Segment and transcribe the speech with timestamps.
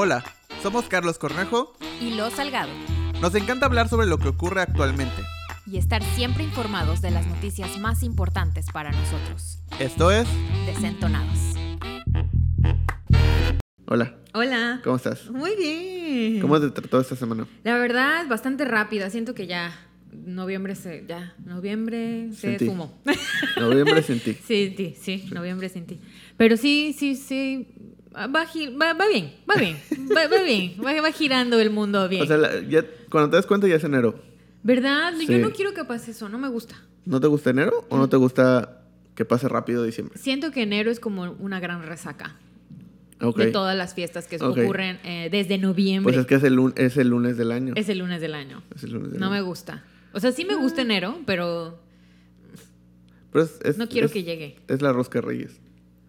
[0.00, 0.22] Hola,
[0.62, 1.76] somos Carlos Cornejo.
[2.00, 2.70] Y Lo Salgado.
[3.20, 5.20] Nos encanta hablar sobre lo que ocurre actualmente.
[5.66, 9.58] Y estar siempre informados de las noticias más importantes para nosotros.
[9.80, 10.28] Esto es
[10.66, 11.36] Desentonados.
[13.86, 14.80] Hola, Hola.
[14.84, 15.28] ¿cómo estás?
[15.32, 16.40] Muy bien.
[16.42, 17.48] ¿Cómo te trató esta semana?
[17.64, 19.10] La verdad, bastante rápida.
[19.10, 19.72] Siento que ya
[20.12, 22.66] noviembre se ya noviembre se Sentí.
[22.66, 22.96] fumó.
[23.58, 24.34] Noviembre sin ti.
[24.46, 25.98] sí, sí, sí, noviembre sin ti.
[26.36, 27.66] Pero sí, sí, sí.
[28.14, 28.44] Va, va,
[28.94, 29.76] va bien, va bien,
[30.16, 32.22] va, va bien, va, va girando el mundo bien.
[32.22, 34.20] O sea, la- ya, cuando te das cuenta ya es enero.
[34.62, 35.12] ¿Verdad?
[35.18, 35.26] Sí.
[35.26, 36.74] Yo no quiero que pase eso, no me gusta.
[37.04, 38.82] ¿No te gusta enero o no te gusta
[39.14, 40.18] que pase rápido diciembre?
[40.18, 42.36] Siento que enero es como una gran resaca
[43.20, 43.36] Ok.
[43.38, 44.58] de todas las fiestas que Ok.
[44.58, 46.12] ocurren eh, desde noviembre.
[46.12, 47.74] Pues es que es el, es el lunes del año.
[47.76, 48.62] Es el lunes del año.
[48.74, 49.46] Es el lunes del No me año.
[49.46, 49.84] gusta.
[50.12, 51.78] O sea, sí me gusta enero, pero
[53.32, 54.56] Pero es- es- no quiero que llegue.
[54.68, 55.60] Es la rosca reyes.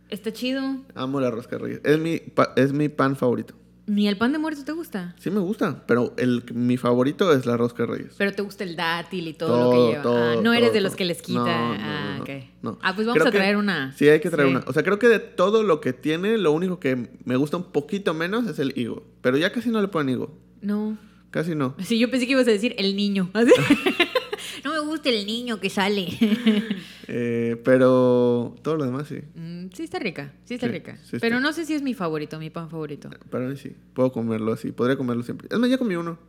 [0.10, 0.62] Está chido.
[0.96, 1.82] Amo la rosca de reyes.
[1.84, 3.56] Es mi, pa- es mi pan favorito.
[3.86, 5.16] ¿Ni el pan de muerto te gusta?
[5.18, 8.14] Sí me gusta, pero el, mi favorito es la rosca de reyes.
[8.20, 10.02] Pero te gusta el dátil y todo, lo que lleva.
[10.04, 11.40] todo, ah, no eres de los que les quita.
[11.40, 12.24] No, no, ah,
[12.62, 12.78] no.
[12.84, 13.92] Ah, pues vamos Creo a que- traer una.
[13.94, 14.56] Sí, hay que traer Sí.
[14.56, 14.64] una.
[14.68, 17.72] O sea, creo que de todo lo que tiene, lo único que me gusta un
[17.72, 19.04] poquito menos es el higo.
[19.22, 20.38] Pero ya casi no le ponen higo.
[20.62, 20.96] No.
[21.32, 21.76] Casi no.
[21.80, 23.32] Sí, yo pensé que ibas a decir el niño.
[24.64, 26.08] No me gusta el niño que sale.
[27.12, 29.18] Eh, pero todo lo demás sí.
[29.34, 30.32] Mm, sí, está rica.
[30.46, 30.96] Sí, está Sí, rica.
[30.98, 31.20] sí está.
[31.22, 33.10] Pero no sé si es mi favorito, mi pan favorito.
[33.32, 33.76] Para mí sí.
[33.96, 34.72] Puedo comerlo así.
[34.72, 35.48] Podría comerlo siempre.
[35.52, 36.20] Es más, ya comí uno.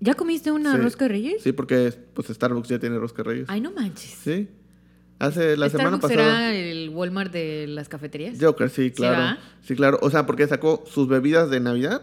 [0.00, 0.82] ¿Ya comiste una Sí.
[0.82, 1.42] rosca de reyes?
[1.42, 3.46] Sí, porque pues Starbucks ya tiene rosca de reyes.
[3.48, 4.18] Ay, no manches.
[4.22, 4.48] Sí.
[5.18, 6.38] Hace la semana ¿Starbucks pasada.
[6.50, 8.36] será el Walmart de las cafeterías?
[8.38, 9.18] Joker, sí, claro.
[9.18, 9.38] va?
[9.62, 9.98] Sí, claro.
[10.02, 12.02] O sea, porque sacó sus bebidas de Navidad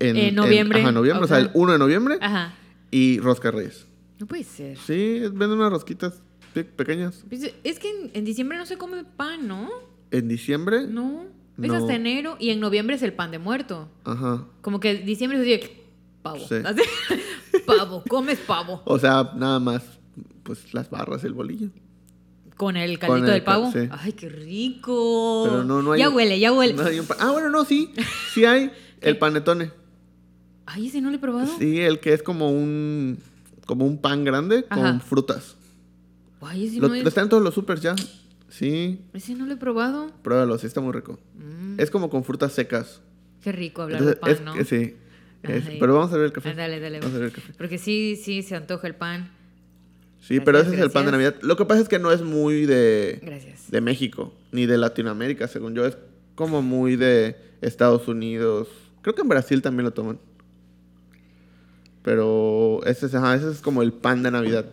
[0.00, 0.80] En noviembre.
[0.82, 1.24] ajá, noviembre.
[1.24, 1.52] O sea, el Ajá.
[1.54, 2.54] 1 de noviembre Ajá.
[2.90, 3.86] y rosca de reyes.
[4.18, 4.76] No puede ser.
[4.78, 6.22] Sí, venden unas rosquitas
[6.54, 7.24] pe- pequeñas.
[7.28, 9.68] Pues, Es que en, en diciembre no se come pan, ¿no?
[10.10, 10.86] En diciembre.
[10.86, 11.26] No.
[11.62, 13.88] Es hasta enero y en noviembre es el pan de muerto.
[14.04, 14.44] Ajá.
[14.60, 15.82] Como que diciembre es así de,
[16.22, 16.38] pavo.
[16.48, 16.54] Sí.
[17.66, 18.80] Pavo, comes pavo.
[18.84, 19.82] O sea, nada más,
[20.42, 21.68] pues las barras, el bolillo.
[22.56, 23.70] Con el caldito el del pavo.
[23.72, 23.88] sí.
[23.90, 25.44] Ay, qué rico.
[25.46, 26.00] Pero no, no hay.
[26.00, 26.74] Ya huele, ya huele.
[26.74, 27.92] no hay un ah, bueno, no, sí.
[28.32, 29.70] Sí hay el panetone.
[30.66, 31.48] Ay, ese no lo he probado.
[31.58, 33.18] Sí, el que es como un.
[33.68, 35.54] Como un pan grande con frutas.
[36.40, 37.94] Ay, Lo, no, lo están en todos los supers ya.
[38.48, 40.10] Sí, ese no lo he probado.
[40.22, 41.18] pruébalo, sí está muy rico.
[41.34, 43.02] Mm, Es como con frutas secas.
[43.42, 44.64] qué rico hablar Entonces, de pan, es ¿no?
[44.64, 44.96] sí.
[45.42, 46.48] es- pero vamos a ver el café.
[46.48, 47.00] Ah, dale, dale.
[47.00, 47.52] Vamos a ver el café.
[47.58, 49.30] Porque sí, sí, se antoja el pan.
[50.22, 51.12] Sí, Gracias, pero ese es el pan de.
[51.12, 51.34] Navidad.
[51.42, 53.70] Lo que pasa es que no es muy de, Gracias.
[53.70, 55.84] de México, ni de Latinoamérica, según yo.
[55.84, 55.98] Es
[56.34, 58.68] como muy de Estados Unidos.
[59.02, 60.18] Creo que en Brasil también lo toman.
[62.08, 64.64] Pero ese es, ajá, ese es como el pan de Navidad.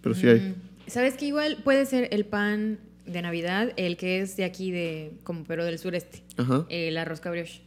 [0.00, 0.40] Pero sí hay.
[0.40, 0.54] Mm,
[0.90, 5.12] ¿Sabes que igual puede ser el pan de Navidad, el que es de aquí, de
[5.22, 6.22] como pero del sureste?
[6.38, 6.64] Ajá.
[6.70, 7.60] El arroz cabrioche.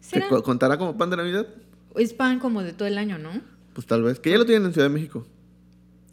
[0.00, 1.46] ¿Se contará como pan de Navidad?
[1.94, 3.32] Es pan como de todo el año, ¿no?
[3.74, 4.18] Pues tal vez.
[4.18, 5.26] Que ya lo tienen en Ciudad de México.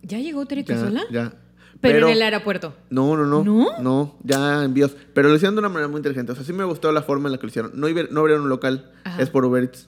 [0.02, 1.04] ¿Ya llegó Tere Ya, sola?
[1.10, 1.36] ya.
[1.80, 2.76] Pero, en el aeropuerto.
[2.90, 3.46] No, no, no.
[3.46, 3.80] ¿No?
[3.82, 4.94] No, ya envíos.
[5.14, 6.34] Pero lo hicieron de una manera muy inteligente.
[6.34, 7.72] O sea, sí me gustó la forma en la que lo hicieron.
[7.76, 9.22] No, no abrieron un local, Ajá.
[9.22, 9.88] es por Uber Eats.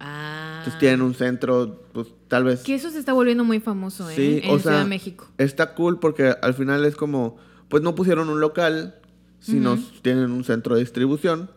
[0.00, 0.33] Ah.
[0.64, 2.62] Entonces tienen un centro, pues tal vez.
[2.62, 4.14] Que eso se está volviendo muy famoso, ¿eh?
[4.16, 5.28] Sí, en o sea, Ciudad de México.
[5.38, 7.36] Está cool porque al final es como,
[7.68, 8.96] pues no pusieron un local,
[9.40, 11.50] sino tienen un centro de distribución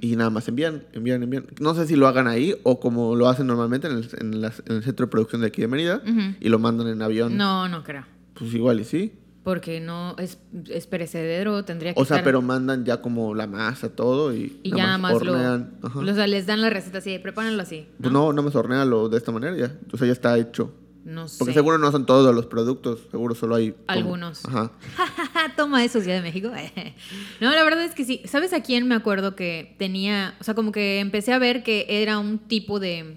[0.00, 1.46] y nada más envían, envían, envían.
[1.60, 4.82] No sé si lo hagan ahí o como lo hacen normalmente en el, en el
[4.82, 6.02] centro de producción de aquí de Mérida
[6.40, 7.36] y lo mandan en avión.
[7.36, 8.04] No, no creo.
[8.34, 9.12] Pues igual y sí.
[9.46, 13.46] Porque no es, es perecedero, tendría que O sea, estar- pero mandan ya como la
[13.46, 15.78] masa, todo y, Y ya nada más hornean.
[15.82, 17.86] O sea, les dan la receta así, prepárenlo así.
[18.00, 19.72] Pues no, no me hornealo de esta manera ya.
[19.92, 20.74] O sea, ya está hecho.
[21.04, 21.36] No sé.
[21.38, 23.70] Porque seguro no son todos los productos, seguro solo hay...
[23.70, 24.44] como- Algunos.
[24.46, 24.72] Ajá.
[25.56, 26.50] Toma eso, Ciudad de México.
[27.40, 28.22] no, la verdad es que sí.
[28.24, 31.86] ¿Sabes a quién me acuerdo que tenía, o sea, como que empecé a ver que
[32.02, 33.16] era un tipo de,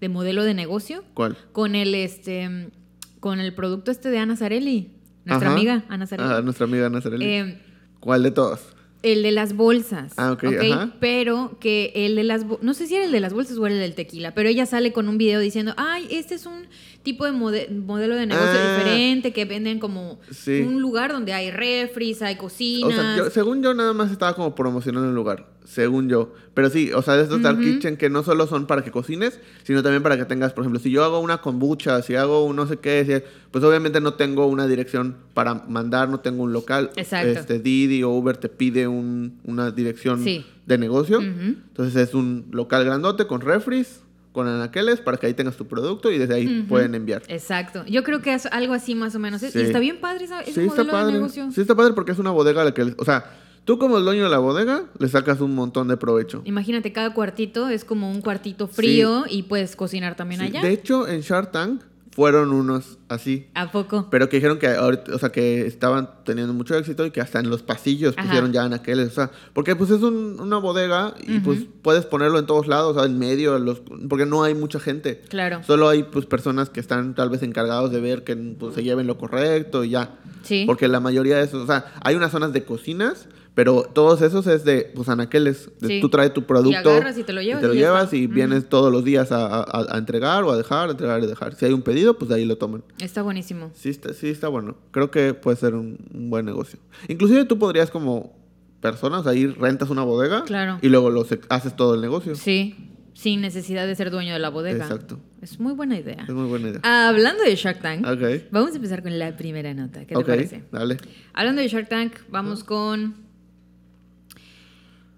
[0.00, 1.36] de modelo de negocio ¿Cuál?
[1.50, 2.70] con el este
[3.18, 4.90] con el producto este de Ana Zarelli,
[5.24, 5.56] nuestra Ajá.
[5.56, 6.30] amiga Ana Zarelli.
[6.32, 7.24] Ah, nuestra amiga Ana Zarelli.
[7.24, 7.58] Eh,
[8.00, 8.60] ¿Cuál de todos?
[9.04, 10.14] el de las bolsas.
[10.16, 10.94] Ah, ok, ajá.
[10.98, 12.46] Pero que el de las...
[12.62, 14.64] No sé si era el de las bolsas o era el del tequila, pero ella
[14.64, 16.66] sale con un video diciendo, ay, este es un
[17.04, 18.78] tipo de mode- modelo de negocio Ah.
[18.78, 20.62] diferente que venden como Sí.
[20.66, 22.94] un lugar donde hay refris, hay O cocinas.
[22.94, 26.32] sea, yo- según yo nada más estaba como promocionando el lugar, según yo.
[26.54, 27.66] Pero sí, o sea, de estos Dark Ujú.
[27.66, 30.80] Kitchen que no solo son para que cocines, sino también para que tengas, por ejemplo,
[30.80, 34.14] si yo hago una kombucha, si hago un no sé qué, si- pues obviamente no
[34.14, 36.90] tengo una dirección para mandar, no tengo un local.
[36.96, 37.28] Exacto.
[37.38, 40.44] Este Didi o Uber te pide un- una dirección Sí.
[40.64, 41.18] de negocio.
[41.18, 41.28] Ujú.
[41.68, 44.00] Entonces es un local grandote con refris,
[44.34, 47.22] con anaqueles para que ahí tengas tu producto y desde ahí pueden enviar.
[47.28, 47.84] Exacto.
[47.86, 49.40] Yo creo que es algo así más o menos.
[49.40, 49.48] Sí.
[49.54, 51.12] Y está bien padre esa- ese Sí, está modelo de padre.
[51.14, 51.50] negocio.
[51.52, 53.30] Sí, está padre porque es una bodega a la que, o sea,
[53.64, 56.42] tú como el dueño de la bodega le sacas un montón de provecho.
[56.44, 60.60] Imagínate, cada cuartito es como un cuartito frío y puedes cocinar también allá.
[60.60, 61.80] De hecho, en Shark Tank
[62.14, 63.48] fueron unos así.
[63.54, 64.06] ¿A poco?
[64.10, 67.40] Pero que dijeron que ahorita, o sea, que estaban teniendo mucho éxito y que hasta
[67.40, 68.26] en los pasillos Ajá.
[68.28, 69.08] pusieron ya anaqueles.
[69.08, 72.96] O sea, porque pues es un- una bodega y pues puedes ponerlo en todos lados,
[72.96, 75.22] o sea, en medio, los, porque no hay mucha gente.
[75.28, 75.62] Claro.
[75.64, 79.06] Solo hay pues personas que están tal vez encargados de ver que pues, se lleven
[79.08, 80.16] lo correcto y ya.
[80.44, 80.64] Sí.
[80.66, 84.46] Porque la mayoría de esos, o sea, hay unas zonas de cocinas, pero todos esos
[84.48, 85.70] es de pues anaqueles.
[85.80, 86.00] Sí.
[86.00, 86.90] Tú traes tu producto.
[86.90, 89.46] agarras y te lo llevas te lo y llevas y vienes todos los días a,
[89.62, 91.54] a- a entregar o a dejar, a entregar y dejar.
[91.54, 92.82] Si hay un pedido, pues de ahí lo toman.
[93.00, 93.70] Está buenísimo.
[93.74, 94.76] Sí está, sí está bueno.
[94.90, 96.78] Creo que puede ser un, un buen negocio.
[97.08, 98.36] Inclusive tú podrías como
[98.80, 100.78] personas ahí rentas una bodega Claro.
[100.82, 102.34] y luego los haces todo el negocio.
[102.34, 104.84] Sí, sin necesidad de ser dueño de la bodega.
[104.84, 105.20] Exacto.
[105.40, 106.24] Es muy buena idea.
[106.26, 107.08] Es muy buena idea.
[107.08, 108.50] Hablando de Shark Tank, Ok.
[108.50, 110.04] vamos a empezar con la primera nota.
[110.06, 110.64] ¿Qué te parece?
[110.72, 110.96] dale.
[111.32, 113.23] Hablando de Shark Tank, vamos con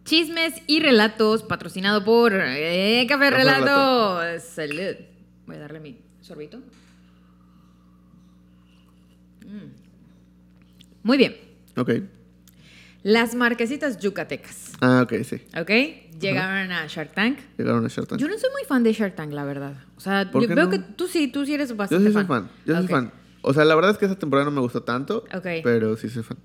[0.06, 4.42] chismes y relatos patrocinado por eh, Café, Relatos.
[4.42, 4.96] Salud.
[5.46, 6.58] Voy a darle mi sorbito.
[9.44, 9.72] Mm.
[11.02, 11.36] Muy bien.
[11.76, 11.90] Ok.
[13.02, 15.36] Las marquesitas yucatecas, Ah, ok, sí.
[15.58, 15.70] ¿ok?
[16.20, 17.38] Llegaron a Shark Tank.
[17.56, 18.20] Llegaron a Shark Tank.
[18.20, 19.74] Yo no soy muy fan de Shark Tank, la verdad.
[19.96, 20.70] O sea, ¿Por yo veo no?
[20.70, 22.50] que tú sí, tú sí eres Yo bastante sí soy fan.
[22.64, 23.12] Yo soy fan.
[23.42, 25.18] O sea, la verdad es que esa temporada no me gustó tanto.
[25.32, 25.46] Ok.
[25.62, 26.38] Pero sí soy fan.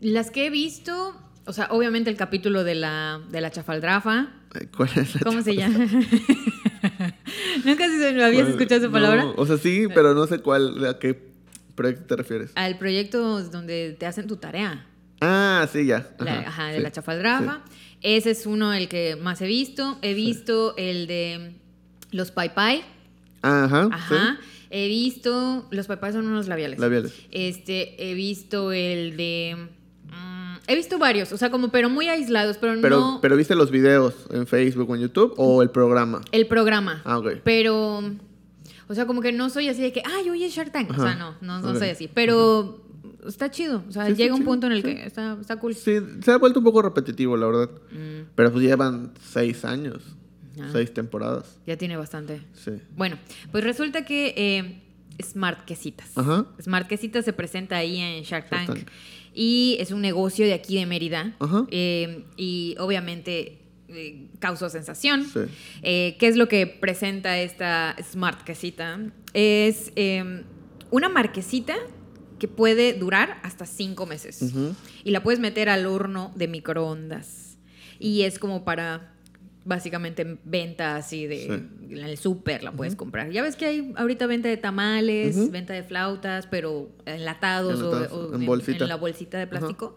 [0.00, 1.14] Las que he visto,
[1.46, 4.28] o sea, obviamente el capítulo de la, de la chafaldrafa.
[4.58, 5.78] Ay, ¿Cuál es la ¿Cómo se llama?
[7.64, 8.52] Nunca se me habías ¿Cuál?
[8.54, 9.26] escuchado esa No, palabra.
[9.36, 11.18] o sea, sí, pero no sé cuál, a qué
[11.74, 12.52] proyecto te refieres.
[12.54, 14.86] Al proyecto donde te hacen tu tarea.
[15.20, 16.08] Ah, sí, ya.
[16.18, 17.64] La- ajá, de sí, la chafaldrafa.
[18.02, 19.98] Ese es uno el que más he visto.
[20.02, 21.52] He visto el de
[22.10, 22.82] los pai.
[23.42, 24.38] Ajá, Ajá.
[24.70, 25.66] He visto.
[25.70, 26.78] Los pai pai son unos labiales.
[26.78, 27.14] Labiales.
[27.30, 29.68] Este, he visto el de.
[30.66, 33.18] He visto varios, o sea, como, pero muy aislados, pero, Pero, no.
[33.20, 36.20] pero viste los videos en Facebook o en YouTube o el programa.
[36.32, 37.02] el programa.
[37.04, 37.32] Ah, ok.
[37.44, 38.02] Pero.
[38.86, 40.90] O sea, como que no soy así de que, ay, oye, Shark Tank.
[40.90, 42.06] O sea, no, no, no soy así.
[42.12, 42.82] Pero
[43.26, 43.82] está chido.
[43.88, 44.88] O sea, Sí, llega un chido, punto en el sí.
[44.94, 45.74] que está, está cool.
[45.74, 47.70] Sí, se ha vuelto un poco repetitivo, la verdad.
[47.90, 50.02] Mm, Pero pues llevan seis años,
[50.60, 50.68] Ah.
[50.70, 51.58] seis temporadas.
[51.66, 52.42] ya tiene bastante.
[52.52, 52.72] Sí.
[52.94, 53.16] Bueno,
[53.50, 54.82] pues resulta que eh,
[55.22, 56.16] Smart Quesitas.
[56.18, 56.44] Ajá.
[56.62, 58.88] Smart Quesitas se presenta ahí en Shark Shark Tank.
[59.34, 61.34] Y es un negocio de aquí de Mérida.
[61.40, 61.66] Ajá.
[61.70, 63.58] Eh, y obviamente
[63.88, 65.24] eh, causó sensación.
[65.24, 65.40] Sí.
[65.82, 69.00] Eh, ¿Qué es lo que presenta esta Smart Quesita?
[69.32, 70.44] Es eh,
[70.90, 71.74] una marquesita
[72.38, 74.52] que puede durar hasta cinco meses.
[75.04, 77.58] Y la puedes meter al horno de microondas.
[77.98, 79.13] Y es como para
[79.64, 83.30] básicamente venta así de en el súper la puedes comprar.
[83.30, 88.12] Ya ves que hay ahorita venta de tamales, venta de flautas, pero enlatados, o- Enlatados,
[88.32, 88.84] o, en en, bolsita.
[88.84, 89.94] en la bolsita de plástico.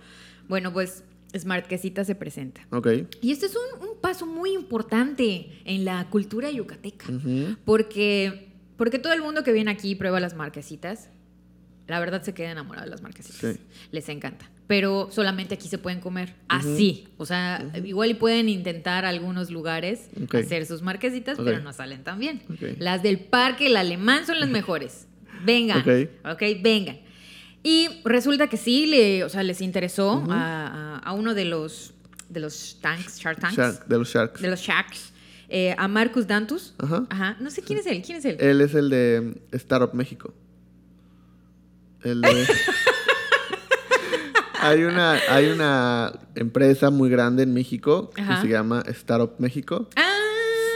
[0.48, 1.04] Bueno, pues
[1.38, 2.66] Smart Quesita se presenta.
[2.72, 2.88] Ok.
[3.22, 7.06] Y este es un, un paso muy importante en la cultura yucateca.
[7.66, 11.10] Porque, porque todo el mundo que viene aquí y prueba las marquesitas,
[11.88, 13.56] la verdad se queda enamorado de las marquesitas.
[13.56, 13.62] Sí.
[13.92, 14.50] Les encanta.
[14.68, 17.08] Pero solamente aquí se pueden comer así.
[17.18, 22.20] O sea, igual y pueden intentar algunos lugares hacer sus marquesitas, pero no salen tan
[22.20, 22.42] bien.
[22.80, 25.08] Las del parque, el alemán son las mejores.
[25.46, 25.80] Vengan.
[26.26, 26.42] Ok.
[26.62, 27.00] vengan.
[27.64, 31.94] Y resulta que sí, le, o sea, les interesó a, a- a uno de los,
[32.30, 34.42] de los tanks, Shark Tanks, Shark, de los Sharks.
[34.42, 35.14] de los Sharks,
[35.50, 36.74] eh, a Marcus Dantus.
[36.78, 37.38] Ajá.
[37.40, 38.02] No sé quién es él.
[38.06, 38.38] ¿Quién es él?
[38.40, 40.34] Él es el de Startup México.
[42.04, 42.48] El de...
[44.70, 48.36] hay, una, hay una empresa muy grande en México Ajá.
[48.42, 49.90] que se llama Startup México.
[49.96, 50.14] ah.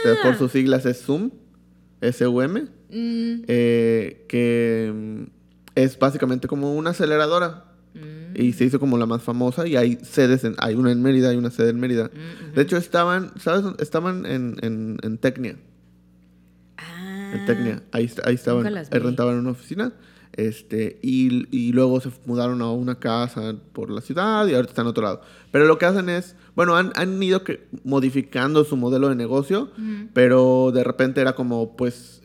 [0.04, 1.30] Eh, Por sus siglas es Zoom,
[2.00, 5.22] S-U-M, Mm, eh, que mm,
[5.76, 7.64] es básicamente como una aceleradora.
[7.94, 11.00] mm, Y se hizo como la más famosa y hay sedes, en- hay una en
[11.02, 12.10] Mérida, hay una sede en Mérida.
[12.12, 13.64] mm, De hecho, estaban, ¿sabes?
[13.78, 15.56] Estaban en, en, en Tecnia.
[16.78, 17.32] ah.
[17.34, 17.82] En Tecnia.
[17.92, 18.66] Ahí, ahí estaban.
[18.66, 19.92] Ahí rentaban una oficina.
[20.34, 24.86] Este, y, y luego se mudaron a una casa por la ciudad y ahorita están
[24.86, 25.20] en otro lado.
[25.50, 29.70] Pero lo que hacen es, bueno, han, han ido que, modificando su modelo de negocio,
[30.14, 32.22] pero de repente era como, pues,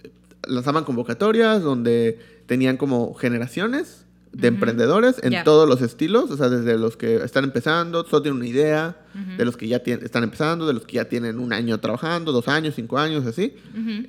[0.48, 6.78] lanzaban convocatorias donde tenían como generaciones de emprendedores en todos los estilos, o sea, desde
[6.78, 8.98] los que están empezando, solo tienen una idea,
[9.36, 12.32] de los que ya tien- están empezando, de los que ya tienen un año trabajando,
[12.32, 13.56] dos años, cinco años, así.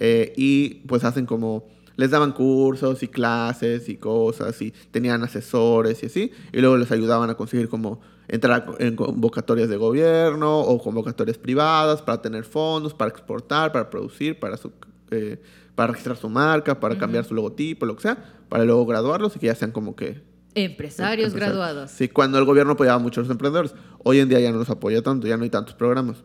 [0.00, 1.64] Eh, y pues hacen como,
[1.98, 6.32] les daban cursos y clases y cosas y tenían asesores y así.
[6.52, 12.00] Y luego les ayudaban a conseguir como entrar en convocatorias de gobierno o convocatorias privadas
[12.00, 14.70] para tener fondos, para exportar, para producir, para, su,
[15.10, 15.42] eh,
[15.74, 18.16] para registrar su marca, para cambiar su logotipo, lo que sea,
[18.48, 20.22] para luego graduarlos y que ya sean como que
[20.54, 21.34] Empresarios Empresarios.
[21.34, 21.90] graduados.
[21.90, 23.74] Sí, cuando el gobierno apoyaba mucho a los emprendedores.
[24.02, 26.16] Hoy en día ya no los apoya tanto, ya no hay tantos programas.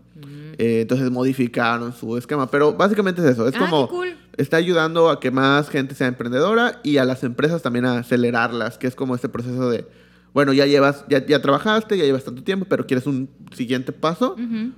[0.57, 2.49] Eh, entonces modificaron su esquema.
[2.49, 3.47] Pero básicamente es eso.
[3.47, 3.87] Es Ah, como.
[3.87, 4.17] qué cool.
[4.37, 8.77] Está ayudando a que más gente sea emprendedora y a las empresas también a acelerarlas,
[8.77, 9.87] que es como este proceso de.
[10.33, 14.35] Bueno, ya llevas, ya, ya trabajaste, ya llevas tanto tiempo, pero quieres un siguiente paso,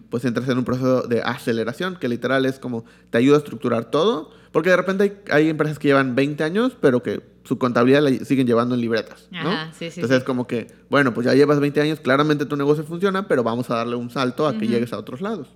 [0.10, 3.86] pues entras en un proceso de aceleración, que literal es como te ayuda a estructurar
[3.86, 8.02] todo, porque de repente hay, hay empresas que llevan 20 años, pero que su contabilidad
[8.02, 9.52] la siguen llevando en libretas, ¿no?
[9.52, 10.20] Ajá, sí, sí, Entonces sí.
[10.20, 13.70] es como que, bueno, pues ya llevas 20 años, claramente tu negocio funciona, pero vamos
[13.70, 15.48] a darle un salto a que llegues a otros lados.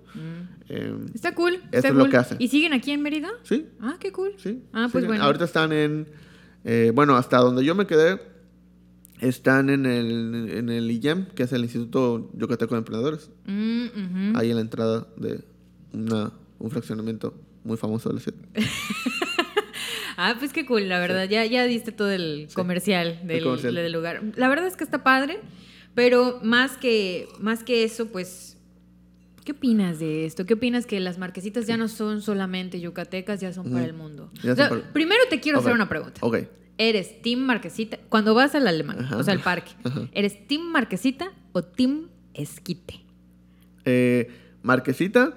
[0.69, 1.55] Eh, Está cool.
[1.55, 2.11] Eso está es lo cool.
[2.11, 2.37] que hacen.
[2.39, 3.29] ¿Y siguen aquí en Mérida?
[3.43, 4.33] sí, Ah, qué cool.
[4.37, 4.61] sí.
[4.71, 5.07] Ah, pues siguen.
[5.09, 5.23] bueno.
[5.23, 6.07] Ahorita están en,
[6.63, 8.19] eh, bueno, hasta donde yo me quedé,
[9.19, 13.29] están en el, en el IYEM, que es el Instituto Yucateco de Emprendedores.
[13.45, 14.37] Mm, ujú.
[14.39, 15.43] ahí en la entrada de
[15.93, 17.33] una, un fraccionamiento
[17.63, 18.37] muy famoso de la ciudad.
[20.21, 21.29] Ah, pues qué cool, la verdad.
[21.29, 23.73] Ya, ya diste todo el comercial, del, comercial.
[23.75, 24.21] del lugar.
[24.35, 25.39] La verdad es que está padre,
[25.95, 28.57] pero más que, más que eso, pues,
[29.49, 30.45] ¿qué opinas de esto?
[30.45, 34.29] ¿Qué opinas que las marquesitas ya no son solamente yucatecas, ya son para el mundo?
[34.43, 36.19] Ya O sea, son para- Primero te quiero hacer una pregunta.
[36.21, 36.37] Ok.
[36.77, 37.97] ¿Eres Team Marquesita?
[38.09, 39.17] Cuando vas al alemán, Ajá.
[39.17, 40.07] o sea, al parque, Ajá.
[40.13, 42.99] ¿eres Team Marquesita o Team Esquite?
[43.85, 44.29] Eh,
[44.61, 45.35] marquesita,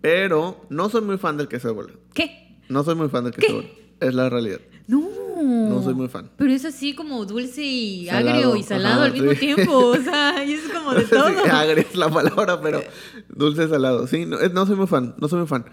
[0.00, 1.92] pero no soy muy fan del queso de bola.
[2.14, 2.58] ¿Qué?
[2.68, 3.68] No soy muy fan del queso de bola.
[4.00, 4.60] Es la realidad.
[4.88, 5.08] No.
[5.44, 6.30] No soy muy fan.
[6.36, 9.36] Pero es así como dulce y Salado, agrio y salado ajá, al mismo sí.
[9.38, 9.72] tiempo.
[9.88, 11.26] O sea, y es como de todo.
[11.52, 12.82] agria es la palabra, pero
[13.28, 14.06] dulce salado.
[14.06, 15.14] Sí, no, eh, no soy muy fan.
[15.18, 15.64] No soy muy fan.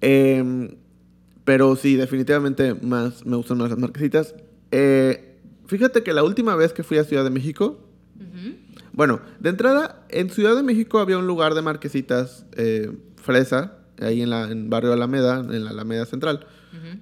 [0.00, 0.76] Eh,
[1.44, 4.34] pero sí, definitivamente más me gustan más las marquesitas.
[4.70, 7.84] Eh, fíjate que la última vez que fui a Ciudad de México.
[8.92, 14.22] Bueno, de entrada, en Ciudad de México había un lugar de marquesitas eh, fresa, ahí
[14.22, 16.46] en la en barrio Alameda, en la Alameda Central.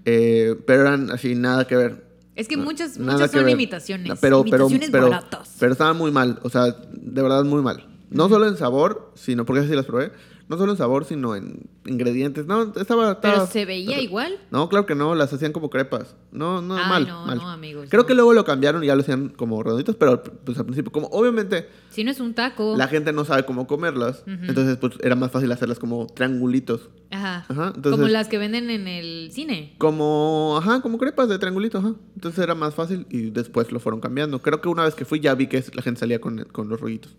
[0.05, 2.06] Eh, pero eran así, nada que ver.
[2.37, 3.55] Es que muchas, muchas son ver.
[3.55, 4.19] imitaciones.
[4.21, 5.11] Pero, pero, imitaciones pero,
[5.59, 7.87] pero estaban muy mal, o sea, de verdad muy mal.
[8.11, 10.13] No solo en sabor, sino porque así las probé.
[10.49, 12.47] No solo en sabor, sino en ingredientes.
[12.47, 13.21] No, estaba...
[13.21, 14.39] pero estaba- se veía igual.
[14.53, 16.15] No, claro que no, las hacían como crepas.
[16.31, 17.39] No, no, Ay, mal, no, mal.
[17.39, 18.07] no, amigos, Creo no.
[18.07, 21.09] que luego lo cambiaron y ya lo hacían como redonditos, pero pues al principio, como
[21.09, 22.77] obviamente Si no es un taco.
[22.77, 26.91] la gente no sabe cómo comerlas, entonces pues era más fácil hacerlas como triangulitos.
[27.11, 27.47] Ajá.
[27.49, 29.75] Ajá, entonces- Como las que venden en el cine.
[29.79, 31.95] Como, ajá, como crepas de triangulito, ajá.
[32.15, 34.43] Entonces era más fácil y después lo fueron cambiando.
[34.43, 36.81] Creo que una vez que fui ya vi que la gente salía con, con los
[36.81, 37.17] rollitos.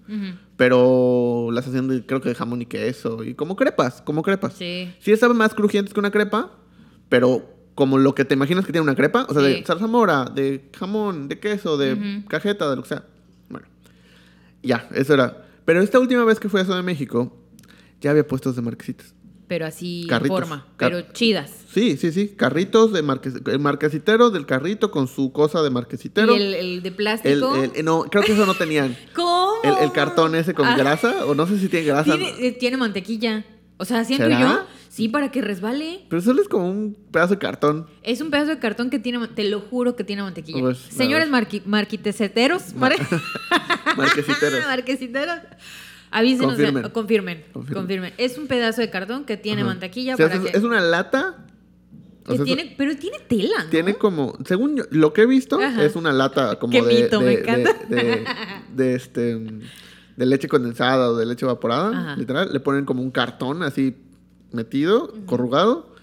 [0.58, 4.54] Pero las hacían de, creo que de jamón y queso y como crepas, como crepas.
[4.54, 4.94] Sí.
[5.00, 6.52] Sí estaban más crujientes que una crepa,
[7.10, 9.50] pero como lo que te imaginas que tiene una crepa, o sea, Sí.
[9.54, 13.04] de zarzamora, de jamón, de queso, de cajeta, de lo que sea.
[14.64, 15.46] Ya, eso era.
[15.66, 17.36] Pero esta última vez que fui a Ciudad de México,
[18.02, 19.14] ya había puestos de marquesitas.
[19.48, 20.40] Pero así en Carritos.
[20.40, 20.68] forma.
[20.76, 21.52] Car- Pero chidas.
[21.74, 26.34] Sí, sí, sí, carritos de marques el marquesitero del carrito con su cosa de marquesitero.
[26.36, 27.56] Y el, el de plástico.
[27.56, 28.98] el- no, creo que eso no tenían.
[29.16, 29.54] ¿Cómo?
[29.64, 32.16] El, cartón ese con Ah, grasa, o no sé si tiene grasa.
[32.18, 33.46] Tiene, eh, tiene mantequilla.
[33.78, 34.40] O sea, siento ¿Será?
[34.42, 34.66] yo.
[34.89, 36.06] Sí, para que resbale.
[36.10, 37.88] Pero solo es como un pedazo de cartón.
[38.03, 40.60] Es un pedazo de cartón que tiene, te lo juro que tiene mantequilla.
[40.62, 42.96] Pues, Señores marqui- marquiteseteros, ¿vale?
[43.98, 44.65] Marquesiteros.
[44.67, 45.36] marquesiteros.
[46.10, 46.84] Avísenos, Confirmen.
[46.84, 47.82] de- confirmen, Confirmen.
[47.84, 48.13] confirmen.
[48.17, 49.72] Es un pedazo de cartón que tiene Ajá.
[49.72, 51.46] mantequilla O sea, para es, que, es una lata.
[52.25, 53.70] o que sea, es- tiene, pero tiene tela, ¿no?
[53.70, 55.84] tiene como, según yo, lo que he visto, Ajá.
[55.84, 57.74] es una lata como Qué de, mito, de, me de- encanta.
[57.89, 58.25] de-
[58.74, 59.38] de este
[60.15, 62.15] de leche condensada o de leche evaporada, Ajá.
[62.15, 63.96] literal, le ponen como un cartón así
[64.51, 65.96] metido, corrugado.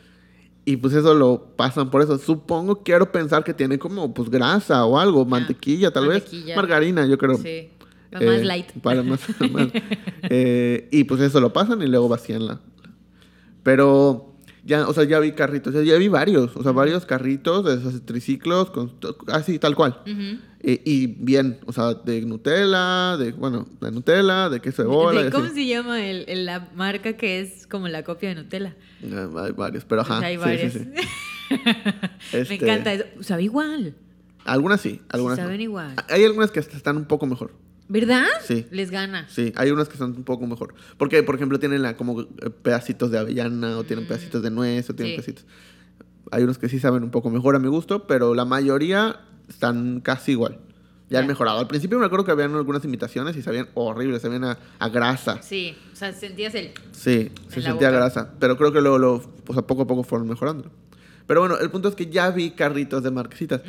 [0.67, 2.17] Y pues eso lo pasan por eso.
[2.19, 6.47] Supongo, quiero pensar que tiene como pues grasa o algo, mantequilla tal mantequilla.
[6.47, 6.57] vez.
[6.57, 7.37] Margarina, yo creo.
[7.37, 7.69] Sí.
[8.11, 8.67] Para más Eh, light.
[8.83, 9.21] Para más,
[9.53, 9.69] más.
[10.23, 12.61] Eh, y pues eso lo pasan y luego vacían la.
[13.63, 14.34] Pero
[14.65, 18.05] ya, o sea, ya vi carritos, ya, vi varios, o sea, varios carritos de esos
[18.07, 18.93] triciclos, con,
[19.29, 20.01] así, tal cual.
[20.67, 25.23] Eh, y bien, o sea, de Nutella, de, bueno, de Nutella, de queso de bola.
[25.25, 25.55] ¿De ¿Cómo así.
[25.57, 28.75] se llama el, el- la marca que es como la copia de Nutella?
[29.03, 30.21] Eh, hay varios, pero ajá.
[30.21, 30.73] Hay sí, varias.
[30.73, 30.87] sí, sí.
[32.33, 33.05] Me Este, encanta eso.
[33.21, 33.95] Sabe igual.
[34.47, 35.45] Algunas sí, algunas no.
[35.45, 35.95] saben igual.
[36.09, 37.53] Hay algunas que hasta están un poco mejor.
[37.89, 38.27] ¿Verdad?
[38.43, 38.67] Sí.
[38.71, 39.27] Les gana.
[39.29, 40.75] Sí, hay unas que son un poco mejor.
[40.97, 42.27] Porque, por ejemplo, tienen la, como eh,
[42.63, 45.21] pedacitos de avellana o tienen pedacitos de nuez o tienen Mm.
[45.23, 45.33] Sí.
[45.33, 45.47] pedacitos.
[46.31, 50.01] Hay unos que sí saben un poco mejor a mi gusto, pero la mayoría están
[50.01, 50.59] casi igual.
[51.11, 51.59] Ya han mejorado.
[51.59, 55.43] Al principio me acuerdo que habían algunas imitaciones y sabían horribles, sabían a, a grasa.
[55.43, 55.77] Sí.
[55.93, 56.71] O sea, sentías el.
[56.93, 57.91] Sí, se sentía boca.
[57.91, 58.35] grasa.
[58.41, 60.71] Pero creo que luego, lo, o sea, poco a poco fueron mejorando.
[61.27, 63.61] Pero bueno, el punto es que ya vi carritos de marquesitas.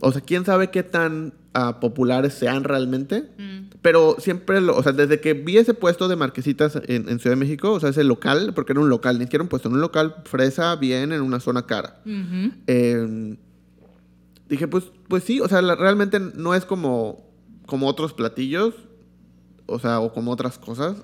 [0.00, 3.24] O sea, quién sabe qué tan ah, populares sean realmente.
[3.38, 3.66] Mm.
[3.82, 7.36] Pero siempre, lo, o sea, desde que vi ese puesto de marquesitas en, en Ciudad
[7.36, 9.74] de México, o sea, ese local, porque era un local, ni siquiera un puesto, en
[9.76, 12.00] un local fresa bien en una zona cara.
[12.66, 13.36] Eh,
[14.48, 17.24] dije, pues, pues sí, o sea, la- realmente no es como,
[17.66, 18.74] como otros platillos,
[19.66, 20.96] o sea, o como otras cosas.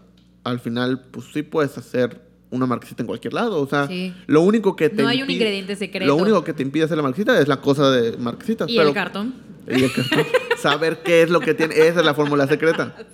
[0.44, 4.12] Al final, pues sí puedes hacer una marquesita en cualquier lado, o sea, Sí.
[4.26, 6.06] lo único que te No hay un ingrediente secreto.
[6.06, 8.68] Lo único que te impide hacer la marquesita es la cosa de marquesitas.
[8.68, 9.34] Y pero, el cartón.
[9.68, 10.18] y el cartón.
[10.62, 12.94] Saber qué es lo que tiene, esa es la fórmula secreta.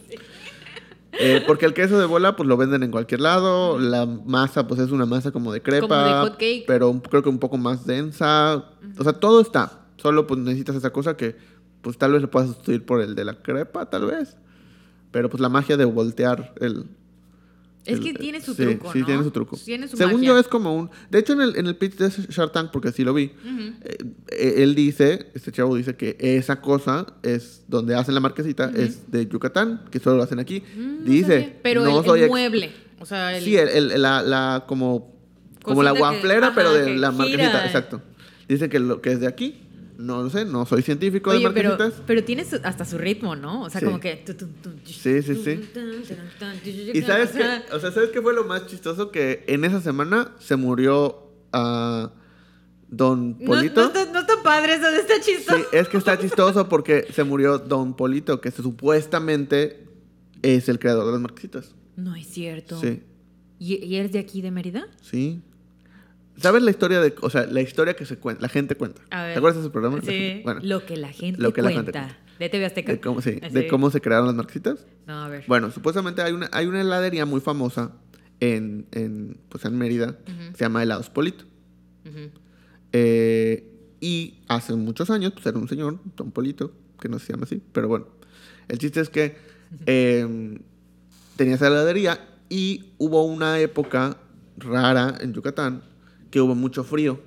[1.21, 3.79] Eh, porque el queso de bola, pues lo venden en cualquier lado.
[3.81, 5.89] La masa, pues es una masa como de crepa.
[5.89, 6.65] Como de hot cake.
[6.67, 8.67] Pero un- creo que un poco más densa.
[8.99, 9.81] O sea, todo está.
[9.97, 11.35] Solo pues necesitas esa cosa que,
[11.81, 14.37] pues tal vez lo puedas sustituir por el de la crepa, tal vez.
[15.11, 16.85] Pero pues la magia de voltear el.
[17.89, 19.07] Es que tiene su sí, truco, Sí, ¿no?
[19.07, 19.57] tiene su truco.
[19.57, 20.29] Tiene su Según magia.
[20.29, 20.91] yo es como un...
[21.11, 23.25] De hecho, en el, en el pitch de Shark Tank, porque sí lo vi,
[23.85, 23.97] eh,
[24.31, 29.11] eh, él dice, este chavo dice que esa cosa es donde hacen la marquesita, es
[29.11, 30.63] de Yucatán, que solo lo hacen aquí.
[30.77, 31.57] Mm, no dice, sabía.
[31.63, 32.71] Pero no el, soy el mueble.
[33.01, 35.15] O sea, el, Sí, el, el- la, la como,
[35.63, 37.13] como la ajá, pero de que la gira.
[37.13, 38.03] marquesita, exacto.
[38.49, 39.61] Dice que lo que es de aquí,
[39.99, 42.03] no lo sé, no soy científico de Oye, pero, marquesitas.
[42.07, 43.63] pero tiene su- hasta su ritmo, ¿no?
[43.65, 43.85] O sea, Sí.
[43.87, 44.25] como que...
[44.85, 45.61] Sí, sí, sí.
[46.95, 49.11] Y sabes qué, o sea, ¿sabes qué fue lo más chistoso?
[49.11, 52.13] Que en esa semana se murió a
[52.89, 53.93] Don No, Polito.
[53.93, 55.59] no, no está padre eso, está chistoso.
[55.59, 59.85] Sí, es que está chistoso porque se murió Don Polito, que supuestamente
[60.43, 61.75] es el creador de las marquesitas.
[61.97, 62.81] No es cierto.
[62.81, 63.03] Sí,
[63.59, 64.87] ¿Y, y eres de aquí, de Mérida?
[65.03, 65.43] sí.
[66.41, 69.03] ¿Sabes la historia de, o sea, la historia que se cuenta, la gente cuenta?
[69.11, 69.33] A ver.
[69.35, 70.01] ¿Te acuerdas de ese programa?
[70.03, 70.41] Sí.
[70.45, 72.01] Bueno, lo que la gente lo que la cuenta.
[72.09, 72.93] gente De TV Azteca.
[72.93, 73.55] de cómo, sí, Así.
[73.55, 74.87] de cómo se crearon las marquesitas.
[75.07, 75.45] No, a ver.
[75.49, 77.93] Bueno, supuestamente hay una, hay una heladería muy famosa
[78.41, 80.17] en, en, pues en Mérida,
[80.55, 81.45] se llama Helados Polito.
[82.93, 83.65] Eh,
[84.01, 87.61] y hace muchos años, pues era un señor, Don Polito, que no se llama así,
[87.73, 88.07] pero bueno.
[88.69, 89.37] El chiste es que
[89.87, 90.59] eh,
[91.37, 94.19] tenía esa heladería y hubo una época
[94.57, 95.83] rara en Yucatán
[96.31, 97.21] que hubo mucho frío.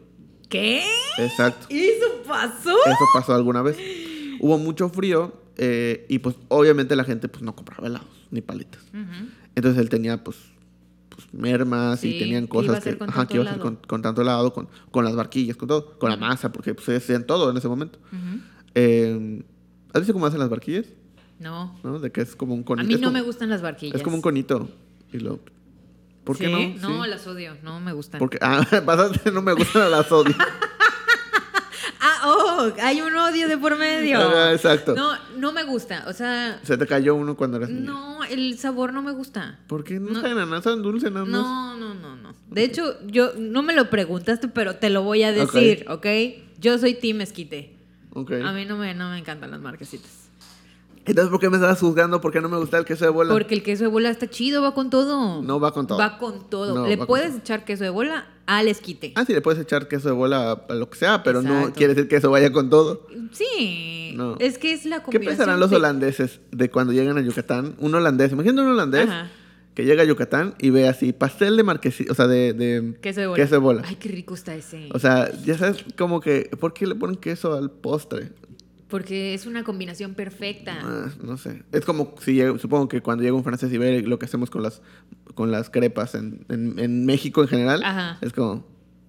[0.49, 0.83] ¿Qué?
[1.17, 1.67] Exacto.
[1.69, 2.75] ¿Eso pasó?
[2.85, 3.77] Eso pasó alguna vez.
[4.39, 8.81] Hubo mucho frío eh, y pues obviamente la gente pues no compraba helados ni palitas.
[8.93, 9.27] Ujú.
[9.55, 10.37] Entonces él tenía pues,
[11.09, 13.49] pues mermas Sí, y tenían ¿qué iba a cosas que, ajá, tanto que iba a
[13.49, 16.73] hacer con, con tanto helado, con, con las barquillas, con todo, con la masa, porque
[16.73, 17.99] pues hacían todo en ese momento.
[18.75, 19.43] Eh,
[19.93, 20.85] ¿Has visto cómo hacen las barquillas?
[21.39, 21.77] No.
[21.83, 21.99] ¿No?
[21.99, 22.85] De que es como un conito.
[22.85, 23.95] A mí no como- me gustan las barquillas.
[23.95, 24.69] Es como un conito.
[25.11, 25.39] Y lo...
[26.23, 26.75] ¿Por qué ¿Sí?
[26.81, 26.89] no?
[26.89, 27.09] No, Sí.
[27.09, 27.57] las odio.
[27.63, 28.19] No me gustan.
[28.19, 30.35] Porque, ah, pasaste, no me gustan a las odio.
[32.03, 34.19] Ah, oh, hay un odio de por medio.
[34.19, 34.95] Ajá, exacto.
[34.95, 36.05] No, no me gusta.
[36.07, 37.91] O sea, Se te cayó uno cuando eras niña.
[37.91, 39.59] no, el sabor no me gusta.
[39.67, 40.21] ¿Por qué no, No.
[40.21, 40.61] saben ananá?
[40.63, 41.41] ¿Saben dulce nada más?
[41.41, 42.33] No, no, no, no.
[42.49, 46.07] De hecho, yo no me lo preguntaste, pero te lo voy a decir, ¿ok?
[46.59, 47.75] Yo soy Team Esquite.
[48.13, 48.31] Ok.
[48.43, 50.29] A mí no me, no me encantan las marquesitas.
[51.05, 52.21] Entonces, ¿por qué me estabas juzgando?
[52.21, 53.33] ¿Por qué no me gusta el queso de bola?
[53.33, 55.41] Porque el queso de bola está chido, va con todo.
[55.41, 55.97] No va con todo.
[55.97, 56.75] Va con todo.
[56.75, 57.37] No, Le puedes todo.
[57.39, 59.13] echar queso de bola al esquite.
[59.15, 61.95] Ah, sí, le puedes echar queso de bola a, lo que sea, pero no quiere
[61.95, 63.07] decir que eso vaya con todo.
[63.31, 64.13] Sí.
[64.15, 64.35] No.
[64.39, 65.37] Es que es la ¿Qué combinación.
[65.37, 67.75] pensarán los de- holandeses de cuando llegan a Yucatán?
[67.79, 69.29] Un holandés, imagínate un holandés Ajá.
[69.73, 73.21] que llega a Yucatán y ve así pastel de marquesita, o sea, de, de Queso
[73.21, 73.41] de bola.
[73.43, 73.81] queso de bola.
[73.85, 74.89] Ay, qué rico está ese.
[74.93, 78.33] O sea, ya sabes como que, ¿por qué le ponen queso al postre?
[78.91, 80.77] Porque es una combinación perfecta.
[80.83, 81.63] Ah, no sé.
[81.71, 84.61] Es como si supongo que cuando llega un francés y ve lo que hacemos con
[84.61, 84.81] las
[85.33, 88.17] con las crepas en, en- en México en general, Ajá.
[88.21, 88.65] es como,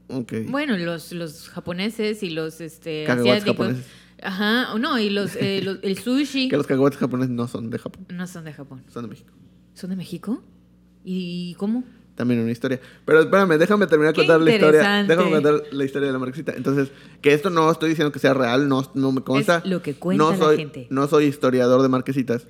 [0.09, 0.33] ok.
[0.49, 3.45] Bueno, los, los japoneses y los este, asiáticos.
[3.57, 3.87] japoneses.
[4.23, 6.49] Ajá, no, y los, eh, los- el sushi.
[6.49, 8.83] Que los cacahuates japoneses no son de Japón, No son de Japón.
[8.89, 9.33] son de México.
[9.75, 10.43] ¿Son de México?
[11.05, 11.83] ¿Y cómo?
[12.15, 12.79] También una historia.
[13.07, 15.03] Pero espérame, déjame terminar de contar la historia.
[15.05, 16.53] Déjame contar la historia de la marquesita.
[16.55, 16.91] Entonces,
[17.23, 19.59] que esto no estoy diciendo que sea real, no, no me consta.
[19.65, 20.87] Es lo que cuenta no la soy, gente.
[20.91, 22.47] No soy historiador de marquesitas.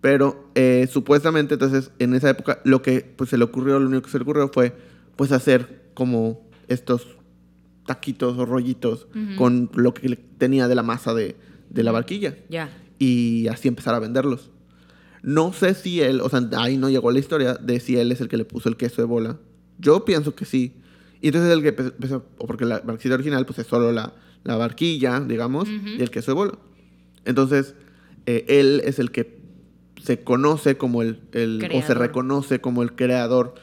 [0.00, 4.02] Pero eh, supuestamente, entonces, en esa época, lo que pues, se le ocurrió, lo único
[4.02, 4.76] que se le ocurrió fue
[5.16, 7.06] pues hacer como estos
[7.86, 9.36] taquitos o rollitos Ujú.
[9.36, 11.36] con lo que tenía de la masa de,
[11.70, 12.70] de la barquilla Ya.
[12.98, 14.50] y así empezar a venderlos.
[15.26, 18.20] No sé si él, o sea, ahí no llegó la historia de si él es
[18.20, 19.38] el que le puso el queso de bola.
[19.78, 20.74] Yo pienso que sí.
[21.22, 24.12] Y entonces el que empe- empezó, o porque la barquilla original pues es solo la,
[24.44, 26.52] la barquilla, digamos, y el queso de bola.
[27.24, 27.74] Entonces,
[28.26, 29.38] eh, él es el que
[30.02, 31.98] se conoce como el, el- o se Creador.
[31.98, 33.54] reconoce como el creador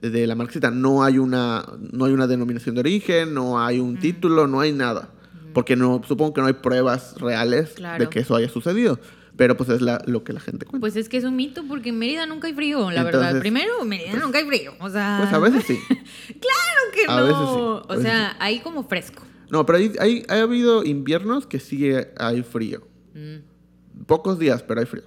[0.00, 0.70] de la marquesita.
[0.70, 4.72] No hay una, no hay una denominación de origen, no hay un título, no hay
[4.72, 5.10] nada.
[5.52, 8.02] Porque no, supongo que no hay pruebas reales Claro.
[8.02, 8.98] de que eso haya sucedido.
[9.36, 10.80] Pero pues es la, lo que la gente cuenta.
[10.80, 13.38] Pues es que es un mito porque en Mérida nunca hay frío, la verdad.
[13.40, 14.74] Primero, en Mérida nunca hay frío.
[14.80, 15.18] O sea.
[15.20, 15.78] Pues a veces sí.
[16.26, 17.26] Claro que a no.
[17.26, 19.22] veces sí, a O sea, hay como fresco.
[19.50, 22.86] No, pero hay, hay, ha habido inviernos que sí hay frío.
[23.14, 25.02] Mm, Pocos días, pero hay frío.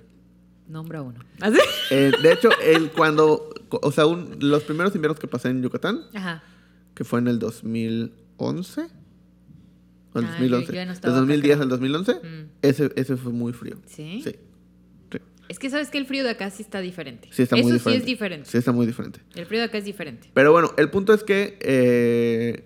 [0.67, 1.19] nombra uno.
[1.41, 1.57] ¿Así?
[1.91, 6.01] Eh, de hecho, el cuando, o sea, un- los primeros inviernos que pasé en Yucatán,
[6.13, 6.43] Ajá.
[6.95, 8.87] que fue en el 2011,
[10.21, 10.67] el Ah, 2011.
[10.67, 12.49] yo ya no de estaba 2010 acá, al 2011, Mm.
[12.61, 13.75] ese, ese fue muy frío.
[13.85, 14.21] ¿Sí?
[14.23, 14.35] Sí.
[15.11, 17.27] Sí, Es que sabes que el frío de acá sí está diferente.
[17.31, 17.99] Sí está Eso muy sí diferente.
[17.99, 18.49] es diferente.
[18.49, 19.19] Sí está muy diferente.
[19.35, 20.29] El frío de acá es diferente.
[20.33, 22.65] Pero bueno, el punto es que eh,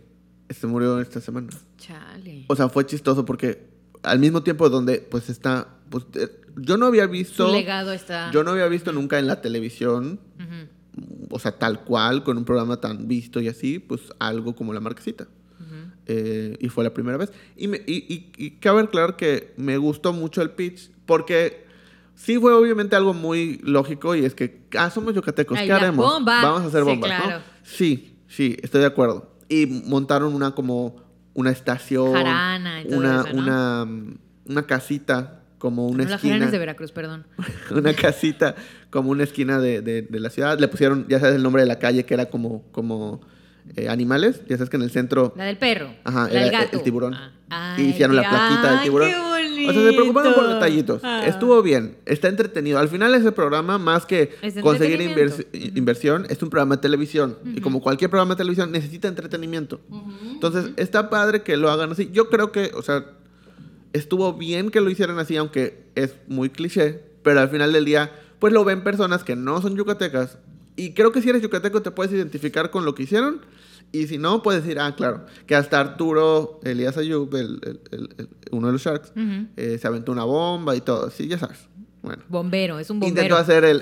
[0.50, 1.50] se murió esta semana.
[1.78, 2.46] Chale.
[2.48, 3.68] O sea, fue chistoso porque
[4.04, 5.68] al mismo tiempo donde pues está...
[5.90, 7.52] Pues, eh, yo no había Su visto...
[7.52, 8.32] legado está.
[8.32, 10.20] Yo no había visto nunca en la televisión,
[11.30, 14.80] o sea, tal cual, con un programa tan visto y así, pues algo como La
[14.80, 15.28] Marquesita.
[16.10, 17.32] Eh, y fue la primera vez.
[17.56, 21.66] Y, me, y, y- y cabe aclarar que me gustó mucho el pitch porque
[22.16, 26.06] sí fue obviamente algo muy lógico y es que, ah, somos yucatecos, Ay, ¿qué haremos?
[26.06, 26.42] bomba.
[26.42, 27.38] Vamos a hacer Sí, bombas, claro.
[27.40, 27.44] ¿no?
[27.64, 29.36] Sí, sí, estoy de acuerdo.
[29.50, 30.96] Y montaron una como
[31.34, 33.42] una estación, Jarana y todo una, eso, ¿no?
[33.44, 33.88] una,
[34.46, 37.26] una casita como una no, esquina es de Veracruz, perdón.
[37.72, 38.56] una casita
[38.90, 40.58] como una esquina de, de- de la ciudad.
[40.60, 43.22] Le pusieron, ya sabes, el nombre de la calle que era como, como
[43.76, 44.42] eh, animales.
[44.48, 45.90] Ya sabes que en el centro La del perro.
[46.04, 46.78] Ajá, la del el- gato.
[46.78, 47.16] el tiburón.
[47.50, 47.76] Ah.
[47.78, 49.10] y hicieron la plaquita del tiburón.
[49.10, 49.70] qué bonito.
[49.70, 51.02] O sea, se preocuparon por detallitos.
[51.04, 51.24] Ah.
[51.26, 52.78] Estuvo bien, está entretenido.
[52.80, 55.02] Al final ese programa, más que conseguir
[55.76, 57.38] inversión, es un programa de televisión.
[57.56, 59.80] Y como cualquier programa de televisión, necesita entretenimiento.
[60.32, 62.10] Entonces, está padre que lo hagan así.
[62.12, 63.06] Yo creo que, o sea,
[63.94, 67.02] estuvo bien que lo hicieran así, aunque es muy cliché.
[67.24, 70.38] Pero al final del día, pues lo ven personas que no son yucatecas.
[70.78, 73.42] Y creo que si eres yucateco te puedes identificar con lo que hicieron.
[73.92, 78.10] Y si no, puedes decir, ah, claro, que hasta Arturo Elías Ayub, el, el- el-
[78.18, 79.12] el- uno de los Sharks,
[79.56, 81.10] eh, se aventó una bomba y todo.
[81.10, 81.58] Sí, ya sabes.
[82.02, 82.22] Bueno.
[82.30, 83.22] Bombero, es un bombero.
[83.22, 83.82] Intentó hacer el...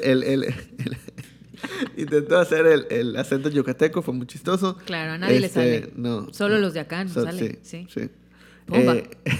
[1.98, 4.78] intentó hacer el, acento yucateco, fue muy chistoso.
[4.86, 5.94] Claro, a nadie le Este, sale.
[5.96, 6.32] No.
[6.34, 7.60] Solo los de acá no So- sale.
[7.64, 8.02] Sí, Sí.
[8.02, 8.10] sí.
[8.68, 8.96] Bomba.
[8.96, 9.40] Eh, ¿te acuer-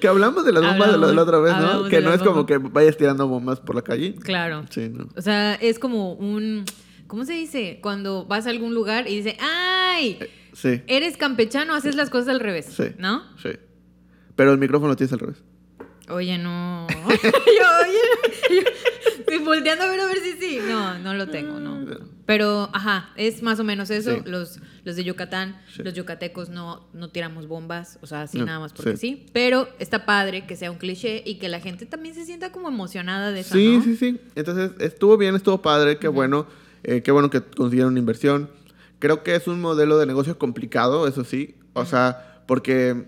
[0.00, 1.88] que hablamos de las bombas de la, de la Hablamos- otra vez, ¿no?
[1.88, 4.14] Que no es como que vayas tirando bombas por la calle.
[4.16, 4.64] Claro.
[4.70, 5.08] Sí, no.
[5.16, 6.64] O sea, es como un.
[7.06, 7.78] ¿Cómo se dice?
[7.82, 10.18] Cuando vas a algún lugar y dice, ¡ay!
[10.52, 12.66] Sí, Eres campechano, haces las cosas al revés.
[12.66, 12.84] sí.
[12.98, 13.22] ¿No?
[13.42, 13.50] Sí.
[14.36, 15.42] Pero el micrófono lo tienes al revés.
[16.10, 16.86] Oye, no.
[16.98, 17.06] yo,
[17.86, 18.64] oye,
[19.30, 20.58] yo- volteando a ver a ver si sí.
[20.68, 21.78] No, no lo tengo, no.
[22.26, 24.14] Pero, ajá, es más o menos eso.
[24.16, 24.22] Sí.
[24.26, 25.82] Los, los de Yucatán, Sí.
[25.82, 29.16] los yucatecos no, no tiramos bombas, o sea, así No, nada más porque sí.
[29.16, 29.26] sí.
[29.32, 32.68] Pero está padre que sea un cliché y que la gente también se sienta como
[32.68, 33.82] emocionada de eso, Sí, ¿no?
[33.84, 34.20] sí, sí.
[34.34, 36.46] Entonces, estuvo bien, estuvo padre, qué bueno.
[36.84, 38.50] eh, qué bueno que consiguieron una inversión.
[38.98, 41.54] Creo que es un modelo de negocio complicado, eso sí.
[41.72, 43.04] O sea, porque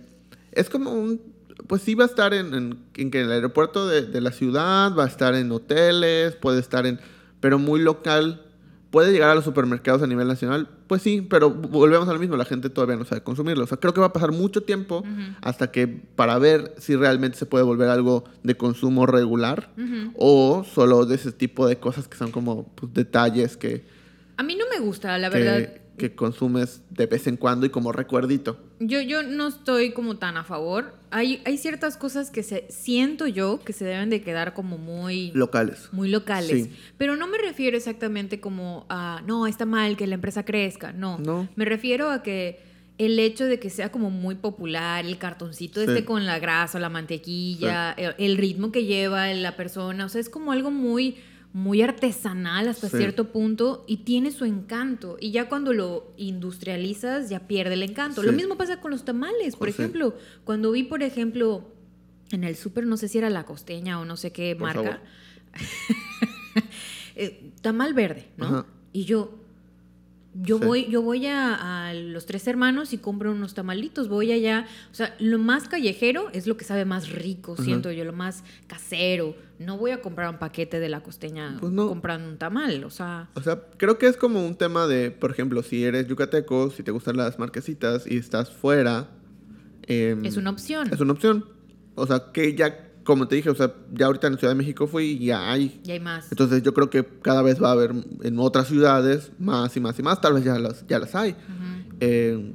[0.52, 1.20] es como un...
[1.70, 5.04] Pues sí va a estar en, en, en el aeropuerto de, de la ciudad, va
[5.04, 6.98] a estar en hoteles, puede estar en...
[7.38, 8.42] Pero muy local.
[8.90, 10.68] ¿Puede llegar a los supermercados a nivel nacional?
[10.88, 13.62] Pues sí, pero volvemos a lo mismo, la gente todavía no sabe consumirlo.
[13.62, 15.04] O sea, creo que va a pasar mucho tiempo
[15.42, 19.70] hasta que para ver si realmente se puede volver algo de consumo regular
[20.16, 23.84] o solo de ese tipo de cosas que son como pues, detalles que,
[24.36, 25.72] A mí no me gusta, la que, verdad.
[26.00, 28.58] Que consumes de vez en cuando y como recuerdito.
[28.80, 30.94] Yo, yo no estoy como tan a favor.
[31.10, 35.30] Hay, hay ciertas cosas que se, siento yo que se deben de quedar como muy,
[35.32, 35.90] Locales.
[35.92, 36.64] muy locales.
[36.64, 36.72] Sí.
[36.96, 40.92] Pero no me refiero exactamente como a, no, está mal que la empresa crezca.
[40.92, 41.18] No.
[41.18, 41.46] No.
[41.54, 42.60] Me refiero a que
[42.96, 45.86] el hecho de que sea como muy popular, el cartoncito Sí.
[45.86, 50.20] este con la grasa, la mantequilla, el, el ritmo que lleva la persona, o sea,
[50.22, 51.16] es como algo muy
[51.52, 52.96] muy artesanal hasta Sí.
[52.98, 55.16] cierto punto y tiene su encanto.
[55.20, 58.20] Y ya cuando lo industrializas, ya pierde el encanto.
[58.20, 58.26] Sí.
[58.26, 59.74] Lo mismo pasa con los tamales, por Sí.
[59.74, 60.14] ejemplo.
[60.44, 61.72] Cuando vi, por ejemplo,
[62.30, 65.02] en el súper, no sé si era la costeña o no sé qué Por marca,
[67.16, 68.46] eh, tamal verde, ¿no?
[68.46, 68.66] Ajá.
[68.92, 69.39] Y yo,
[70.34, 70.64] yo Sí.
[70.64, 74.94] voy, yo voy a, a los tres hermanos y compro unos tamalitos, voy allá, o
[74.94, 79.34] sea, lo más callejero es lo que sabe más rico, siento yo, lo más casero.
[79.58, 81.88] No voy a comprar un paquete de la costeña Pues no.
[81.88, 85.30] comprando un tamal, o sea, O sea, creo que es como un tema de, por
[85.32, 89.08] ejemplo, si eres yucateco, si te gustan las marquesitas y estás fuera.
[89.86, 90.88] em, es una opción.
[90.92, 91.44] Es una opción.
[91.96, 94.86] O sea, que ya, como te dije, o sea, ya ahorita en Ciudad de México
[94.86, 95.80] fui y ya hay.
[95.84, 96.30] Y hay más.
[96.30, 97.92] Entonces yo creo que cada vez va a haber
[98.22, 100.20] en otras ciudades más y más y más.
[100.20, 101.32] Tal vez ya las, ya las hay.
[101.32, 101.96] Ujú.
[101.98, 102.52] Eh,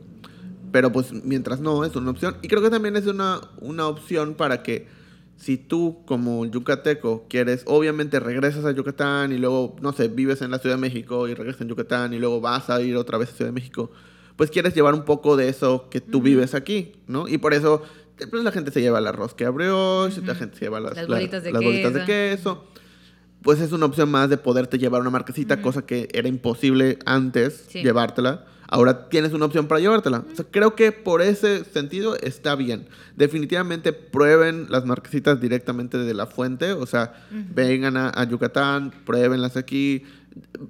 [0.71, 2.37] pero pues mientras no, es una opción.
[2.41, 4.87] Y creo que también es una, una opción para que
[5.35, 10.51] si tú como yucateco quieres, obviamente regresas a Yucatán y luego, no sé, vives en
[10.51, 13.29] la Ciudad de México y regresas en Yucatán y luego vas a ir otra vez
[13.29, 13.91] a Ciudad de México,
[14.37, 17.27] pues quieres llevar un poco de eso que tú vives aquí, ¿no?
[17.27, 17.83] Y por eso
[18.29, 20.39] pues, la gente se lleva la rosca brioche, la Ujú.
[20.39, 22.65] gente se lleva las, Las la- bolitas de las bolitas de queso.
[23.41, 27.65] Pues es una opción más de poderte llevar una marquesita, cosa que era imposible antes
[27.69, 27.83] Sí.
[27.83, 28.45] llevártela.
[28.67, 30.23] Ahora tienes una opción para llevártela.
[30.31, 32.87] O sea, creo que por ese sentido está bien.
[33.15, 36.71] Definitivamente prueben las marquesitas directamente de la fuente.
[36.73, 37.13] O sea,
[37.53, 40.01] vengan a, a Yucatán, pruébenlas aquí,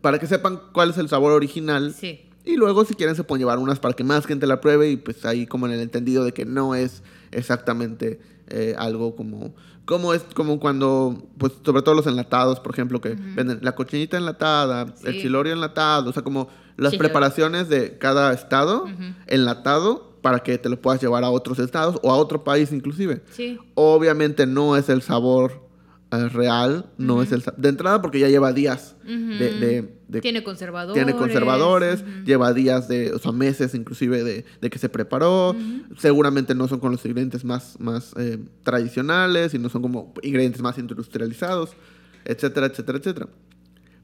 [0.01, 1.93] para que sepan cuál es el sabor original.
[1.93, 2.21] Sí.
[2.43, 4.97] Y luego, si quieren, se pueden llevar unas para que más gente la pruebe y
[4.97, 7.01] pues ahí como en el entendido de que no es
[7.35, 9.53] exactamente eh, algo como...
[9.85, 14.17] Como es como cuando, pues sobre todo los enlatados, por ejemplo, que venden la cochinita
[14.17, 18.87] enlatada, el chilorio enlatado, o sea, como las preparaciones de cada estado
[19.27, 23.21] enlatado para que te lo puedas llevar a otros estados o a otro país inclusive.
[23.29, 23.59] Sí.
[23.75, 25.64] Obviamente no es el sabor
[26.11, 29.13] real, no es el de entrada porque ya lleva días de,
[29.59, 30.93] de- de- Tiene conservadores.
[30.93, 35.55] tiene conservadores, lleva días de, o sea, meses inclusive de, de que se preparó.
[35.97, 40.61] Seguramente no son con los ingredientes más, más eh, tradicionales y no son como ingredientes
[40.61, 41.71] más industrializados,
[42.23, 43.27] etcétera, etcétera, etcétera.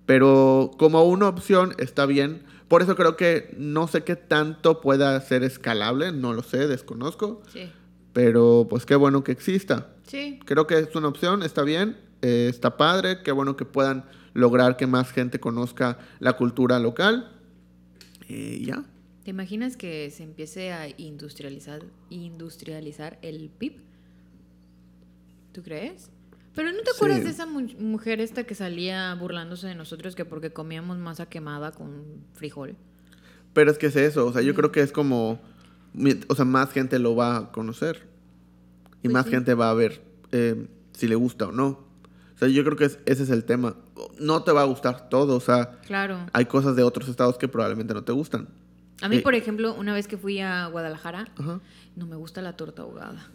[0.05, 2.43] Pero como una opción está bien.
[2.67, 7.41] Por eso creo que no sé qué tanto pueda ser escalable, no lo sé, desconozco.
[7.51, 7.69] Sí.
[8.13, 9.87] Pero pues qué bueno que exista.
[10.03, 10.39] Sí.
[10.45, 14.77] Creo que es una opción, está bien, eh, está padre, qué bueno que puedan lograr
[14.77, 17.31] que más gente conozca la cultura local.
[18.27, 18.83] Y ya.
[19.23, 23.81] ¿Te imaginas que se empiece a industrializar, industrializar el PIB?
[25.51, 26.09] ¿Tú crees?
[26.55, 30.25] Pero ¿no te acuerdas de esa mu- mujer esta que salía burlándose de nosotros que
[30.25, 32.75] porque comíamos masa quemada con frijol?
[33.53, 35.39] Pero es que es eso, o sea, yo creo que es como,
[36.27, 38.07] o sea, más gente lo va a conocer.
[38.99, 39.31] Y Pues más sí.
[39.31, 40.01] gente va a ver
[40.31, 41.67] eh, si le gusta o no.
[42.35, 43.75] O sea, yo creo que es- ese es el tema.
[44.19, 46.17] No te va a gustar todo, o sea, Claro.
[46.33, 48.47] hay cosas de otros estados que probablemente no te gustan.
[49.01, 51.59] A mí, Eh, por ejemplo, una vez que fui a Guadalajara, Ajá.
[51.95, 53.27] no me gusta la torta ahogada.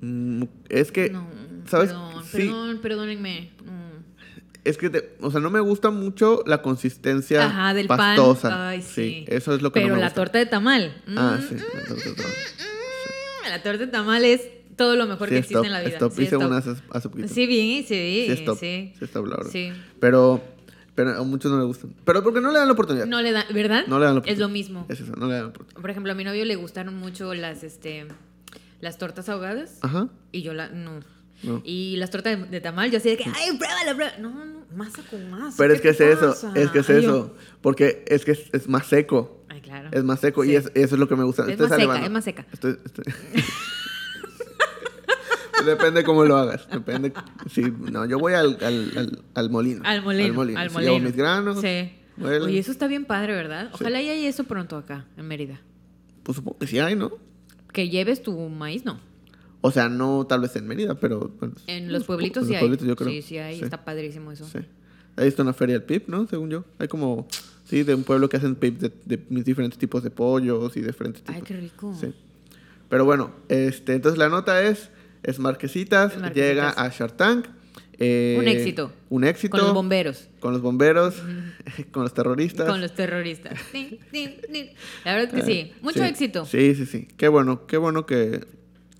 [0.00, 1.26] Mm, Es que, No,
[1.66, 1.88] ¿sabes?
[1.90, 2.36] perdón, Sí.
[2.38, 3.50] perdón, perdónenme.
[3.64, 3.85] Mm.
[4.68, 8.48] Es que, te- o sea, no me gusta mucho la consistencia Ajá, del pastosa.
[8.50, 8.60] pan.
[8.60, 9.24] Ay, sí.
[9.28, 10.20] eso es lo que Pero no me la gusta.
[10.22, 11.02] torta de tamal.
[11.16, 11.54] Ah, mm, sí.
[11.54, 12.32] la torta de tamal.
[12.32, 14.40] mm, La torta de tamal es
[14.76, 15.88] todo lo mejor Sí, que existe en la vida.
[15.90, 16.12] es top.
[16.12, 16.48] Sí, Hice es top.
[16.48, 17.28] una hace, hace poquito.
[17.28, 18.58] Sí, bien, sí, Sí, es top.
[18.58, 18.92] sí.
[18.98, 19.50] Sí, es top, la verdad.
[19.52, 19.72] Sí.
[20.00, 20.42] Pero,
[20.94, 21.94] pero a muchos no les gustan.
[22.04, 23.06] Pero porque no le dan la oportunidad.
[23.06, 23.84] No le dan, ¿verdad?
[23.86, 24.48] No le dan la Es lo oportunidad.
[24.50, 24.86] mismo.
[24.88, 25.80] Es eso, no le dan la oportunidad.
[25.80, 28.06] Por ejemplo, a mi novio le gustaron mucho las, este,
[28.80, 30.08] las tortas ahogadas Ajá.
[30.32, 31.00] y yo la, no.
[31.42, 31.60] No.
[31.64, 34.18] Y las tortas de, tamal, yo así de que, ay, pruébala, pruébala.
[34.18, 35.54] No, no, masa con masa.
[35.58, 37.34] Pero es ¿qué que es eso, es que es Ay, yo- eso.
[37.60, 39.44] Porque es que es, es más seco.
[39.48, 39.90] Ay, claro.
[39.92, 40.52] Es más seco Sí.
[40.52, 41.42] y es- eso es lo que me gusta.
[41.44, 42.46] Es Estoy más seca, es más seca.
[42.52, 43.04] Estoy- estoy-
[45.64, 46.68] Depende cómo lo hagas.
[46.70, 47.12] Depende.
[47.50, 49.80] Sí, no, yo voy al, al, al, al molino.
[49.84, 50.24] Al molino.
[50.26, 50.60] Al molino.
[50.60, 50.92] Al Sí, molino.
[50.92, 51.60] Llevo mis granos.
[51.60, 51.92] Sí.
[52.22, 53.68] Oye, eso está bien padre, ¿verdad?
[53.70, 53.78] Sí.
[53.80, 55.60] Ojalá y haya eso pronto acá, en Mérida.
[56.22, 57.10] Pues supongo que sí hay, ¿no?
[57.72, 59.00] Que lleves tu maíz, no.
[59.66, 61.30] O sea, no tal vez en Mérida, pero...
[61.40, 62.60] bueno, En los pu- pueblitos en sí los hay.
[62.68, 63.08] pueblitos yo creo.
[63.10, 63.60] Sí, sí hay.
[63.60, 64.44] Está padrísimo eso.
[64.46, 64.58] Sí.
[65.16, 66.26] Ahí está una feria del PIB, ¿no?
[66.26, 66.64] Según yo.
[66.78, 67.26] Hay como...
[67.64, 70.82] Sí, de un pueblo que hacen PIB de, de mis diferentes tipos de pollos y
[70.82, 71.34] diferentes tipos.
[71.36, 71.92] Ay, qué rico.
[72.00, 72.12] Sí.
[72.88, 74.90] Pero bueno, este, entonces la nota es,
[75.24, 76.48] es Marquesitas, Es Marquesitas.
[76.48, 77.46] llega a Shark Tank.
[77.98, 78.92] eh, Un éxito.
[79.10, 79.50] Un éxito.
[79.56, 80.28] Con los bomberos.
[80.38, 81.16] Con los bomberos,
[81.90, 82.68] con los terroristas.
[82.68, 83.58] Con los terroristas.
[85.04, 85.72] La verdad es que sí.
[85.82, 86.04] Mucho Sí.
[86.04, 86.44] éxito.
[86.46, 87.08] Sí, sí, sí.
[87.16, 88.44] Qué bueno, qué bueno que,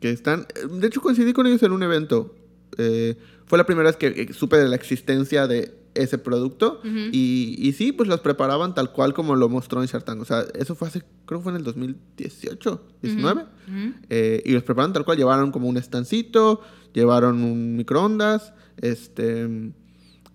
[0.01, 0.47] que están.
[0.71, 2.35] De hecho, coincidí con ellos en un evento.
[2.79, 6.81] Eh, fue la primera vez que, que supe de la existencia de ese producto.
[6.85, 10.21] y, y sí, pues los preparaban tal cual como lo mostró en Shark Tank.
[10.21, 13.43] O sea, eso fue hace, creo que fue en el 2018, 19.
[13.43, 13.95] Ujú.
[14.11, 15.17] Eh, y los prepararon tal cual.
[15.17, 16.61] Llevaron como un estancito,
[16.93, 19.73] llevaron un microondas, este.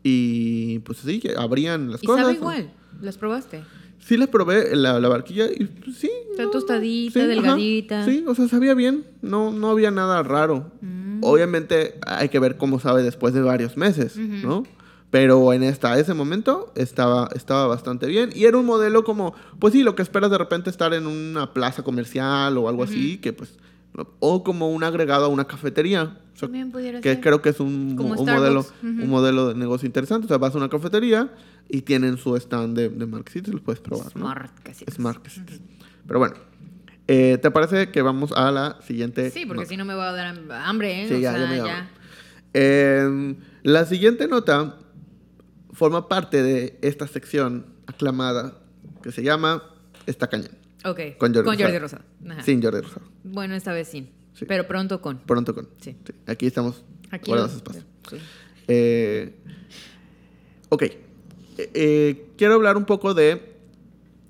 [0.04, 2.24] Y pues sí, abrían las Y cosas.
[2.26, 2.74] sabe igual.
[3.02, 3.64] ¿Las probaste?
[4.02, 6.12] Sí las probé la, la barquilla y pues, sí.
[6.32, 8.06] Está tostadita, delgadita.
[8.06, 9.06] Sí, o sea, sabía bien.
[9.22, 10.72] No, no había nada raro.
[10.82, 11.24] Mm.
[11.24, 14.64] Obviamente hay que ver cómo sabe después de varios meses, ¿no?
[15.12, 18.32] Pero en esta, ese momento estaba, estaba bastante bien.
[18.34, 21.54] Y era un modelo como, pues sí, lo que esperas de repente estar en una
[21.54, 23.58] plaza comercial o algo así, que pues...
[24.20, 26.18] O como un agregado a una cafetería.
[26.48, 27.22] También pudiera que ser.
[27.22, 30.26] creo que es un, Como un modelo, un modelo de negocio interesante.
[30.26, 31.34] O sea, vas a una cafetería
[31.70, 34.08] y tienen su stand de, de marquesitas y los puedes probar.
[34.16, 34.22] ¿no?
[34.22, 34.96] Smart casitas.
[34.96, 35.60] Smart casitas.
[36.06, 36.36] Pero bueno,
[37.08, 39.30] eh, ¿te parece que vamos a la siguiente?
[39.32, 41.08] Sí, porque si no me va a dar hambre, ¿eh?
[41.08, 42.02] Sí, o ya, sea, ya me.
[42.54, 44.78] Eh, la siguiente nota
[45.72, 48.58] forma parte de esta sección aclamada
[49.02, 49.64] que se llama
[50.06, 50.52] Está Cañón.
[50.86, 51.18] Ok.
[51.18, 51.80] Con Jordi Rosado.
[51.80, 52.04] Rosado.
[52.30, 52.44] Ajá.
[52.44, 53.06] Sin Jordi Rosado.
[53.24, 54.10] Bueno, esta vez sí.
[54.34, 54.46] Sí.
[54.48, 55.20] Pero pronto con.
[55.20, 55.68] Pronto con.
[55.82, 55.96] Sí.
[56.28, 56.84] Aquí estamos.
[57.12, 57.84] Aquí guardando espacio.
[58.10, 58.18] sí.
[58.68, 59.36] Eh,
[60.70, 60.84] ok.
[60.84, 60.98] Eh,
[61.58, 63.56] eh, quiero hablar un poco de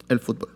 [0.10, 0.50] el fútbol.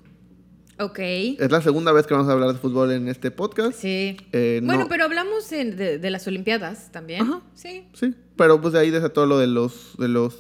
[0.80, 1.00] Ok.
[1.00, 3.80] Es la segunda vez que vamos a hablar de fútbol en este podcast.
[3.80, 4.18] Sí.
[4.34, 7.22] Bueno, no- pero hablamos en- de, de las Olimpiadas también.
[7.22, 7.42] Ajá.
[7.54, 7.88] Sí.
[7.94, 10.36] Sí, pero pues de ahí desató lo de los, de los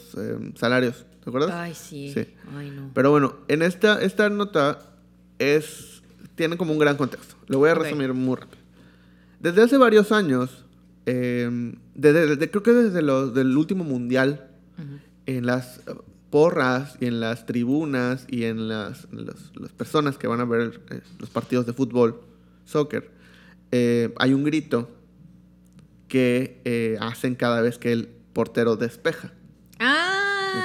[0.55, 1.51] salarios, ¿te acuerdas?
[1.53, 2.11] Ay, sí.
[2.13, 2.27] Sí.
[2.57, 2.91] Ay, no.
[2.93, 4.79] Pero bueno, en esta, esta nota
[5.39, 6.01] es,
[6.35, 7.35] tiene como un gran contexto.
[7.47, 8.64] Lo voy a resumir muy rápido.
[9.45, 10.65] Desde hace varios años,
[11.05, 14.47] eh, desde, desde- creo que desde los, del último mundial,
[15.27, 15.81] en las,
[16.31, 20.81] porras y en las tribunas y en las, las, las personas que van a ver
[20.89, 22.19] eh, los partidos de fútbol,
[22.65, 23.09] soccer,
[23.71, 24.89] eh, hay un grito
[26.09, 29.31] que eh, hacen cada vez que el portero despeja.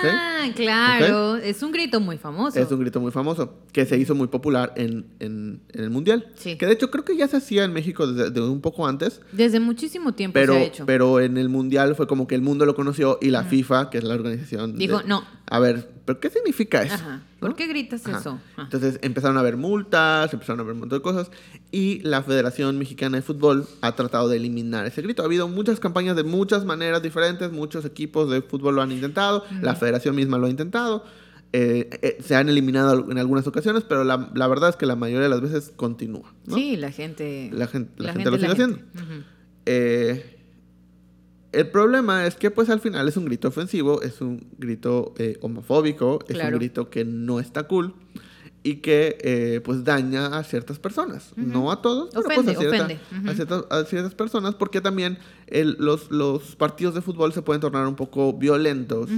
[0.02, 1.36] Ah, claro.
[1.36, 2.58] Es un grito muy famoso.
[2.58, 6.26] Es un grito muy famoso, que se hizo muy popular en, en- en el Mundial.
[6.36, 6.56] Sí.
[6.56, 9.20] Que de hecho creo que ya se hacía en México desde, de un poco antes,
[9.32, 10.86] Desde muchísimo tiempo pero, se ha hecho.
[10.86, 13.98] pero en el Mundial fue como que el mundo lo conoció y la FIFA, que
[13.98, 14.76] es la organización...
[14.78, 15.24] Dijo, de- no.
[15.46, 16.94] A ver, ¿pero qué significa eso?
[16.94, 17.22] Ajá.
[17.38, 17.56] ¿Por ¿No?
[17.56, 18.18] qué gritas Ajá.
[18.18, 18.40] eso?
[18.54, 18.62] Ajá.
[18.62, 21.30] Entonces empezaron a haber multas, empezaron a haber un montón de cosas
[21.70, 25.22] y la Federación Mexicana de Fútbol ha tratado de eliminar ese grito.
[25.22, 29.44] Ha habido muchas campañas de muchas maneras diferentes, muchos equipos de fútbol lo han intentado,
[29.62, 31.04] la Federación misma lo ha intentado,
[31.52, 34.94] eh, eh, se han eliminado en algunas ocasiones, pero la, la verdad es que la
[34.96, 36.32] mayoría de las veces continúa.
[36.46, 36.54] ¿no?
[36.56, 37.50] Sí, la gente.
[37.52, 38.84] La gen- la la gente lo es la sigue gente.
[38.94, 39.22] Ujú.
[39.66, 40.36] Eh,
[41.52, 45.38] el problema es que pues al final es un grito ofensivo, es un grito eh,
[45.40, 46.54] homofóbico, es Claro.
[46.56, 47.94] un grito que no está cool
[48.62, 52.60] y que eh, pues daña a ciertas personas, no a todos, pero Ofende, pues a,
[52.60, 53.00] cierta- ofende.
[53.18, 53.30] Ujú.
[53.30, 57.60] a ciertas, a ciertas personas porque también el- los, los partidos de fútbol se pueden
[57.62, 59.08] tornar un poco violentos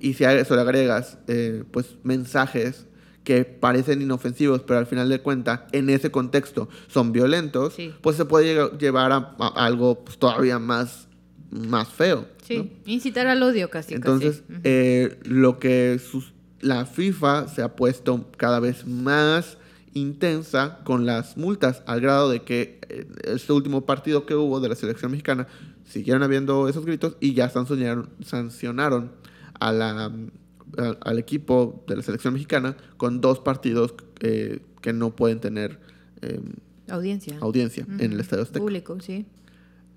[0.00, 2.86] y si a eso le agregas eh, pues mensajes
[3.24, 7.92] que parecen inofensivos, pero al final de cuentas, en ese contexto, son violentos, Sí.
[8.02, 11.08] pues se puede llevar a, a algo pues, todavía más,
[11.50, 12.26] más feo.
[12.46, 12.68] Sí, ¿no?
[12.92, 13.94] incitar al odio casi.
[13.94, 14.60] Entonces, casi.
[14.64, 19.58] Eh, lo que sus- la FIFA se ha puesto cada vez más
[19.92, 24.68] intensa con las multas, al grado de que eh, este último partido que hubo de
[24.68, 25.46] la selección mexicana
[25.88, 29.12] siguieron habiendo esos gritos y ya sancionaron, sancionaron
[29.60, 35.14] a la, a- al equipo de la selección mexicana con dos partidos eh, que no
[35.14, 35.78] pueden tener
[36.22, 36.40] eh,
[36.88, 37.36] Audiencia.
[37.40, 39.26] audiencia en el Estadio Azteca Público, sí.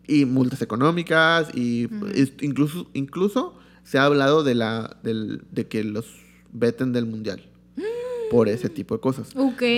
[0.08, 1.88] Y multas económicas y
[2.42, 6.06] incluso incluso se ha hablado de la del- de que los
[6.52, 7.42] veten del mundial
[8.32, 9.30] por ese tipo de cosas.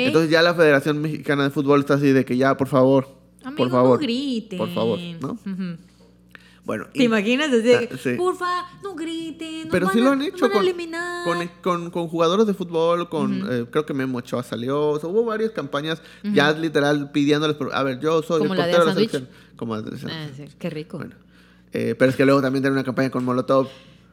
[0.07, 3.07] Entonces ya la Federación Mexicana de Fútbol está así de que ya por favor,
[3.43, 4.57] Amigo, por favor, no griten.
[4.57, 5.37] por favor, ¿no?
[6.69, 7.49] Bueno, ¿Te y- imaginas?
[7.51, 8.13] Así Ah, sí.
[8.15, 9.61] porfa, no griten.
[9.63, 11.23] nos pero van sí lo han hecho con, eliminar.
[11.23, 15.09] con, con- con jugadores de fútbol, con eh, creo que Memo Ochoa salió, o sea,
[15.09, 18.93] hubo varias campañas ya literal pidiéndoles, a ver, yo soy el de portero de la
[18.93, 19.27] selección.
[19.55, 20.97] Como la de Ah, sí, qué rico.
[20.99, 21.15] Bueno,
[21.73, 23.67] eh, pero es que luego también tiene una campaña con Molotov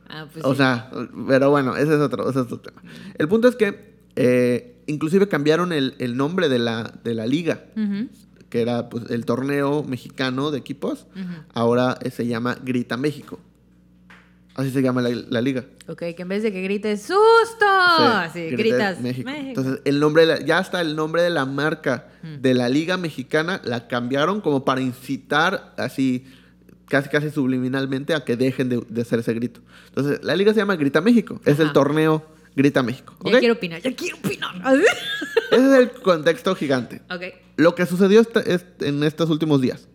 [0.08, 0.56] Ah, pues o sí.
[0.56, 0.90] sea,
[1.28, 2.80] pero bueno, ese es otro, ese es otro tema.
[3.18, 7.64] El punto es que eh, inclusive cambiaron el, el nombre de la, de la liga,
[7.76, 8.08] Ujú,
[8.56, 11.06] que era pues, el torneo mexicano de equipos.
[11.52, 13.38] Ahora eh, se llama Grita México.
[14.54, 15.66] Así se llama la, la liga.
[15.86, 17.66] Ok, que en vez de que grites ¡Susto!
[17.68, 19.30] Así, Grita gritas México.
[19.30, 19.48] México.
[19.60, 22.08] Entonces, el nombre de la- ya hasta el nombre de la marca
[22.40, 26.24] de la liga mexicana la cambiaron como para incitar así
[26.88, 29.60] casi casi subliminalmente a que dejen de, de hacer ese grito.
[29.88, 31.38] Entonces, la liga se llama Grita México.
[31.44, 32.24] Es el torneo
[32.56, 33.14] Grita México.
[33.24, 33.38] Ya ¿ok?
[33.38, 34.54] quiero opinar, ya quiero opinar.
[35.52, 37.02] Ese es el contexto gigante.
[37.10, 37.22] ok.
[37.58, 39.88] Lo que sucedió esta- es- en estos últimos días.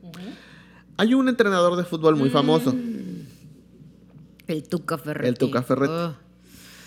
[0.97, 2.76] Hay un entrenador de fútbol muy famoso.
[4.47, 5.28] El Tuca Ferretti.
[5.30, 5.93] El Tuca Ferretti.
[5.93, 6.15] Oh.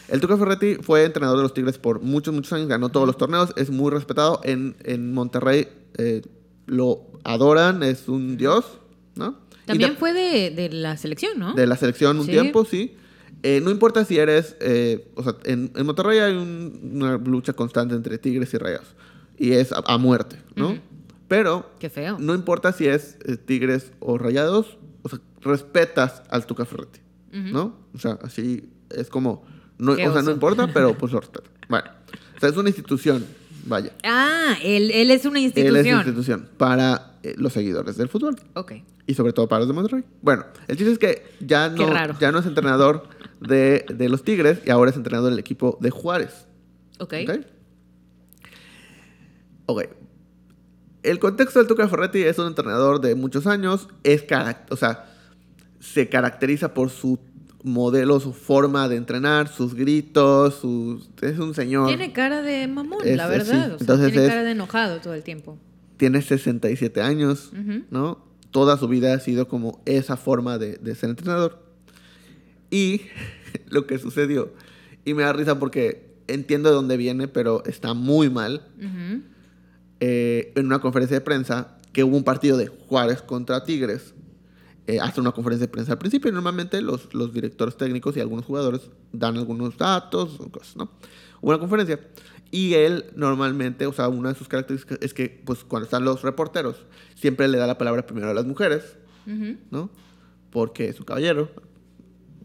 [0.08, 2.68] El Tuca Ferretti fue entrenador de los Tigres por muchos, muchos años.
[2.68, 3.52] Ganó todos los torneos.
[3.56, 4.40] Es muy respetado.
[4.44, 6.22] En, en Monterrey eh,
[6.66, 7.82] lo adoran.
[7.82, 8.64] Es un dios,
[9.16, 9.38] ¿no?
[9.64, 11.54] También ta- fue de, de la selección, ¿no?
[11.54, 12.32] de la selección un Sí.
[12.32, 12.96] tiempo, sí.
[13.46, 17.52] Eh, no importa si eres, eh, o sea, en, en Monterrey hay un- una lucha
[17.52, 18.88] constante entre Tigres y Rayados.
[19.38, 20.78] Y es a, a muerte, ¿no?
[21.28, 22.16] Pero Qué feo.
[22.18, 27.00] no importa si es eh, Tigres o Rayados, o sea, respetas al Tuca Ferretti,
[27.32, 27.48] Ujú.
[27.52, 27.76] ¿no?
[27.94, 29.44] O sea, así es como,
[29.78, 31.50] no, o sea, no importa, pero pues lo respeta.
[31.68, 31.84] Bueno,
[32.36, 33.24] o sea, es una institución,
[33.66, 33.90] vaya.
[34.04, 35.76] Ah, él, él es una Él institución.
[36.00, 38.72] es institución para los seguidores del fútbol Ok.
[39.06, 40.04] y sobre todo para los de Monterrey.
[40.22, 43.08] Bueno, el chiste es que ya no, ya no es entrenador
[43.46, 46.46] de, de los Tigres y ahora es entrenador del equipo de Juárez.
[46.98, 47.14] Ok.
[47.28, 47.40] ¿Ok?
[49.66, 49.82] Ok.
[51.02, 54.24] El contexto del Tuca Ferretti es un entrenador de muchos años, es
[54.70, 55.04] o sea,
[55.80, 57.18] se caracteriza por su
[57.62, 61.88] modelo, su forma de entrenar, sus gritos, sus, es un señor.
[61.88, 63.44] Tiene cara de mamón, Es- la verdad.
[63.44, 63.50] sí.
[63.56, 65.58] O sea, Entonces tiene es- cara de enojado todo el tiempo.
[65.98, 67.84] tiene 67 años, Ujú.
[67.90, 68.24] ¿no?
[68.50, 71.63] Toda su vida ha sido como esa forma de, de ser entrenador.
[72.74, 73.02] Y
[73.68, 74.52] lo que sucedió,
[75.04, 79.22] y me da risa porque entiendo de dónde viene, pero está muy mal, Ujú.
[80.00, 84.14] eh, en una conferencia de prensa, que hubo un partido de Juárez contra Tigres.
[84.86, 88.20] Eh, hace una conferencia de prensa al principio y normalmente los, los directores técnicos y
[88.20, 90.90] algunos jugadores dan algunos datos o cosas, ¿no?
[91.40, 92.00] Hubo una conferencia
[92.50, 96.20] y él normalmente, o sea, una de sus características es que, pues, cuando están los
[96.22, 96.76] reporteros,
[97.14, 98.96] siempre le da la palabra primero a las mujeres,
[99.26, 99.56] Ujú.
[99.70, 99.90] ¿no?
[100.50, 101.48] Porque es un caballero,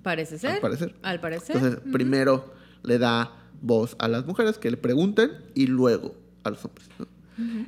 [0.03, 0.61] Parece ser.
[0.61, 0.95] parecer.
[1.03, 1.55] Al parecer.
[1.57, 3.31] Entonces, primero le da
[3.61, 6.87] voz a las mujeres que le pregunten y luego a los hombres.
[6.97, 7.07] ¿no?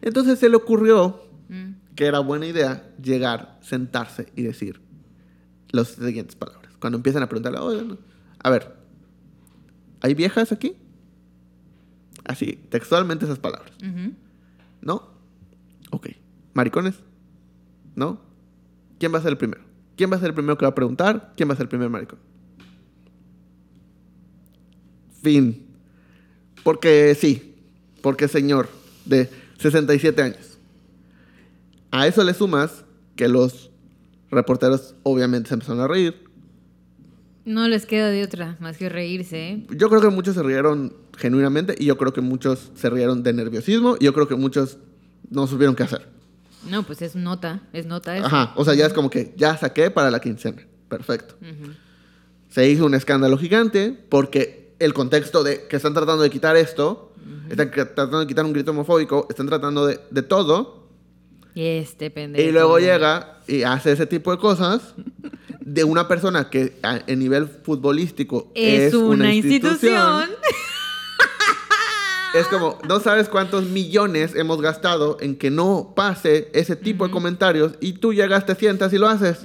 [0.01, 1.73] Entonces se le ocurrió Mm.
[1.95, 4.79] que era buena idea llegar, sentarse y decir
[5.71, 6.71] las siguientes palabras.
[6.79, 7.97] Cuando empiezan a preguntarle, "Oye, no,
[8.41, 8.73] a ver,
[10.01, 10.75] ¿hay viejas aquí?
[12.23, 13.73] Así, textualmente esas palabras.
[14.81, 15.09] ¿No?
[15.91, 16.09] Ok.
[16.53, 16.95] ¿Maricones?
[17.95, 18.19] ¿No?
[18.99, 19.61] ¿Quién va a ser el primero?
[19.95, 21.33] ¿Quién va a ser el primero que va a preguntar?
[21.35, 22.19] ¿Quién va a ser el primer maricón?
[25.21, 25.65] Fin.
[26.63, 27.55] Porque sí.
[28.01, 28.69] Porque señor
[29.05, 29.29] de
[29.59, 30.57] 67 años.
[31.91, 32.83] A eso le sumas
[33.15, 33.71] que los
[34.31, 36.15] reporteros obviamente se empezaron a reír.
[37.43, 39.67] No les queda de otra más que reírse, ¿eh?
[39.75, 43.33] Yo creo que muchos se rieron genuinamente y yo creo que muchos se rieron de
[43.33, 44.77] nerviosismo y yo creo que muchos
[45.29, 46.10] no supieron qué hacer.
[46.69, 48.25] No, pues es nota, es nota eso.
[48.25, 50.61] Ajá, o sea, ya es como que ya saqué para la quincena.
[50.89, 51.35] Perfecto.
[51.41, 51.71] Ujú.
[52.49, 57.13] Se hizo un escándalo gigante porque el contexto de que están tratando de quitar esto,
[57.49, 60.87] están que- tratando de quitar un grito homofóbico, están tratando de, de todo,
[61.55, 62.47] Y este pendejo.
[62.47, 64.81] y luego llega y hace ese tipo de cosas
[65.59, 70.29] de una persona que a, en nivel futbolístico Es, una, institución.
[72.33, 77.11] Es como, no sabes cuántos millones hemos gastado en que no pase ese tipo de
[77.11, 79.41] comentarios y tú llegas, te sientas y lo haces.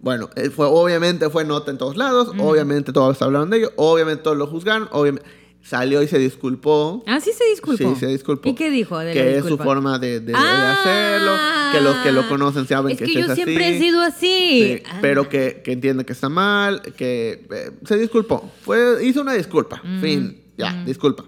[0.00, 4.22] Bueno, eh, fue, obviamente fue nota en todos lados, obviamente todos hablaron de ello, obviamente
[4.22, 5.26] todos lo juzgaron, obviamente
[5.66, 7.02] salió y se disculpó.
[7.06, 7.94] Ah, sí se disculpó.
[7.94, 8.48] Sí, se disculpó.
[8.48, 10.72] ¿Y qué dijo de la que es su forma de, de- de Ah.
[10.80, 11.32] hacerlo,
[11.72, 13.74] que los que lo conocen saben es que, que, yo es siempre así.
[13.74, 14.76] he sido así.
[14.78, 14.98] Sí, Ah.
[15.00, 18.50] pero que, que entiende que está mal, que eh, se disculpó.
[18.62, 19.82] Fue, hizo una disculpa.
[20.00, 20.40] Fin.
[20.56, 21.24] Ya, disculpa.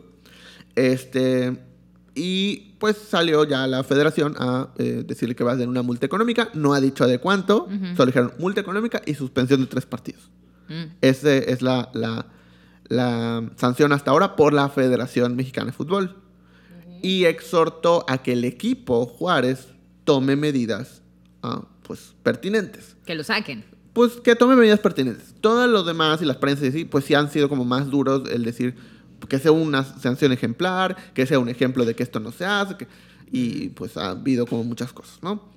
[0.74, 1.58] Este.
[2.14, 6.06] Y pues salió ya la federación a eh, decirle que va a hacer una multa
[6.06, 6.50] económica.
[6.54, 7.68] No ha dicho de cuánto.
[7.96, 10.30] Solo dijeron multa económica y suspensión de tres partidos.
[10.68, 10.84] Mm.
[11.00, 12.26] Esa es la, la,
[12.88, 16.16] la sanción hasta ahora por la Federación Mexicana de Fútbol.
[17.02, 19.68] Y exhortó a que el equipo Juárez
[20.04, 21.02] tome medidas
[21.42, 22.96] ah, pues, pertinentes.
[23.06, 23.64] Que lo saquen.
[23.92, 25.34] Pues que tome medidas pertinentes.
[25.40, 28.44] Todos los demás y las prensas y pues sí han sido como más duros el
[28.44, 28.74] decir
[29.28, 32.76] que sea una sanción ejemplar, que sea un ejemplo de que esto no se hace,
[32.76, 32.86] que-
[33.30, 35.50] y pues ha habido como muchas cosas, ¿no?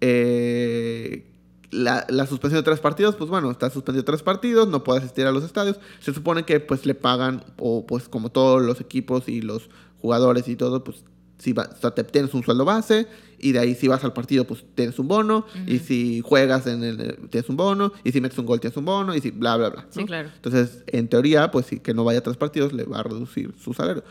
[0.00, 1.26] Eh,
[1.70, 5.26] la, la suspensión de tres partidos, pues bueno, está suspendido tres partidos, no puede asistir
[5.26, 5.78] a los estadios.
[6.00, 10.48] Se supone que pues le pagan, o pues como todos los equipos y los jugadores
[10.48, 11.04] y todo, pues
[11.38, 13.06] si va- o sea, te tienes un sueldo base
[13.38, 16.84] y de ahí si vas al partido pues tienes un bono y si juegas en
[16.84, 19.56] el tienes un bono y si metes un gol tienes un bono y si bla
[19.56, 19.86] bla bla.
[19.90, 20.28] Sí, claro.
[20.34, 23.54] Entonces, en teoría, pues sí, que no vaya a tres partidos le va a reducir
[23.58, 24.04] su salario.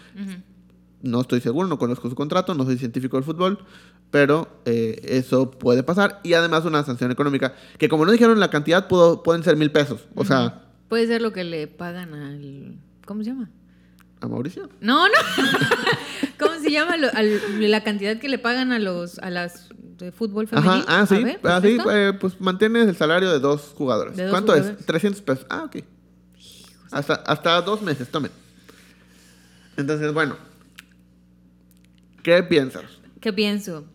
[1.02, 3.60] No estoy seguro, no conozco su contrato, no soy científico del fútbol,
[4.12, 6.20] pero eh, eso puede pasar.
[6.24, 9.72] Y además una sanción económica, que como no dijeron la cantidad, pudo- pueden ser mil
[9.72, 10.02] pesos.
[10.16, 12.78] O sea, Puede ser lo que le pagan al.
[13.06, 13.50] ¿Cómo se llama?
[14.22, 14.70] a Mauricio.
[14.82, 15.14] No, no.
[16.40, 20.12] ¿Cómo se llama lo- al- la cantidad que le pagan a los a las de
[20.12, 20.70] fútbol femenil?
[20.88, 24.18] Ajá, ah, sí, ver, ah, sí, eh, pues mantienes el salario de dos jugadores.
[24.18, 24.80] De dos ¿Cuánto jugadores.
[24.80, 24.86] es?
[24.86, 25.46] 300 pesos.
[25.50, 25.78] Ah, ok.
[26.92, 28.32] Hasta, hasta dos meses, tomen.
[29.78, 30.36] Entonces, bueno.
[32.24, 32.84] ¿Qué piensas?
[33.22, 33.86] ¿Qué pienso?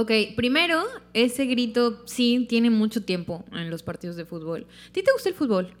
[0.00, 4.66] Ok, primero, ese grito sí tiene mucho tiempo en los partidos de fútbol.
[4.88, 5.72] ¿A ti te gusta el fútbol?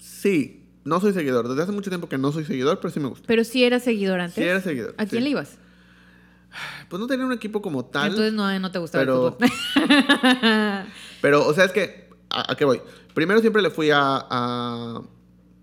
[0.00, 1.48] Sí, no soy seguidor.
[1.48, 3.26] Desde hace mucho tiempo que no soy seguidor, pero sí me gusta.
[3.28, 4.34] Pero sí eras seguidor antes.
[4.34, 5.24] Sí era seguidor, ¿A quién sí.
[5.24, 5.58] le ibas?
[6.88, 8.08] Pues no tenía un equipo como tal.
[8.08, 10.86] Entonces no, no te gustaba pero- el fútbol.
[11.22, 12.08] Pero, o sea, es que.
[12.30, 12.80] ¿A, a qué voy?
[13.14, 15.02] Primero siempre le fui a, a-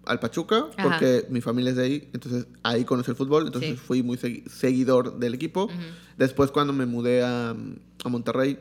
[0.08, 0.84] al Pachuca, Ajá.
[0.90, 2.10] porque mi familia es de ahí.
[2.14, 3.46] Entonces ahí conocí el fútbol.
[3.48, 3.78] Entonces Sí.
[3.78, 5.70] fui muy segui- seguidor del equipo.
[6.18, 8.58] Después, cuando me mudé a, a Monterrey,